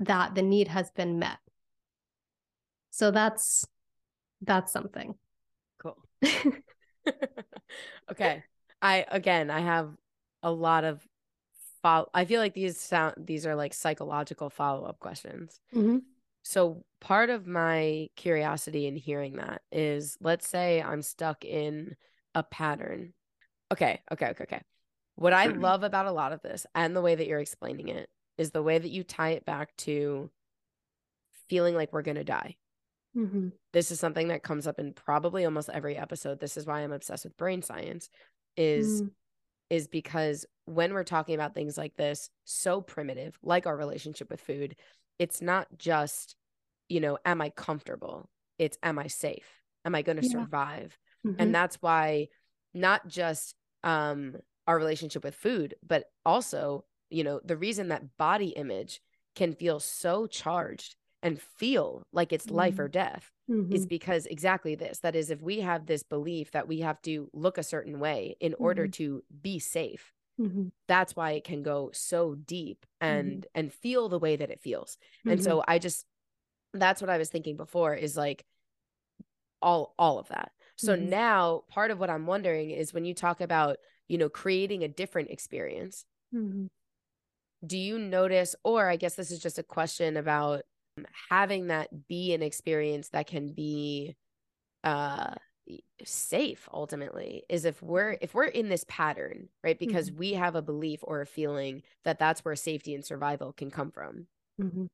that 0.00 0.34
the 0.34 0.42
need 0.42 0.68
has 0.68 0.90
been 0.90 1.18
met. 1.18 1.38
So 2.90 3.10
that's 3.10 3.66
that's 4.42 4.70
something. 4.70 5.14
Cool. 5.78 5.96
Okay. 8.10 8.42
I 8.82 9.04
again 9.10 9.50
i 9.50 9.60
have 9.60 9.90
a 10.42 10.50
lot 10.50 10.84
of 10.84 11.02
follow 11.82 12.08
i 12.14 12.24
feel 12.24 12.40
like 12.40 12.54
these 12.54 12.78
sound 12.78 13.14
these 13.16 13.46
are 13.46 13.54
like 13.56 13.72
psychological 13.74 14.50
follow-up 14.50 14.98
questions. 15.00 15.60
Mm-hmm. 15.74 15.98
so 16.42 16.84
part 17.00 17.30
of 17.30 17.46
my 17.46 18.08
curiosity 18.16 18.86
in 18.86 18.96
hearing 18.96 19.36
that 19.36 19.62
is 19.72 20.16
let's 20.20 20.46
say 20.48 20.82
i'm 20.82 21.02
stuck 21.02 21.44
in 21.44 21.96
a 22.34 22.42
pattern. 22.42 23.12
Okay 23.72 24.00
okay 24.12 24.26
okay 24.26 24.44
okay 24.44 24.62
what 25.16 25.32
i 25.32 25.46
love 25.46 25.82
about 25.82 26.06
a 26.06 26.12
lot 26.12 26.32
of 26.32 26.42
this 26.42 26.66
and 26.74 26.94
the 26.94 27.02
way 27.02 27.14
that 27.14 27.26
you're 27.26 27.40
explaining 27.40 27.88
it 27.88 28.08
is 28.38 28.50
the 28.50 28.62
way 28.62 28.78
that 28.78 28.90
you 28.90 29.02
tie 29.02 29.30
it 29.30 29.44
back 29.44 29.74
to 29.76 30.30
feeling 31.48 31.74
like 31.74 31.92
we're 31.92 32.02
going 32.02 32.16
to 32.16 32.24
die 32.24 32.56
Mm-hmm. 33.16 33.48
This 33.72 33.90
is 33.90 33.98
something 33.98 34.28
that 34.28 34.42
comes 34.42 34.66
up 34.66 34.78
in 34.78 34.92
probably 34.92 35.44
almost 35.44 35.70
every 35.72 35.96
episode. 35.96 36.38
This 36.38 36.56
is 36.56 36.66
why 36.66 36.80
I'm 36.80 36.92
obsessed 36.92 37.24
with 37.24 37.36
brain 37.36 37.62
science 37.62 38.10
is 38.56 39.02
mm. 39.02 39.10
is 39.70 39.88
because 39.88 40.44
when 40.66 40.92
we're 40.92 41.04
talking 41.04 41.34
about 41.34 41.54
things 41.54 41.78
like 41.78 41.96
this, 41.96 42.28
so 42.44 42.80
primitive, 42.80 43.38
like 43.42 43.66
our 43.66 43.76
relationship 43.76 44.30
with 44.30 44.40
food, 44.40 44.76
it's 45.18 45.40
not 45.40 45.66
just, 45.78 46.36
you 46.88 47.00
know, 47.00 47.18
am 47.24 47.40
I 47.40 47.50
comfortable? 47.50 48.28
It's 48.58 48.76
am 48.82 48.98
I 48.98 49.06
safe? 49.06 49.48
Am 49.84 49.94
I 49.94 50.02
going 50.02 50.20
to 50.20 50.26
yeah. 50.26 50.32
survive? 50.32 50.98
Mm-hmm. 51.26 51.40
And 51.40 51.54
that's 51.54 51.76
why 51.80 52.28
not 52.74 53.08
just 53.08 53.54
um 53.82 54.36
our 54.66 54.78
relationship 54.78 55.24
with 55.24 55.34
food, 55.34 55.74
but 55.86 56.04
also, 56.24 56.84
you 57.10 57.24
know, 57.24 57.40
the 57.44 57.56
reason 57.56 57.88
that 57.88 58.16
body 58.18 58.48
image 58.48 59.00
can 59.34 59.54
feel 59.54 59.78
so 59.78 60.26
charged 60.26 60.96
and 61.22 61.40
feel 61.40 62.06
like 62.12 62.32
it's 62.32 62.46
mm-hmm. 62.46 62.56
life 62.56 62.78
or 62.78 62.88
death 62.88 63.30
mm-hmm. 63.50 63.72
is 63.72 63.86
because 63.86 64.26
exactly 64.26 64.74
this 64.74 65.00
that 65.00 65.16
is 65.16 65.30
if 65.30 65.40
we 65.40 65.60
have 65.60 65.86
this 65.86 66.02
belief 66.02 66.50
that 66.52 66.68
we 66.68 66.80
have 66.80 67.00
to 67.02 67.28
look 67.32 67.58
a 67.58 67.62
certain 67.62 67.98
way 67.98 68.36
in 68.40 68.52
mm-hmm. 68.52 68.62
order 68.62 68.86
to 68.86 69.22
be 69.42 69.58
safe 69.58 70.12
mm-hmm. 70.40 70.68
that's 70.88 71.16
why 71.16 71.32
it 71.32 71.44
can 71.44 71.62
go 71.62 71.90
so 71.92 72.34
deep 72.34 72.86
Mm-hmm. 73.02 73.18
and 73.18 73.46
and 73.54 73.72
feel 73.74 74.08
the 74.08 74.18
way 74.18 74.36
that 74.36 74.50
it 74.50 74.62
feels 74.62 74.96
and 75.26 75.44
so 75.44 75.62
i 75.68 75.78
just 75.78 76.06
that's 76.72 77.02
what 77.02 77.10
i 77.10 77.18
was 77.18 77.28
thinking 77.28 77.58
before 77.58 77.94
is 77.94 78.16
like 78.16 78.46
all 79.60 79.94
all 79.98 80.18
of 80.18 80.28
that 80.28 80.52
so 80.76 80.96
now 80.96 81.64
part 81.68 81.90
of 81.90 82.00
what 82.00 82.08
i'm 82.08 82.26
wondering 82.26 82.70
is 82.70 82.94
when 82.94 83.04
you 83.04 83.12
talk 83.12 83.42
about 83.42 83.76
you 84.08 84.18
know 84.18 84.28
creating 84.28 84.84
a 84.84 84.88
different 84.88 85.30
experience 85.30 86.04
Mhm. 86.32 86.68
do 87.66 87.78
you 87.78 87.98
notice 87.98 88.54
or 88.64 88.88
i 88.88 88.96
guess 88.96 89.14
this 89.14 89.30
is 89.30 89.38
just 89.40 89.58
a 89.58 89.62
question 89.62 90.16
about 90.16 90.62
having 91.30 91.66
that 91.68 92.06
be 92.08 92.32
an 92.34 92.42
experience 92.42 93.08
that 93.10 93.26
can 93.26 93.52
be 93.52 94.16
uh 94.84 95.34
safe 96.04 96.68
ultimately 96.72 97.42
is 97.48 97.64
if 97.64 97.82
we're 97.82 98.16
if 98.20 98.34
we're 98.34 98.44
in 98.44 98.68
this 98.68 98.84
pattern 98.88 99.48
right 99.64 99.78
because 99.78 100.10
Mhm. 100.10 100.16
we 100.18 100.32
have 100.34 100.54
a 100.54 100.62
belief 100.62 101.00
or 101.02 101.20
a 101.20 101.26
feeling 101.26 101.82
that 102.04 102.18
that's 102.18 102.44
where 102.44 102.54
safety 102.54 102.94
and 102.94 103.04
survival 103.04 103.52
can 103.52 103.70
come 103.70 103.90
from 103.90 104.28
Mhm. 104.60 104.86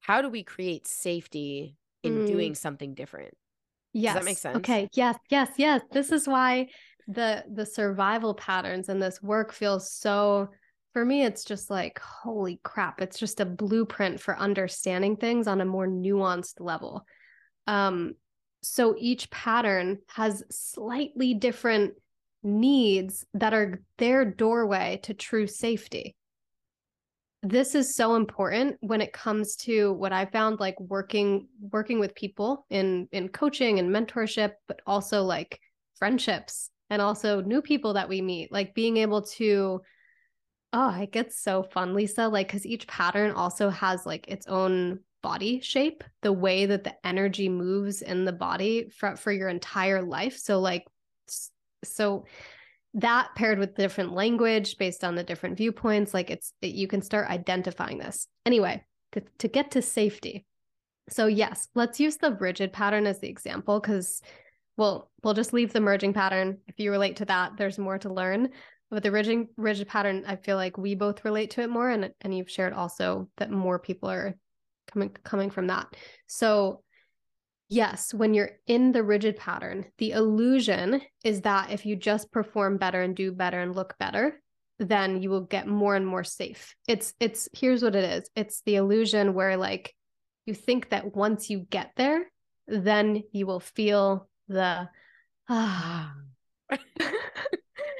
how 0.00 0.22
do 0.22 0.28
we 0.30 0.42
create 0.42 0.86
safety 0.86 1.76
in 2.02 2.22
Mm. 2.22 2.26
doing 2.26 2.54
something 2.54 2.94
different 2.94 3.34
Yes. 3.92 4.14
that 4.14 4.24
make 4.24 4.38
sense? 4.38 4.58
Okay. 4.58 4.88
Yes. 4.92 5.18
Yes. 5.30 5.50
Yes. 5.58 5.82
This 5.92 6.12
is 6.12 6.26
why 6.26 6.68
the 7.08 7.44
the 7.52 7.66
survival 7.66 8.34
patterns 8.34 8.88
in 8.88 8.98
this 8.98 9.22
work 9.22 9.52
feels 9.52 9.90
so 9.90 10.48
for 10.92 11.04
me 11.04 11.24
it's 11.24 11.44
just 11.44 11.70
like 11.70 11.98
holy 11.98 12.60
crap 12.62 13.00
it's 13.00 13.18
just 13.18 13.40
a 13.40 13.44
blueprint 13.44 14.20
for 14.20 14.38
understanding 14.38 15.16
things 15.16 15.46
on 15.46 15.60
a 15.60 15.64
more 15.64 15.86
nuanced 15.86 16.60
level. 16.60 17.06
Um 17.66 18.14
so 18.62 18.94
each 18.98 19.30
pattern 19.30 19.98
has 20.08 20.42
slightly 20.50 21.32
different 21.32 21.94
needs 22.42 23.24
that 23.34 23.54
are 23.54 23.82
their 23.98 24.24
doorway 24.24 25.00
to 25.04 25.14
true 25.14 25.46
safety. 25.46 26.14
This 27.42 27.74
is 27.74 27.94
so 27.94 28.16
important 28.16 28.76
when 28.80 29.00
it 29.00 29.14
comes 29.14 29.56
to 29.56 29.92
what 29.94 30.12
i 30.12 30.26
found 30.26 30.60
like 30.60 30.78
working 30.78 31.48
working 31.60 31.98
with 31.98 32.14
people 32.14 32.66
in 32.68 33.08
in 33.12 33.28
coaching 33.28 33.78
and 33.78 33.88
mentorship 33.94 34.52
but 34.68 34.80
also 34.86 35.22
like 35.22 35.58
friendships 35.98 36.70
and 36.90 37.00
also 37.00 37.40
new 37.40 37.62
people 37.62 37.94
that 37.94 38.08
we 38.08 38.20
meet 38.20 38.52
like 38.52 38.74
being 38.74 38.98
able 38.98 39.22
to 39.22 39.80
oh 40.72 41.00
it 41.00 41.12
gets 41.12 41.40
so 41.40 41.62
fun 41.62 41.94
lisa 41.94 42.28
like 42.28 42.48
because 42.48 42.66
each 42.66 42.86
pattern 42.86 43.30
also 43.30 43.70
has 43.70 44.04
like 44.04 44.28
its 44.28 44.46
own 44.46 45.00
body 45.22 45.60
shape 45.60 46.04
the 46.22 46.32
way 46.32 46.66
that 46.66 46.84
the 46.84 46.94
energy 47.06 47.48
moves 47.48 48.02
in 48.02 48.24
the 48.24 48.32
body 48.32 48.88
for, 48.96 49.16
for 49.16 49.32
your 49.32 49.48
entire 49.48 50.02
life. 50.02 50.36
So 50.36 50.60
like 50.60 50.86
so 51.84 52.24
that 52.94 53.28
paired 53.36 53.58
with 53.58 53.76
different 53.76 54.12
language 54.12 54.76
based 54.76 55.04
on 55.04 55.14
the 55.14 55.22
different 55.22 55.56
viewpoints 55.56 56.12
like 56.12 56.30
it's 56.30 56.52
it, 56.60 56.74
you 56.74 56.88
can 56.88 57.02
start 57.02 57.30
identifying 57.30 57.98
this. 57.98 58.26
Anyway 58.44 58.84
to, 59.12 59.22
to 59.38 59.48
get 59.48 59.72
to 59.72 59.82
safety. 59.82 60.44
So 61.08 61.26
yes 61.26 61.68
let's 61.74 62.00
use 62.00 62.16
the 62.16 62.32
rigid 62.32 62.72
pattern 62.72 63.06
as 63.06 63.20
the 63.20 63.28
example 63.28 63.80
because 63.80 64.22
well 64.80 65.10
we'll 65.22 65.34
just 65.34 65.52
leave 65.52 65.72
the 65.72 65.80
merging 65.80 66.14
pattern 66.14 66.56
if 66.66 66.78
you 66.78 66.90
relate 66.90 67.16
to 67.16 67.26
that 67.26 67.52
there's 67.58 67.78
more 67.78 67.98
to 67.98 68.12
learn 68.12 68.48
but 68.90 69.02
the 69.02 69.10
rigid 69.10 69.46
rigid 69.58 69.86
pattern 69.86 70.24
i 70.26 70.36
feel 70.36 70.56
like 70.56 70.78
we 70.78 70.94
both 70.94 71.24
relate 71.24 71.50
to 71.50 71.60
it 71.60 71.68
more 71.68 71.90
and 71.90 72.10
and 72.22 72.36
you've 72.36 72.50
shared 72.50 72.72
also 72.72 73.28
that 73.36 73.50
more 73.50 73.78
people 73.78 74.10
are 74.10 74.34
coming 74.90 75.14
coming 75.22 75.50
from 75.50 75.66
that 75.68 75.86
so 76.26 76.82
Yes, 77.72 78.12
when 78.12 78.34
you're 78.34 78.50
in 78.66 78.90
the 78.90 79.04
rigid 79.04 79.36
pattern, 79.36 79.86
the 79.98 80.10
illusion 80.10 81.02
is 81.22 81.42
that 81.42 81.70
if 81.70 81.86
you 81.86 81.94
just 81.94 82.32
perform 82.32 82.78
better 82.78 83.00
and 83.00 83.14
do 83.14 83.30
better 83.30 83.60
and 83.60 83.76
look 83.76 83.96
better, 83.96 84.42
then 84.80 85.22
you 85.22 85.30
will 85.30 85.42
get 85.42 85.68
more 85.68 85.94
and 85.94 86.04
more 86.04 86.24
safe. 86.24 86.74
It's 86.88 87.14
it's 87.20 87.48
here's 87.52 87.80
what 87.80 87.94
it 87.94 88.02
is. 88.02 88.28
It's 88.34 88.62
the 88.66 88.74
illusion 88.74 89.34
where 89.34 89.56
like 89.56 89.94
you 90.46 90.54
think 90.54 90.88
that 90.88 91.14
once 91.14 91.48
you 91.48 91.60
get 91.60 91.92
there, 91.96 92.26
then 92.66 93.22
you 93.30 93.46
will 93.46 93.60
feel 93.60 94.28
the 94.50 94.88
ah. 95.48 96.14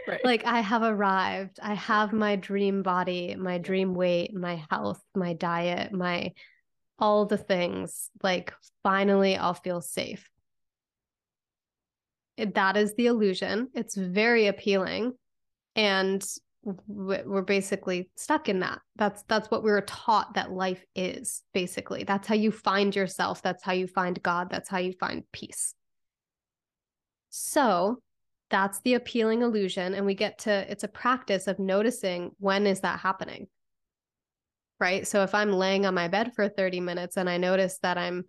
Right. 0.08 0.24
like 0.24 0.44
I 0.44 0.60
have 0.60 0.82
arrived. 0.82 1.60
I 1.62 1.74
have 1.74 2.12
my 2.12 2.34
dream 2.34 2.82
body, 2.82 3.36
my 3.36 3.58
dream 3.58 3.94
weight, 3.94 4.34
my 4.34 4.64
health, 4.68 5.00
my 5.14 5.34
diet, 5.34 5.92
my 5.92 6.32
all 6.98 7.26
the 7.26 7.36
things, 7.36 8.10
like 8.22 8.52
finally 8.82 9.36
I'll 9.36 9.54
feel 9.54 9.80
safe. 9.80 10.28
That 12.38 12.76
is 12.76 12.94
the 12.94 13.06
illusion. 13.06 13.68
It's 13.74 13.94
very 13.94 14.48
appealing. 14.48 15.12
And 15.76 16.24
we're 16.64 17.42
basically 17.42 18.10
stuck 18.16 18.48
in 18.48 18.60
that. 18.60 18.80
That's 18.96 19.22
that's 19.28 19.50
what 19.50 19.62
we 19.62 19.70
were 19.70 19.80
taught 19.82 20.34
that 20.34 20.50
life 20.50 20.84
is 20.96 21.42
basically. 21.54 22.04
That's 22.04 22.26
how 22.26 22.34
you 22.34 22.50
find 22.50 22.96
yourself. 22.96 23.42
That's 23.42 23.62
how 23.62 23.72
you 23.72 23.86
find 23.86 24.20
god. 24.22 24.48
That's 24.50 24.68
how 24.68 24.78
you 24.78 24.92
find 24.98 25.22
peace 25.32 25.74
so 27.30 28.02
that's 28.50 28.80
the 28.80 28.94
appealing 28.94 29.42
illusion 29.42 29.94
and 29.94 30.04
we 30.04 30.14
get 30.14 30.38
to 30.40 30.70
it's 30.70 30.84
a 30.84 30.88
practice 30.88 31.46
of 31.46 31.58
noticing 31.58 32.32
when 32.38 32.66
is 32.66 32.80
that 32.80 32.98
happening. 33.00 33.46
Right? 34.78 35.06
So 35.06 35.22
if 35.22 35.34
i'm 35.34 35.52
laying 35.52 35.86
on 35.86 35.94
my 35.94 36.08
bed 36.08 36.34
for 36.34 36.48
30 36.48 36.80
minutes 36.80 37.16
and 37.16 37.30
i 37.30 37.36
notice 37.36 37.78
that 37.82 37.96
i'm 37.96 38.24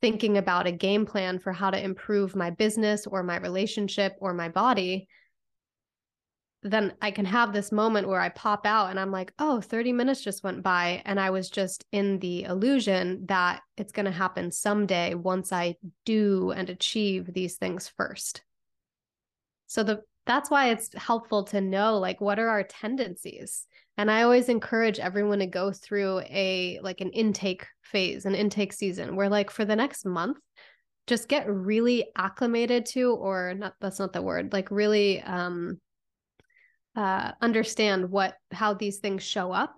thinking 0.00 0.36
about 0.36 0.66
a 0.66 0.72
game 0.72 1.06
plan 1.06 1.38
for 1.38 1.52
how 1.52 1.70
to 1.70 1.82
improve 1.82 2.36
my 2.36 2.50
business 2.50 3.06
or 3.06 3.22
my 3.22 3.38
relationship 3.38 4.14
or 4.20 4.34
my 4.34 4.48
body 4.48 5.08
then 6.64 6.94
I 7.02 7.10
can 7.10 7.26
have 7.26 7.52
this 7.52 7.70
moment 7.70 8.08
where 8.08 8.20
I 8.20 8.30
pop 8.30 8.64
out 8.64 8.88
and 8.88 8.98
I'm 8.98 9.12
like, 9.12 9.34
oh, 9.38 9.60
30 9.60 9.92
minutes 9.92 10.22
just 10.22 10.42
went 10.42 10.62
by. 10.62 11.02
And 11.04 11.20
I 11.20 11.28
was 11.28 11.50
just 11.50 11.84
in 11.92 12.18
the 12.20 12.44
illusion 12.44 13.26
that 13.26 13.60
it's 13.76 13.92
going 13.92 14.06
to 14.06 14.10
happen 14.10 14.50
someday 14.50 15.12
once 15.12 15.52
I 15.52 15.76
do 16.06 16.52
and 16.52 16.70
achieve 16.70 17.30
these 17.32 17.56
things 17.56 17.92
first. 17.98 18.42
So 19.66 19.82
the 19.82 20.02
that's 20.26 20.50
why 20.50 20.70
it's 20.70 20.88
helpful 20.94 21.44
to 21.44 21.60
know 21.60 21.98
like 21.98 22.18
what 22.22 22.38
are 22.38 22.48
our 22.48 22.62
tendencies. 22.62 23.66
And 23.98 24.10
I 24.10 24.22
always 24.22 24.48
encourage 24.48 24.98
everyone 24.98 25.40
to 25.40 25.46
go 25.46 25.70
through 25.70 26.20
a 26.20 26.80
like 26.82 27.02
an 27.02 27.10
intake 27.10 27.66
phase, 27.82 28.24
an 28.24 28.34
intake 28.34 28.72
season 28.72 29.16
where 29.16 29.28
like 29.28 29.50
for 29.50 29.66
the 29.66 29.76
next 29.76 30.06
month, 30.06 30.38
just 31.06 31.28
get 31.28 31.46
really 31.46 32.06
acclimated 32.16 32.86
to 32.86 33.12
or 33.12 33.52
not 33.52 33.74
that's 33.82 33.98
not 33.98 34.14
the 34.14 34.22
word, 34.22 34.54
like 34.54 34.70
really 34.70 35.20
um 35.20 35.78
uh, 36.96 37.32
understand 37.40 38.10
what 38.10 38.34
how 38.52 38.74
these 38.74 38.98
things 38.98 39.22
show 39.22 39.52
up 39.52 39.76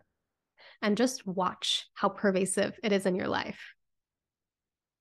and 0.82 0.96
just 0.96 1.26
watch 1.26 1.86
how 1.94 2.08
pervasive 2.08 2.78
it 2.82 2.92
is 2.92 3.06
in 3.06 3.14
your 3.14 3.28
life. 3.28 3.74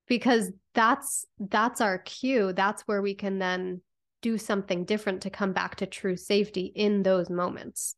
Because 0.08 0.52
that's 0.74 1.26
that's 1.40 1.82
our 1.82 1.98
cue. 2.00 2.54
That's 2.54 2.84
where 2.84 3.02
we 3.02 3.16
can 3.16 3.40
then 3.40 3.82
do 4.22 4.38
something 4.38 4.86
different 4.86 5.22
to 5.22 5.30
come 5.30 5.54
back 5.54 5.76
to 5.78 5.86
true 5.86 6.18
safety 6.18 6.72
in 6.76 7.04
those 7.04 7.30
moments. 7.30 7.96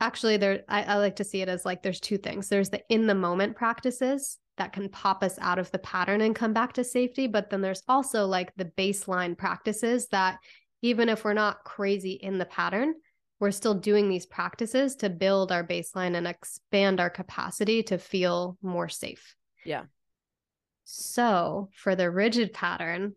Actually 0.00 0.36
there 0.36 0.62
I, 0.68 0.82
I 0.84 0.96
like 0.96 1.16
to 1.16 1.24
see 1.24 1.42
it 1.42 1.48
as 1.48 1.64
like 1.64 1.82
there's 1.82 2.00
two 2.00 2.18
things. 2.18 2.48
There's 2.48 2.70
the 2.70 2.82
in 2.88 3.06
the 3.06 3.14
moment 3.14 3.56
practices 3.56 4.38
that 4.58 4.72
can 4.72 4.88
pop 4.88 5.22
us 5.22 5.38
out 5.40 5.58
of 5.58 5.70
the 5.70 5.78
pattern 5.78 6.20
and 6.20 6.34
come 6.34 6.52
back 6.52 6.74
to 6.74 6.84
safety 6.84 7.26
but 7.26 7.48
then 7.50 7.62
there's 7.62 7.82
also 7.88 8.26
like 8.26 8.52
the 8.56 8.66
baseline 8.76 9.36
practices 9.36 10.08
that 10.08 10.38
even 10.82 11.08
if 11.08 11.24
we're 11.24 11.32
not 11.32 11.64
crazy 11.64 12.12
in 12.12 12.38
the 12.38 12.44
pattern 12.44 12.94
we're 13.42 13.50
still 13.50 13.74
doing 13.74 14.08
these 14.08 14.24
practices 14.24 14.94
to 14.94 15.10
build 15.10 15.50
our 15.50 15.66
baseline 15.66 16.14
and 16.14 16.28
expand 16.28 17.00
our 17.00 17.10
capacity 17.10 17.82
to 17.82 17.98
feel 17.98 18.56
more 18.62 18.88
safe. 18.88 19.34
Yeah. 19.64 19.86
So, 20.84 21.68
for 21.74 21.96
the 21.96 22.08
rigid 22.08 22.52
pattern, 22.52 23.16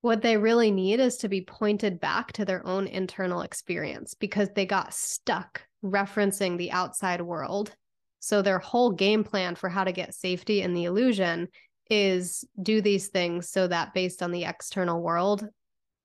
what 0.00 0.22
they 0.22 0.36
really 0.36 0.70
need 0.70 1.00
is 1.00 1.16
to 1.18 1.28
be 1.28 1.40
pointed 1.40 1.98
back 1.98 2.30
to 2.34 2.44
their 2.44 2.64
own 2.64 2.86
internal 2.86 3.40
experience 3.40 4.14
because 4.14 4.48
they 4.54 4.64
got 4.64 4.94
stuck 4.94 5.62
referencing 5.84 6.56
the 6.56 6.70
outside 6.70 7.20
world. 7.20 7.74
So, 8.20 8.42
their 8.42 8.60
whole 8.60 8.92
game 8.92 9.24
plan 9.24 9.56
for 9.56 9.68
how 9.68 9.82
to 9.82 9.90
get 9.90 10.14
safety 10.14 10.62
in 10.62 10.72
the 10.72 10.84
illusion 10.84 11.48
is 11.90 12.44
do 12.62 12.80
these 12.80 13.08
things 13.08 13.50
so 13.50 13.66
that 13.66 13.92
based 13.92 14.22
on 14.22 14.30
the 14.30 14.44
external 14.44 15.02
world, 15.02 15.44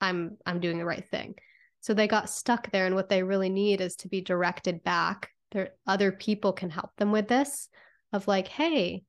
I'm 0.02 0.38
I'm 0.44 0.60
doing 0.60 0.80
the 0.80 0.86
right 0.86 1.08
thing. 1.08 1.36
So 1.86 1.94
they 1.94 2.08
got 2.08 2.32
stuck 2.32 2.72
there. 2.72 2.88
And 2.88 2.96
what 2.96 3.10
they 3.10 3.22
really 3.22 3.50
need 3.50 3.80
is 3.80 3.96
to 3.98 4.08
be 4.08 4.20
directed 4.20 4.84
back. 4.84 5.30
There, 5.52 5.70
other 5.86 6.12
people 6.12 6.52
can 6.52 6.72
help 6.72 6.90
them 6.98 7.12
with 7.12 7.28
this 7.28 7.70
of 8.12 8.28
like, 8.28 8.48
hey, 8.48 9.04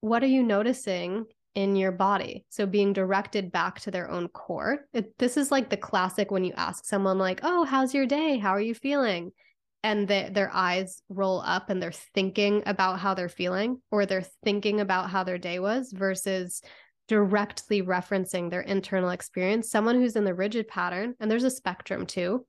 what 0.00 0.24
are 0.24 0.26
you 0.26 0.42
noticing 0.42 1.26
in 1.54 1.76
your 1.76 1.92
body? 1.92 2.44
So 2.48 2.66
being 2.66 2.92
directed 2.92 3.52
back 3.52 3.78
to 3.82 3.92
their 3.92 4.10
own 4.10 4.26
core. 4.26 4.80
It, 4.92 5.16
this 5.16 5.36
is 5.36 5.52
like 5.52 5.70
the 5.70 5.76
classic 5.76 6.32
when 6.32 6.42
you 6.42 6.54
ask 6.56 6.86
someone, 6.86 7.18
like, 7.18 7.38
oh, 7.44 7.62
how's 7.62 7.94
your 7.94 8.06
day? 8.06 8.38
How 8.38 8.50
are 8.50 8.60
you 8.60 8.74
feeling? 8.74 9.30
And 9.84 10.08
the, 10.08 10.30
their 10.32 10.50
eyes 10.52 11.02
roll 11.08 11.40
up 11.40 11.70
and 11.70 11.80
they're 11.80 11.92
thinking 11.92 12.64
about 12.66 12.98
how 12.98 13.14
they're 13.14 13.28
feeling 13.28 13.80
or 13.92 14.06
they're 14.06 14.26
thinking 14.42 14.80
about 14.80 15.08
how 15.08 15.22
their 15.22 15.38
day 15.38 15.60
was 15.60 15.92
versus 15.92 16.62
directly 17.08 17.82
referencing 17.82 18.50
their 18.50 18.62
internal 18.62 19.10
experience 19.10 19.70
someone 19.70 19.96
who's 19.96 20.16
in 20.16 20.24
the 20.24 20.34
rigid 20.34 20.66
pattern 20.68 21.14
and 21.20 21.30
there's 21.30 21.44
a 21.44 21.50
spectrum 21.50 22.06
too. 22.06 22.46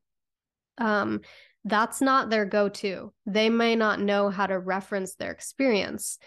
Um 0.77 1.21
that's 1.67 1.99
not 1.99 2.29
their 2.29 2.45
go-to. 2.45 3.11
They 3.25 3.49
may 3.49 3.75
not 3.75 3.99
know 3.99 4.29
how 4.29 4.45
to 4.45 4.59
reference 4.59 5.15
their 5.15 5.31
experience. 5.31 6.19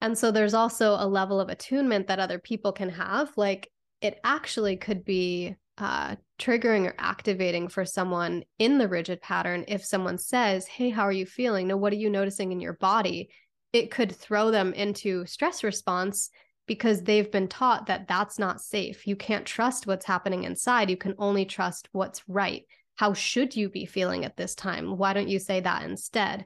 And 0.00 0.18
so 0.18 0.30
there's 0.30 0.54
also 0.54 0.96
a 0.98 1.06
level 1.06 1.40
of 1.40 1.48
attunement 1.48 2.08
that 2.08 2.18
other 2.18 2.40
people 2.40 2.72
can 2.72 2.90
have. 2.90 3.30
Like 3.36 3.70
it 4.00 4.18
actually 4.24 4.76
could 4.76 5.04
be 5.04 5.56
uh, 5.78 6.16
triggering 6.40 6.86
or 6.86 6.94
activating 6.98 7.68
for 7.68 7.84
someone 7.84 8.42
in 8.58 8.78
the 8.78 8.88
rigid 8.88 9.20
pattern 9.20 9.64
if 9.68 9.84
someone 9.84 10.18
says 10.18 10.66
hey 10.66 10.90
how 10.90 11.02
are 11.02 11.12
you 11.12 11.26
feeling? 11.26 11.68
No 11.68 11.76
what 11.76 11.92
are 11.92 11.96
you 11.96 12.10
noticing 12.10 12.52
in 12.52 12.60
your 12.60 12.74
body? 12.74 13.30
It 13.72 13.90
could 13.90 14.14
throw 14.14 14.50
them 14.50 14.72
into 14.72 15.24
stress 15.26 15.62
response 15.62 16.30
because 16.68 17.02
they've 17.02 17.32
been 17.32 17.48
taught 17.48 17.86
that 17.86 18.06
that's 18.06 18.38
not 18.38 18.60
safe. 18.60 19.06
You 19.06 19.16
can't 19.16 19.46
trust 19.46 19.86
what's 19.86 20.06
happening 20.06 20.44
inside. 20.44 20.90
You 20.90 20.96
can 20.96 21.14
only 21.18 21.44
trust 21.44 21.88
what's 21.92 22.22
right. 22.28 22.64
How 22.96 23.14
should 23.14 23.56
you 23.56 23.68
be 23.68 23.86
feeling 23.86 24.24
at 24.24 24.36
this 24.36 24.54
time? 24.54 24.96
Why 24.96 25.14
don't 25.14 25.28
you 25.28 25.38
say 25.38 25.60
that 25.60 25.82
instead? 25.82 26.44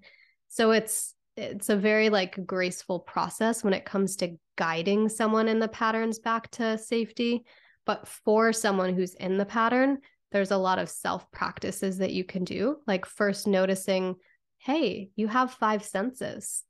So 0.49 0.71
it's 0.71 1.15
it's 1.37 1.71
a 1.71 1.77
very 1.77 2.11
like 2.11 2.47
graceful 2.47 3.01
process 3.01 3.65
when 3.65 3.73
it 3.73 3.87
comes 3.87 4.17
to 4.17 4.37
guiding 4.57 5.09
someone 5.09 5.49
in 5.49 5.59
the 5.59 5.69
patterns 5.69 6.19
back 6.19 6.51
to 6.53 6.79
safety. 6.79 7.45
But 7.85 8.07
for 8.07 8.53
someone 8.53 8.95
who's 8.95 9.15
in 9.15 9.39
the 9.39 9.47
pattern, 9.47 9.99
there's 10.31 10.51
a 10.51 10.57
lot 10.57 10.79
of 10.79 10.89
self 10.89 11.31
practices 11.33 11.99
that 11.99 12.13
you 12.13 12.25
can 12.25 12.45
do. 12.45 12.77
Like 12.87 13.07
first 13.07 13.47
noticing, 13.47 14.17
hey, 14.59 15.11
you 15.17 15.27
have 15.27 15.53
five 15.53 15.83
senses 15.83 16.65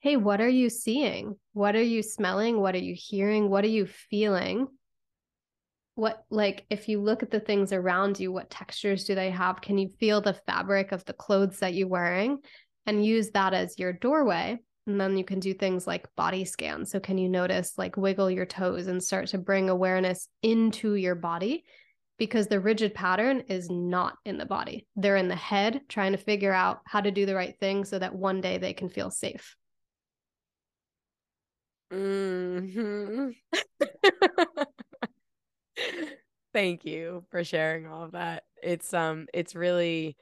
hey, 0.00 0.16
what 0.16 0.40
are 0.40 0.48
you 0.48 0.70
seeing? 0.70 1.36
What 1.52 1.76
are 1.76 1.82
you 1.82 2.02
smelling? 2.02 2.58
What 2.58 2.74
are 2.74 2.78
you 2.78 2.96
hearing? 2.96 3.50
What 3.50 3.64
are 3.64 3.68
you 3.68 3.86
feeling? 3.86 4.66
What, 5.94 6.24
like, 6.30 6.64
if 6.70 6.88
you 6.88 7.02
look 7.02 7.22
at 7.22 7.30
the 7.30 7.40
things 7.40 7.70
around 7.70 8.18
you, 8.18 8.32
what 8.32 8.48
textures 8.48 9.04
do 9.04 9.14
they 9.14 9.30
have? 9.30 9.60
Can 9.60 9.76
you 9.76 9.88
feel 10.00 10.22
the 10.22 10.40
fabric 10.46 10.92
of 10.92 11.04
the 11.04 11.12
clothes 11.12 11.58
that 11.58 11.74
you're 11.74 11.86
wearing 11.86 12.38
and 12.86 13.04
use 13.04 13.30
that 13.32 13.52
as 13.52 13.78
your 13.78 13.92
doorway? 13.92 14.58
And 14.86 14.98
then 14.98 15.18
you 15.18 15.24
can 15.24 15.38
do 15.38 15.52
things 15.52 15.86
like 15.86 16.08
body 16.16 16.46
scan. 16.46 16.86
So, 16.86 16.98
can 16.98 17.18
you 17.18 17.28
notice, 17.28 17.74
like, 17.76 17.98
wiggle 17.98 18.30
your 18.30 18.46
toes 18.46 18.86
and 18.86 19.02
start 19.02 19.28
to 19.28 19.38
bring 19.38 19.68
awareness 19.68 20.28
into 20.42 20.94
your 20.94 21.14
body? 21.14 21.64
Because 22.18 22.46
the 22.46 22.60
rigid 22.60 22.94
pattern 22.94 23.44
is 23.48 23.68
not 23.68 24.14
in 24.24 24.38
the 24.38 24.46
body. 24.46 24.86
They're 24.96 25.16
in 25.16 25.28
the 25.28 25.36
head 25.36 25.82
trying 25.90 26.12
to 26.12 26.18
figure 26.18 26.52
out 26.52 26.80
how 26.86 27.02
to 27.02 27.10
do 27.10 27.26
the 27.26 27.34
right 27.34 27.54
thing 27.60 27.84
so 27.84 27.98
that 27.98 28.14
one 28.14 28.40
day 28.40 28.56
they 28.56 28.72
can 28.72 28.88
feel 28.88 29.10
safe. 29.10 29.56
Hmm 31.90 33.30
Thank 36.52 36.84
you 36.84 37.24
for 37.30 37.44
sharing 37.44 37.86
all 37.86 38.04
of 38.04 38.12
that. 38.12 38.44
It's 38.62 38.92
um 38.92 39.26
it's 39.32 39.54
really 39.54 40.16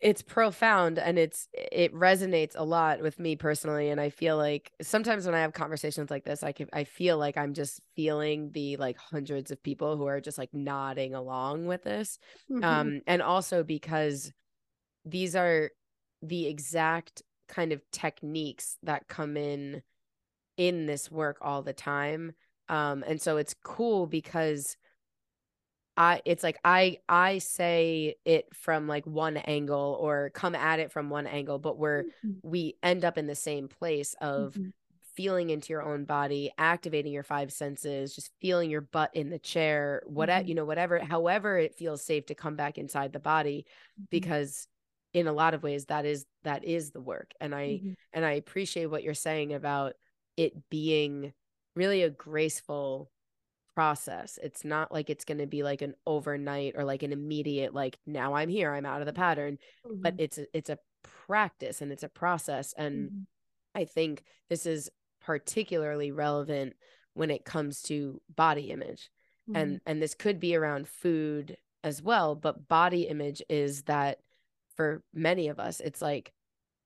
it's 0.00 0.20
profound 0.20 0.98
and 0.98 1.16
it's 1.16 1.48
it 1.52 1.94
resonates 1.94 2.54
a 2.56 2.64
lot 2.64 3.00
with 3.00 3.20
me 3.20 3.36
personally 3.36 3.88
and 3.90 4.00
I 4.00 4.10
feel 4.10 4.36
like 4.36 4.72
sometimes 4.82 5.26
when 5.26 5.34
I 5.34 5.40
have 5.40 5.52
conversations 5.52 6.10
like 6.10 6.24
this 6.24 6.42
I 6.42 6.50
can 6.50 6.68
I 6.72 6.84
feel 6.84 7.18
like 7.18 7.36
I'm 7.36 7.54
just 7.54 7.80
feeling 7.94 8.50
the 8.52 8.76
like 8.78 8.96
hundreds 8.96 9.52
of 9.52 9.62
people 9.62 9.96
who 9.96 10.06
are 10.06 10.20
just 10.20 10.38
like 10.38 10.52
nodding 10.52 11.14
along 11.14 11.66
with 11.66 11.84
this. 11.84 12.18
Mm-hmm. 12.50 12.64
Um 12.64 13.00
and 13.06 13.22
also 13.22 13.62
because 13.62 14.32
these 15.04 15.36
are 15.36 15.70
the 16.20 16.46
exact 16.46 17.22
kind 17.48 17.70
of 17.72 17.82
techniques 17.92 18.78
that 18.82 19.06
come 19.08 19.36
in 19.36 19.82
in 20.56 20.86
this 20.86 21.10
work 21.10 21.38
all 21.40 21.62
the 21.62 21.72
time 21.72 22.32
um 22.68 23.04
and 23.06 23.20
so 23.20 23.36
it's 23.36 23.54
cool 23.62 24.06
because 24.06 24.76
i 25.96 26.20
it's 26.24 26.42
like 26.42 26.58
i 26.64 26.98
i 27.08 27.38
say 27.38 28.14
it 28.24 28.46
from 28.54 28.86
like 28.86 29.06
one 29.06 29.36
angle 29.36 29.96
or 30.00 30.30
come 30.30 30.54
at 30.54 30.80
it 30.80 30.92
from 30.92 31.10
one 31.10 31.26
angle 31.26 31.58
but 31.58 31.78
we're 31.78 32.04
mm-hmm. 32.04 32.32
we 32.42 32.74
end 32.82 33.04
up 33.04 33.18
in 33.18 33.26
the 33.26 33.34
same 33.34 33.68
place 33.68 34.14
of 34.20 34.54
mm-hmm. 34.54 34.68
feeling 35.14 35.50
into 35.50 35.72
your 35.72 35.82
own 35.82 36.04
body 36.04 36.50
activating 36.56 37.12
your 37.12 37.22
five 37.22 37.52
senses 37.52 38.14
just 38.14 38.30
feeling 38.40 38.70
your 38.70 38.80
butt 38.80 39.10
in 39.14 39.28
the 39.28 39.38
chair 39.38 40.02
whatever 40.06 40.40
mm-hmm. 40.40 40.48
you 40.48 40.54
know 40.54 40.64
whatever 40.64 40.98
however 40.98 41.58
it 41.58 41.74
feels 41.74 42.02
safe 42.02 42.26
to 42.26 42.34
come 42.34 42.56
back 42.56 42.78
inside 42.78 43.12
the 43.12 43.18
body 43.18 43.66
mm-hmm. 43.98 44.04
because 44.10 44.66
in 45.12 45.26
a 45.26 45.32
lot 45.32 45.52
of 45.52 45.62
ways 45.62 45.86
that 45.86 46.06
is 46.06 46.24
that 46.42 46.64
is 46.64 46.90
the 46.90 47.00
work 47.00 47.32
and 47.40 47.54
i 47.54 47.66
mm-hmm. 47.66 47.92
and 48.14 48.24
i 48.24 48.32
appreciate 48.32 48.86
what 48.86 49.02
you're 49.02 49.14
saying 49.14 49.52
about 49.52 49.92
it 50.36 50.68
being 50.70 51.32
really 51.76 52.02
a 52.02 52.10
graceful 52.10 53.10
process. 53.74 54.38
It's 54.42 54.64
not 54.64 54.92
like 54.92 55.10
it's 55.10 55.24
going 55.24 55.38
to 55.38 55.46
be 55.46 55.62
like 55.62 55.82
an 55.82 55.94
overnight 56.06 56.74
or 56.76 56.84
like 56.84 57.02
an 57.02 57.12
immediate 57.12 57.74
like 57.74 57.98
now 58.06 58.34
I'm 58.34 58.48
here, 58.48 58.72
I'm 58.72 58.86
out 58.86 59.00
of 59.00 59.06
the 59.06 59.12
pattern, 59.12 59.58
but 60.02 60.14
Mm-hmm. 60.14 60.18
it's 60.18 60.38
a, 60.38 60.46
it's 60.56 60.70
a 60.70 60.78
practice 61.26 61.80
and 61.80 61.92
it's 61.92 62.02
a 62.02 62.08
process 62.08 62.74
and 62.76 63.10
Mhm. 63.10 63.26
I 63.74 63.84
think 63.84 64.24
this 64.48 64.66
is 64.66 64.90
particularly 65.20 66.12
relevant 66.12 66.74
when 67.14 67.30
it 67.30 67.44
comes 67.44 67.82
to 67.82 68.20
body 68.34 68.70
image. 68.70 69.10
And 69.54 69.80
and 69.86 70.00
this 70.02 70.14
could 70.14 70.40
be 70.40 70.56
around 70.56 70.88
food 70.88 71.56
as 71.84 72.02
well, 72.02 72.34
but 72.34 72.68
body 72.68 73.02
image 73.02 73.42
is 73.48 73.82
that 73.84 74.18
for 74.76 75.02
many 75.12 75.48
of 75.48 75.60
us 75.60 75.80
it's 75.80 76.00
like 76.02 76.32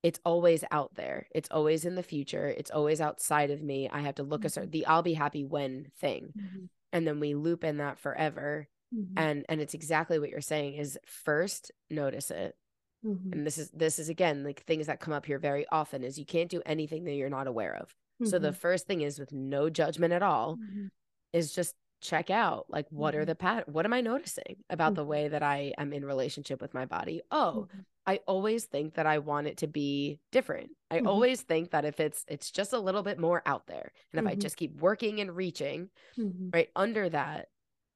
it's 0.07 0.21
always 0.25 0.63
out 0.71 0.95
there. 0.95 1.27
It's 1.35 1.49
always 1.51 1.85
in 1.85 1.97
the 1.97 2.03
future. 2.15 2.47
It's 2.47 2.71
always 2.71 3.01
outside 3.01 3.51
of 3.51 3.61
me. 3.61 3.89
I 3.91 4.01
have 4.03 4.15
to 4.17 4.23
look 4.23 4.45
a 4.45 4.49
certain 4.49 4.71
the 4.71 4.87
I'll 4.87 5.03
be 5.03 5.15
happy 5.15 5.45
when 5.45 5.91
thing. 5.99 6.33
Mhm. 6.39 6.69
And 6.93 7.07
then 7.07 7.19
we 7.19 7.35
loop 7.35 7.65
in 7.65 7.79
that 7.79 7.99
forever. 7.99 8.69
Mhm. 8.95 9.15
And 9.17 9.45
and 9.49 9.61
it's 9.61 9.75
exactly 9.75 10.21
what 10.21 10.31
you're 10.31 10.41
saying 10.55 10.75
is 10.75 10.97
first 11.07 11.73
notice 11.91 12.31
it. 12.31 12.57
Mhm. 13.05 13.33
And 13.33 13.47
this 13.47 13.59
is 13.59 13.69
this 13.73 13.99
is 13.99 14.09
again 14.09 14.45
like 14.45 14.61
things 14.63 14.87
that 14.87 15.01
come 15.01 15.13
up 15.13 15.27
here 15.27 15.41
very 15.41 15.67
often 15.73 16.05
is 16.05 16.21
you 16.21 16.25
can't 16.25 16.49
do 16.57 16.63
anything 16.65 17.03
that 17.05 17.15
you're 17.15 17.29
not 17.39 17.49
aware 17.49 17.75
of. 17.75 17.93
So 18.31 18.39
the 18.39 18.53
Mhm. 18.53 18.57
first 18.57 18.87
thing 18.87 19.01
is 19.01 19.19
with 19.19 19.33
no 19.33 19.69
judgment 19.69 20.13
at 20.13 20.23
all 20.23 20.57
Mhm. 20.57 20.91
is 21.33 21.53
just 21.53 21.75
check 22.01 22.31
out 22.31 22.71
like 22.71 22.87
what 22.91 23.17
are 23.17 23.25
the 23.25 23.35
pat 23.35 23.69
what 23.69 23.85
am 23.85 23.93
I 23.93 24.03
noticing 24.03 24.63
about 24.71 24.95
the 24.95 25.05
way 25.05 25.27
that 25.29 25.43
I 25.43 25.75
am 25.79 25.93
in 25.93 26.05
relationship 26.05 26.63
with 26.63 26.75
my 26.75 26.87
body? 26.87 27.23
Oh. 27.33 27.67
I 28.07 28.21
always 28.27 28.67
think 28.67 28.95
that 28.95 29.07
I 29.07 29.19
want 29.19 29.49
it 29.49 29.57
to 29.59 29.67
be 29.67 30.21
different. 30.31 30.73
I 30.91 31.01
Mhm. 31.01 31.01
always 31.01 31.43
think 31.43 31.71
that 31.73 31.85
if 31.85 31.99
it's 32.01 32.25
it's 32.29 32.51
just 32.53 32.73
a 32.73 32.79
little 32.79 33.03
bit 33.03 33.19
more 33.19 33.43
out 33.47 33.67
there 33.67 33.93
and 34.13 34.21
if 34.21 34.27
I 34.27 34.35
Mhm. 34.35 34.37
just 34.37 34.57
keep 34.57 34.77
working 34.81 35.21
and 35.21 35.35
reaching 35.35 35.91
Mhm. 36.17 36.53
right 36.55 36.71
under 36.77 37.09
that. 37.11 37.49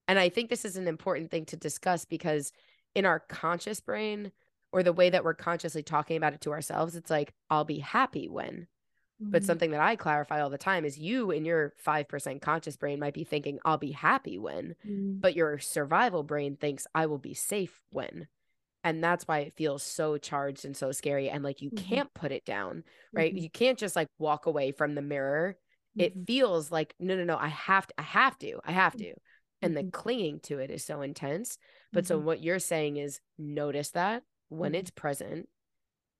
And 0.08 0.18
I 0.18 0.28
think 0.30 0.50
this 0.50 0.64
is 0.64 0.76
an 0.76 0.88
important 0.88 1.30
thing 1.30 1.46
to 1.46 1.56
discuss 1.56 2.04
because 2.04 2.52
in 2.94 3.06
our 3.06 3.20
conscious 3.20 3.80
brain 3.80 4.32
or 4.72 4.82
the 4.82 4.92
way 4.92 5.10
that 5.10 5.24
we're 5.24 5.34
consciously 5.34 5.82
talking 5.82 6.16
about 6.16 6.34
it 6.34 6.42
to 6.42 6.52
ourselves, 6.52 6.96
it's 6.96 7.10
like 7.10 7.34
I'll 7.50 7.64
be 7.64 7.78
happy 7.80 8.28
when 8.28 8.68
but 9.32 9.44
Mhm. 9.44 9.44
something 9.44 9.70
that 9.70 9.80
I 9.80 9.96
clarify 9.96 10.40
all 10.40 10.50
the 10.50 10.58
time 10.58 10.84
is 10.84 10.98
you 10.98 11.30
in 11.30 11.44
your 11.44 11.74
5% 11.78 12.42
conscious 12.42 12.76
brain 12.76 12.98
might 12.98 13.14
be 13.14 13.24
thinking, 13.24 13.60
I'll 13.64 13.78
be 13.78 13.92
happy 13.92 14.38
when, 14.38 14.74
Mhm. 14.84 15.22
but 15.22 15.34
your 15.36 15.58
survival 15.58 16.22
brain 16.24 16.56
thinks, 16.56 16.86
I 16.94 17.06
will 17.06 17.18
be 17.18 17.34
safe 17.34 17.82
when. 17.90 18.28
And 18.82 19.05
that's 19.05 19.28
why 19.28 19.40
it 19.40 19.55
feels 19.57 19.82
so 19.82 20.16
charged 20.16 20.65
and 20.65 20.77
so 20.77 20.93
scary. 20.93 21.28
And 21.28 21.44
like 21.44 21.61
you 21.61 21.70
Mhm. 21.70 21.85
can't 21.89 22.15
put 22.15 22.32
it 22.32 22.44
down, 22.44 22.85
right? 23.15 23.32
Mhm. 23.32 23.43
You 23.43 23.51
can't 23.51 23.78
just 23.78 23.97
like 23.97 24.09
walk 24.19 24.47
away 24.47 24.73
from 24.73 24.94
the 24.94 25.02
mirror. 25.02 25.59
It 25.98 26.15
Mhm. 26.15 26.27
feels 26.27 26.70
like, 26.70 26.94
no, 26.98 27.15
no, 27.16 27.24
no, 27.24 27.36
I 27.36 27.48
have 27.48 27.86
to, 27.89 27.94
I 27.98 28.02
have 28.02 28.39
to, 28.39 28.61
I 28.65 28.73
have 28.73 28.94
Mm-hmm. 28.94 29.05
to. 29.05 29.15
And 29.62 29.77
the 29.77 29.85
Mhm. 29.85 29.93
clinging 29.93 30.40
to 30.40 30.59
it 30.59 30.70
is 30.70 30.85
so 30.85 31.02
intense. 31.02 31.59
But 31.93 32.07
so 32.07 32.19
Mhm. 32.19 32.24
what 32.24 32.43
you're 32.43 32.59
saying 32.59 32.97
is 32.97 33.20
notice 33.39 33.90
that 33.90 34.23
when 34.48 34.74
it's 34.74 34.90
present 34.90 35.48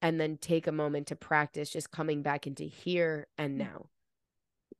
and 0.03 0.21
then 0.21 0.37
take 0.37 0.67
a 0.67 0.73
moment 0.73 1.09
to 1.09 1.17
practice 1.17 1.71
just 1.71 1.91
coming 1.91 2.23
back 2.23 2.47
into 2.47 2.65
here 2.65 3.27
and 3.39 3.59
now 3.59 3.89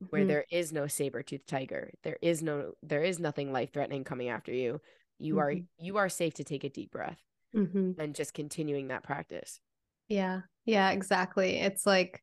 where 0.09 0.25
there 0.25 0.45
is 0.51 0.73
no 0.73 0.87
saber-toothed 0.87 1.47
tiger 1.47 1.91
there 2.03 2.17
is 2.21 2.41
no 2.41 2.73
there 2.83 3.03
is 3.03 3.19
nothing 3.19 3.51
life 3.51 3.71
threatening 3.71 4.03
coming 4.03 4.29
after 4.29 4.51
you 4.51 4.81
you 5.19 5.37
are 5.39 5.55
you 5.77 5.97
are 5.97 6.09
safe 6.09 6.33
to 6.33 6.43
take 6.43 6.63
a 6.63 6.69
deep 6.69 6.91
breath 6.91 7.19
Mhm. 7.53 7.99
and 7.99 8.15
just 8.15 8.33
continuing 8.33 8.87
that 8.87 9.03
practice 9.03 9.59
Yeah. 10.07 10.41
Yeah, 10.65 10.91
exactly. 10.91 11.59
It's 11.59 11.85
like 11.85 12.21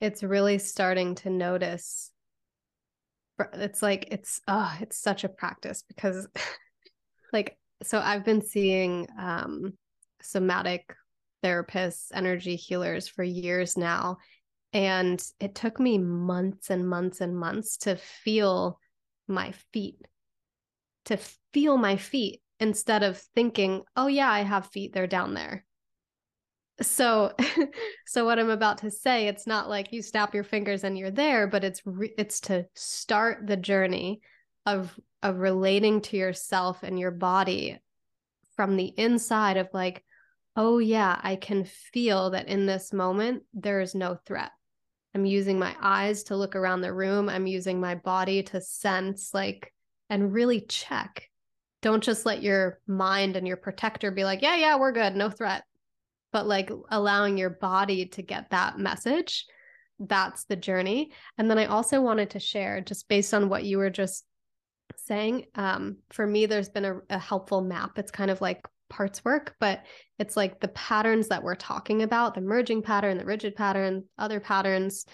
it's 0.00 0.22
really 0.22 0.58
starting 0.58 1.14
to 1.16 1.30
notice 1.30 2.10
it's 3.54 3.82
like 3.82 4.08
it's 4.10 4.40
oh, 4.48 4.74
it's 4.80 4.98
such 4.98 5.24
a 5.24 5.28
practice 5.28 5.82
because 5.88 6.28
like 7.32 7.56
so 7.82 7.98
I've 7.98 8.24
been 8.24 8.42
seeing 8.42 9.06
um 9.18 9.74
somatic 10.22 10.94
therapists, 11.42 12.08
energy 12.12 12.56
healers 12.56 13.08
for 13.08 13.22
years 13.22 13.76
now 13.76 14.18
and 14.72 15.22
it 15.40 15.54
took 15.54 15.80
me 15.80 15.98
months 15.98 16.70
and 16.70 16.88
months 16.88 17.20
and 17.20 17.36
months 17.36 17.78
to 17.78 17.96
feel 17.96 18.78
my 19.26 19.52
feet 19.72 19.96
to 21.06 21.18
feel 21.52 21.76
my 21.76 21.96
feet 21.96 22.42
instead 22.60 23.02
of 23.02 23.18
thinking, 23.34 23.82
"Oh 23.96 24.06
yeah, 24.06 24.30
I 24.30 24.40
have 24.40 24.66
feet, 24.66 24.92
they're 24.92 25.06
down 25.06 25.34
there." 25.34 25.64
so 26.82 27.32
so 28.06 28.24
what 28.24 28.38
i'm 28.38 28.50
about 28.50 28.78
to 28.78 28.90
say 28.90 29.26
it's 29.26 29.46
not 29.46 29.68
like 29.68 29.92
you 29.92 30.02
snap 30.02 30.34
your 30.34 30.44
fingers 30.44 30.84
and 30.84 30.96
you're 30.96 31.10
there 31.10 31.46
but 31.46 31.64
it's 31.64 31.82
re- 31.84 32.14
it's 32.16 32.40
to 32.40 32.66
start 32.74 33.46
the 33.46 33.56
journey 33.56 34.20
of 34.66 34.98
of 35.22 35.38
relating 35.38 36.00
to 36.00 36.16
yourself 36.16 36.82
and 36.82 36.98
your 36.98 37.10
body 37.10 37.78
from 38.56 38.76
the 38.76 38.92
inside 38.96 39.56
of 39.56 39.68
like 39.72 40.04
oh 40.56 40.78
yeah 40.78 41.18
i 41.22 41.36
can 41.36 41.64
feel 41.64 42.30
that 42.30 42.48
in 42.48 42.66
this 42.66 42.92
moment 42.92 43.42
there 43.52 43.80
is 43.80 43.94
no 43.94 44.16
threat 44.26 44.50
i'm 45.14 45.26
using 45.26 45.58
my 45.58 45.74
eyes 45.80 46.24
to 46.24 46.36
look 46.36 46.56
around 46.56 46.80
the 46.80 46.92
room 46.92 47.28
i'm 47.28 47.46
using 47.46 47.80
my 47.80 47.94
body 47.94 48.42
to 48.42 48.60
sense 48.60 49.34
like 49.34 49.72
and 50.08 50.32
really 50.32 50.60
check 50.60 51.29
don't 51.82 52.02
just 52.02 52.26
let 52.26 52.42
your 52.42 52.78
mind 52.86 53.36
and 53.36 53.46
your 53.46 53.56
protector 53.56 54.10
be 54.10 54.24
like 54.24 54.42
yeah 54.42 54.56
yeah 54.56 54.76
we're 54.78 54.92
good 54.92 55.14
no 55.14 55.30
threat 55.30 55.64
but 56.32 56.46
like 56.46 56.70
allowing 56.90 57.36
your 57.36 57.50
body 57.50 58.06
to 58.06 58.22
get 58.22 58.50
that 58.50 58.78
message 58.78 59.46
that's 60.00 60.44
the 60.44 60.56
journey. 60.56 61.12
And 61.36 61.50
then 61.50 61.58
i 61.58 61.66
also 61.66 62.00
wanted 62.00 62.30
to 62.30 62.40
share 62.40 62.80
just 62.80 63.08
based 63.08 63.34
on 63.34 63.48
what 63.48 63.64
you 63.64 63.78
were 63.78 63.90
just 63.90 64.24
saying 64.96 65.46
um, 65.54 65.98
for 66.10 66.26
me 66.26 66.46
there's 66.46 66.68
been 66.68 66.84
a, 66.84 67.00
a 67.10 67.18
helpful 67.18 67.60
map. 67.60 67.98
It's 67.98 68.10
kind 68.10 68.30
of 68.30 68.40
like 68.40 68.62
parts 68.88 69.24
work 69.24 69.54
but 69.60 69.84
it's 70.18 70.36
like 70.36 70.58
the 70.58 70.68
patterns 70.68 71.28
that 71.28 71.44
we're 71.44 71.54
talking 71.54 72.02
about 72.02 72.34
the 72.34 72.40
merging 72.40 72.82
pattern 72.82 73.18
the 73.18 73.24
rigid 73.24 73.54
pattern 73.54 74.02
other 74.18 74.40
patterns 74.40 75.06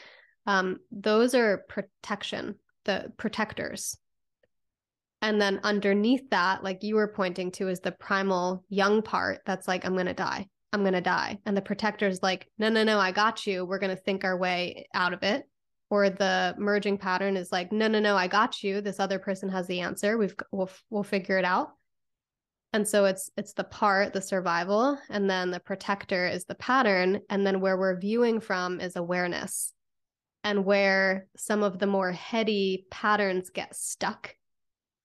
um, 0.46 0.78
those 0.90 1.34
are 1.34 1.66
protection 1.68 2.54
the 2.86 3.12
protectors 3.18 3.98
and 5.22 5.40
then 5.40 5.60
underneath 5.62 6.28
that 6.30 6.62
like 6.62 6.82
you 6.82 6.94
were 6.94 7.08
pointing 7.08 7.50
to 7.50 7.68
is 7.68 7.80
the 7.80 7.92
primal 7.92 8.64
young 8.68 9.02
part 9.02 9.40
that's 9.46 9.66
like 9.66 9.84
i'm 9.84 9.94
going 9.94 10.06
to 10.06 10.14
die 10.14 10.46
I'm 10.76 10.82
going 10.82 10.92
to 10.92 11.00
die. 11.00 11.38
And 11.46 11.56
the 11.56 11.62
protector's 11.62 12.22
like, 12.22 12.50
no, 12.58 12.68
no, 12.68 12.84
no, 12.84 12.98
I 12.98 13.10
got 13.10 13.46
you. 13.46 13.64
We're 13.64 13.78
going 13.78 13.96
to 13.96 14.02
think 14.02 14.24
our 14.24 14.36
way 14.36 14.86
out 14.92 15.14
of 15.14 15.22
it. 15.22 15.48
Or 15.88 16.10
the 16.10 16.54
merging 16.58 16.98
pattern 16.98 17.36
is 17.36 17.50
like, 17.50 17.72
no, 17.72 17.88
no, 17.88 17.98
no, 17.98 18.14
I 18.14 18.26
got 18.26 18.62
you. 18.62 18.82
This 18.82 19.00
other 19.00 19.18
person 19.18 19.48
has 19.48 19.66
the 19.68 19.80
answer. 19.80 20.18
We've 20.18 20.34
we'll 20.52 20.68
we'll 20.90 21.02
figure 21.02 21.38
it 21.38 21.46
out. 21.46 21.70
And 22.74 22.86
so 22.86 23.06
it's 23.06 23.30
it's 23.38 23.54
the 23.54 23.64
part, 23.64 24.12
the 24.12 24.20
survival, 24.20 24.98
and 25.08 25.30
then 25.30 25.50
the 25.50 25.60
protector 25.60 26.26
is 26.26 26.44
the 26.44 26.56
pattern, 26.56 27.20
and 27.30 27.46
then 27.46 27.60
where 27.60 27.78
we're 27.78 27.98
viewing 27.98 28.40
from 28.40 28.80
is 28.80 28.96
awareness. 28.96 29.72
And 30.42 30.64
where 30.66 31.28
some 31.36 31.62
of 31.62 31.78
the 31.78 31.86
more 31.86 32.12
heady 32.12 32.86
patterns 32.90 33.50
get 33.50 33.74
stuck 33.74 34.34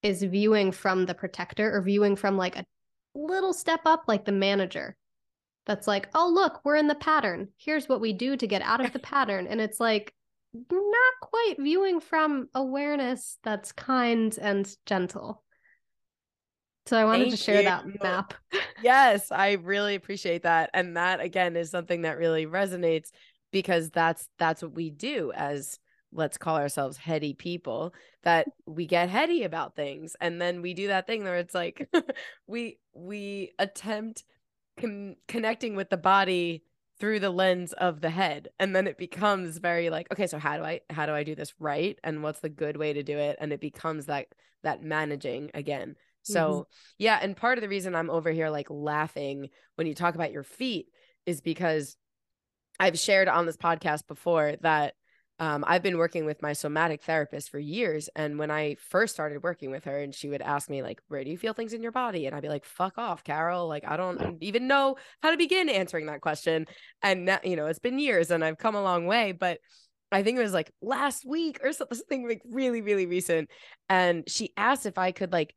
is 0.04 0.24
viewing 0.24 0.72
from 0.72 1.06
the 1.06 1.14
protector 1.14 1.76
or 1.76 1.82
viewing 1.82 2.16
from 2.16 2.38
like 2.38 2.56
a 2.58 2.66
little 3.14 3.54
step 3.54 3.82
up 3.86 4.04
like 4.08 4.26
the 4.26 4.32
manager 4.32 4.96
that's 5.66 5.88
like, 5.88 6.10
oh, 6.16 6.28
look, 6.28 6.62
we're 6.64 6.76
in 6.76 6.88
the 6.88 6.96
pattern. 6.96 7.50
Here's 7.58 7.88
what 7.88 8.02
we 8.02 8.14
do 8.14 8.36
to 8.36 8.48
get 8.48 8.62
out 8.64 8.84
of 8.84 8.94
the 8.94 9.00
pattern. 9.00 9.46
And 9.48 9.62
it's 9.62 9.80
like, 9.80 10.14
not 10.54 11.14
quite 11.22 11.56
viewing 11.60 12.00
from 12.02 12.50
awareness 12.54 13.38
that's 13.44 13.72
kind 13.72 14.38
and 14.42 14.68
gentle. 14.86 15.44
So 16.88 16.98
I 16.98 17.06
wanted 17.06 17.26
Thank 17.26 17.32
to 17.32 17.38
share 17.38 17.60
you. 17.60 17.64
that 17.66 18.04
map. 18.04 18.34
yes 18.84 19.32
i 19.32 19.52
really 19.52 19.96
appreciate 19.96 20.44
that 20.44 20.72
and 20.74 20.98
that 20.98 21.22
again 21.22 21.56
is 21.56 21.70
something 21.70 22.02
that 22.02 22.18
really 22.18 22.48
resonates 22.48 23.12
because 23.52 23.92
that's 23.92 24.28
that's 24.40 24.64
what 24.64 24.74
we 24.74 24.90
do 24.90 25.32
as 25.36 25.78
let's 26.14 26.38
call 26.38 26.58
ourselves 26.58 26.98
heady 26.98 27.34
people 27.34 27.94
that 28.24 28.48
we 28.66 28.86
get 28.86 29.10
heady 29.10 29.44
about 29.44 29.76
things 29.76 30.16
and 30.20 30.42
then 30.42 30.62
we 30.62 30.74
do 30.74 30.88
that 30.88 31.08
thing 31.08 31.24
where 31.24 31.38
it's 31.38 31.56
like 31.56 31.90
we 32.48 32.78
we 32.94 33.52
attempt 33.60 34.24
con- 34.80 35.16
connecting 35.28 35.76
with 35.76 35.90
the 35.90 35.98
body 35.98 36.64
through 37.00 37.20
the 37.20 37.30
lens 37.30 37.74
of 37.74 38.02
the 38.02 38.10
head 38.10 38.50
and 38.60 38.76
then 38.76 38.86
it 38.88 38.98
becomes 38.98 39.58
very 39.58 39.90
like 39.90 40.12
okay 40.12 40.28
so 40.28 40.38
how 40.38 40.58
do 40.58 40.64
i 40.64 40.80
how 40.90 41.06
do 41.06 41.14
i 41.14 41.24
do 41.24 41.34
this 41.34 41.54
right 41.60 41.98
and 42.04 42.22
what's 42.22 42.42
the 42.42 42.50
good 42.50 42.78
way 42.78 42.94
to 42.94 43.04
do 43.04 43.18
it 43.18 43.38
and 43.40 43.52
it 43.52 43.60
becomes 43.62 44.06
that 44.06 44.28
that 44.64 44.84
managing 44.84 45.50
again 45.54 45.96
so 46.24 46.40
Mhm. 46.40 46.66
yeah 47.00 47.20
and 47.22 47.36
part 47.36 47.58
of 47.58 47.64
the 47.64 47.70
reason 47.70 47.96
i'm 47.96 48.10
over 48.12 48.30
here 48.32 48.50
like 48.50 48.68
laughing 48.70 49.50
when 49.76 49.88
you 49.88 49.96
talk 49.96 50.14
about 50.14 50.32
your 50.32 50.44
feet 50.44 50.88
is 51.26 51.42
because 51.42 51.98
i've 52.80 53.00
shared 53.00 53.28
on 53.28 53.46
this 53.48 53.58
podcast 53.58 54.06
before 54.08 54.56
that 54.62 54.94
um, 55.42 55.66
I've 55.68 55.82
been 55.82 55.98
working 55.98 56.26
with 56.26 56.44
my 56.44 56.54
somatic 56.54 57.02
therapist 57.02 57.50
for 57.50 57.58
years. 57.58 58.10
And 58.16 58.38
when 58.38 58.52
I 58.52 58.76
first 58.76 59.16
started 59.16 59.42
working 59.42 59.72
with 59.72 59.86
her, 59.86 59.98
and 59.98 60.14
she 60.14 60.30
would 60.30 60.44
ask 60.44 60.70
me, 60.70 60.84
like, 60.84 61.02
where 61.08 61.24
do 61.24 61.32
you 61.32 61.38
feel 61.38 61.54
things 61.54 61.74
in 61.74 61.82
your 61.82 61.92
body? 61.92 62.28
And 62.28 62.36
I'd 62.36 62.44
be 62.44 62.48
like, 62.48 62.64
fuck 62.64 63.00
off, 63.00 63.24
Carol. 63.24 63.68
Like, 63.68 63.84
I 63.88 63.98
don't 63.98 64.38
even 64.42 64.68
know 64.68 64.98
how 65.24 65.32
to 65.32 65.38
begin 65.38 65.68
answering 65.68 66.06
that 66.06 66.22
question. 66.22 66.68
And 67.02 67.26
now, 67.26 67.40
you 67.44 67.56
know, 67.56 67.66
it's 67.66 67.80
been 67.80 67.98
years 67.98 68.30
and 68.30 68.46
I've 68.46 68.60
come 68.60 68.76
a 68.76 68.84
long 68.84 69.08
way. 69.08 69.32
But 69.32 69.58
I 70.12 70.22
think 70.22 70.38
it 70.38 70.44
was 70.44 70.54
like 70.54 70.72
last 70.80 71.26
week 71.26 71.60
or 71.64 71.74
something 71.74 72.28
like 72.28 72.44
really, 72.48 72.84
really 72.84 73.08
recent. 73.08 73.50
And 73.90 74.24
she 74.30 74.54
asked 74.56 74.86
if 74.86 75.00
I 75.00 75.12
could 75.12 75.34
like 75.34 75.56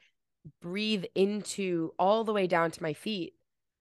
breathe 0.62 1.04
into 1.14 1.92
all 1.98 2.24
the 2.24 2.32
way 2.32 2.46
down 2.46 2.70
to 2.70 2.82
my 2.82 2.94
feet. 2.94 3.34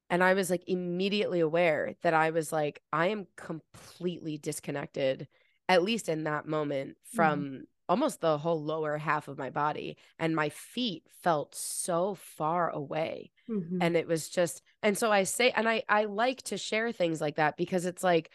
And 0.10 0.22
I 0.22 0.34
was 0.34 0.50
like 0.50 0.64
immediately 0.68 1.40
aware 1.40 1.96
that 2.04 2.14
I 2.14 2.32
was 2.32 2.52
like, 2.52 2.82
I 2.92 3.08
am 3.08 3.26
completely 3.38 4.38
disconnected, 4.38 5.30
at 5.69 5.84
least 5.84 6.10
in 6.10 6.23
that 6.26 6.48
moment, 6.48 6.98
from 7.14 7.41
mm 7.41 7.61
almost 7.90 8.22
the 8.22 8.38
whole 8.38 8.64
lower 8.64 8.98
half 8.98 9.27
of 9.27 9.38
my 9.38 9.49
body. 9.49 9.98
And 10.18 10.35
my 10.35 10.49
feet 10.49 11.03
felt 11.22 11.53
so 11.53 12.15
far 12.15 12.69
away. 12.69 13.31
Mm-hmm. 13.49 13.81
And 13.81 13.95
it 13.95 14.07
was 14.07 14.30
just, 14.30 14.61
and 14.81 14.98
so 14.98 15.11
I 15.11 15.23
say, 15.23 15.52
and 15.52 15.68
I 15.68 15.84
I 15.90 16.06
like 16.06 16.41
to 16.44 16.57
share 16.57 16.91
things 16.91 17.19
like 17.19 17.35
that 17.35 17.57
because 17.57 17.85
it's 17.85 18.03
like 18.03 18.31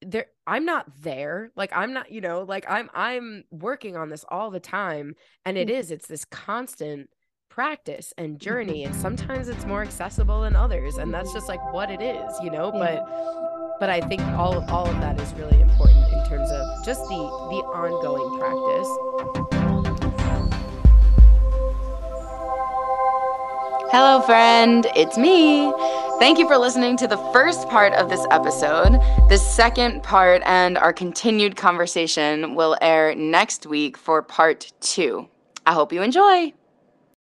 there 0.00 0.26
i'm 0.46 0.64
not 0.64 0.86
there 1.02 1.50
like 1.56 1.72
i'm 1.76 1.92
not 1.92 2.12
you 2.12 2.20
know 2.20 2.42
like 2.42 2.64
i'm 2.68 2.88
i'm 2.94 3.42
working 3.50 3.96
on 3.96 4.08
this 4.08 4.24
all 4.28 4.48
the 4.48 4.60
time 4.60 5.14
and 5.44 5.58
it 5.58 5.66
mm. 5.66 5.72
is 5.72 5.90
it's 5.90 6.06
this 6.06 6.24
constant 6.24 7.10
practice 7.48 8.14
and 8.16 8.38
journey 8.38 8.84
and 8.84 8.94
sometimes 8.94 9.48
it's 9.48 9.66
more 9.66 9.82
accessible 9.82 10.42
than 10.42 10.54
others 10.54 10.98
and 10.98 11.12
that's 11.12 11.32
just 11.32 11.48
like 11.48 11.72
what 11.72 11.90
it 11.90 12.00
is 12.00 12.32
you 12.44 12.48
know 12.48 12.70
yeah. 12.72 13.00
but 13.02 13.80
but 13.80 13.90
i 13.90 14.00
think 14.02 14.22
all 14.38 14.56
of 14.56 14.70
all 14.70 14.86
of 14.86 15.00
that 15.00 15.20
is 15.20 15.34
really 15.34 15.60
important 15.60 16.07
terms 16.28 16.50
of 16.50 16.84
just 16.84 17.00
the 17.08 17.16
the 17.16 17.62
ongoing 17.72 18.38
practice 18.38 18.88
hello 23.90 24.20
friend 24.20 24.86
it's 24.94 25.16
me 25.16 25.72
Thank 26.18 26.40
you 26.40 26.48
for 26.48 26.58
listening 26.58 26.96
to 26.96 27.06
the 27.06 27.16
first 27.32 27.68
part 27.68 27.92
of 27.92 28.08
this 28.08 28.26
episode. 28.32 28.98
The 29.28 29.38
second 29.38 30.02
part 30.02 30.42
and 30.46 30.76
our 30.76 30.92
continued 30.92 31.54
conversation 31.54 32.56
will 32.56 32.76
air 32.82 33.14
next 33.14 33.66
week 33.66 33.96
for 33.96 34.20
part 34.20 34.72
two. 34.80 35.28
I 35.64 35.74
hope 35.74 35.92
you 35.92 36.02
enjoy. 36.02 36.54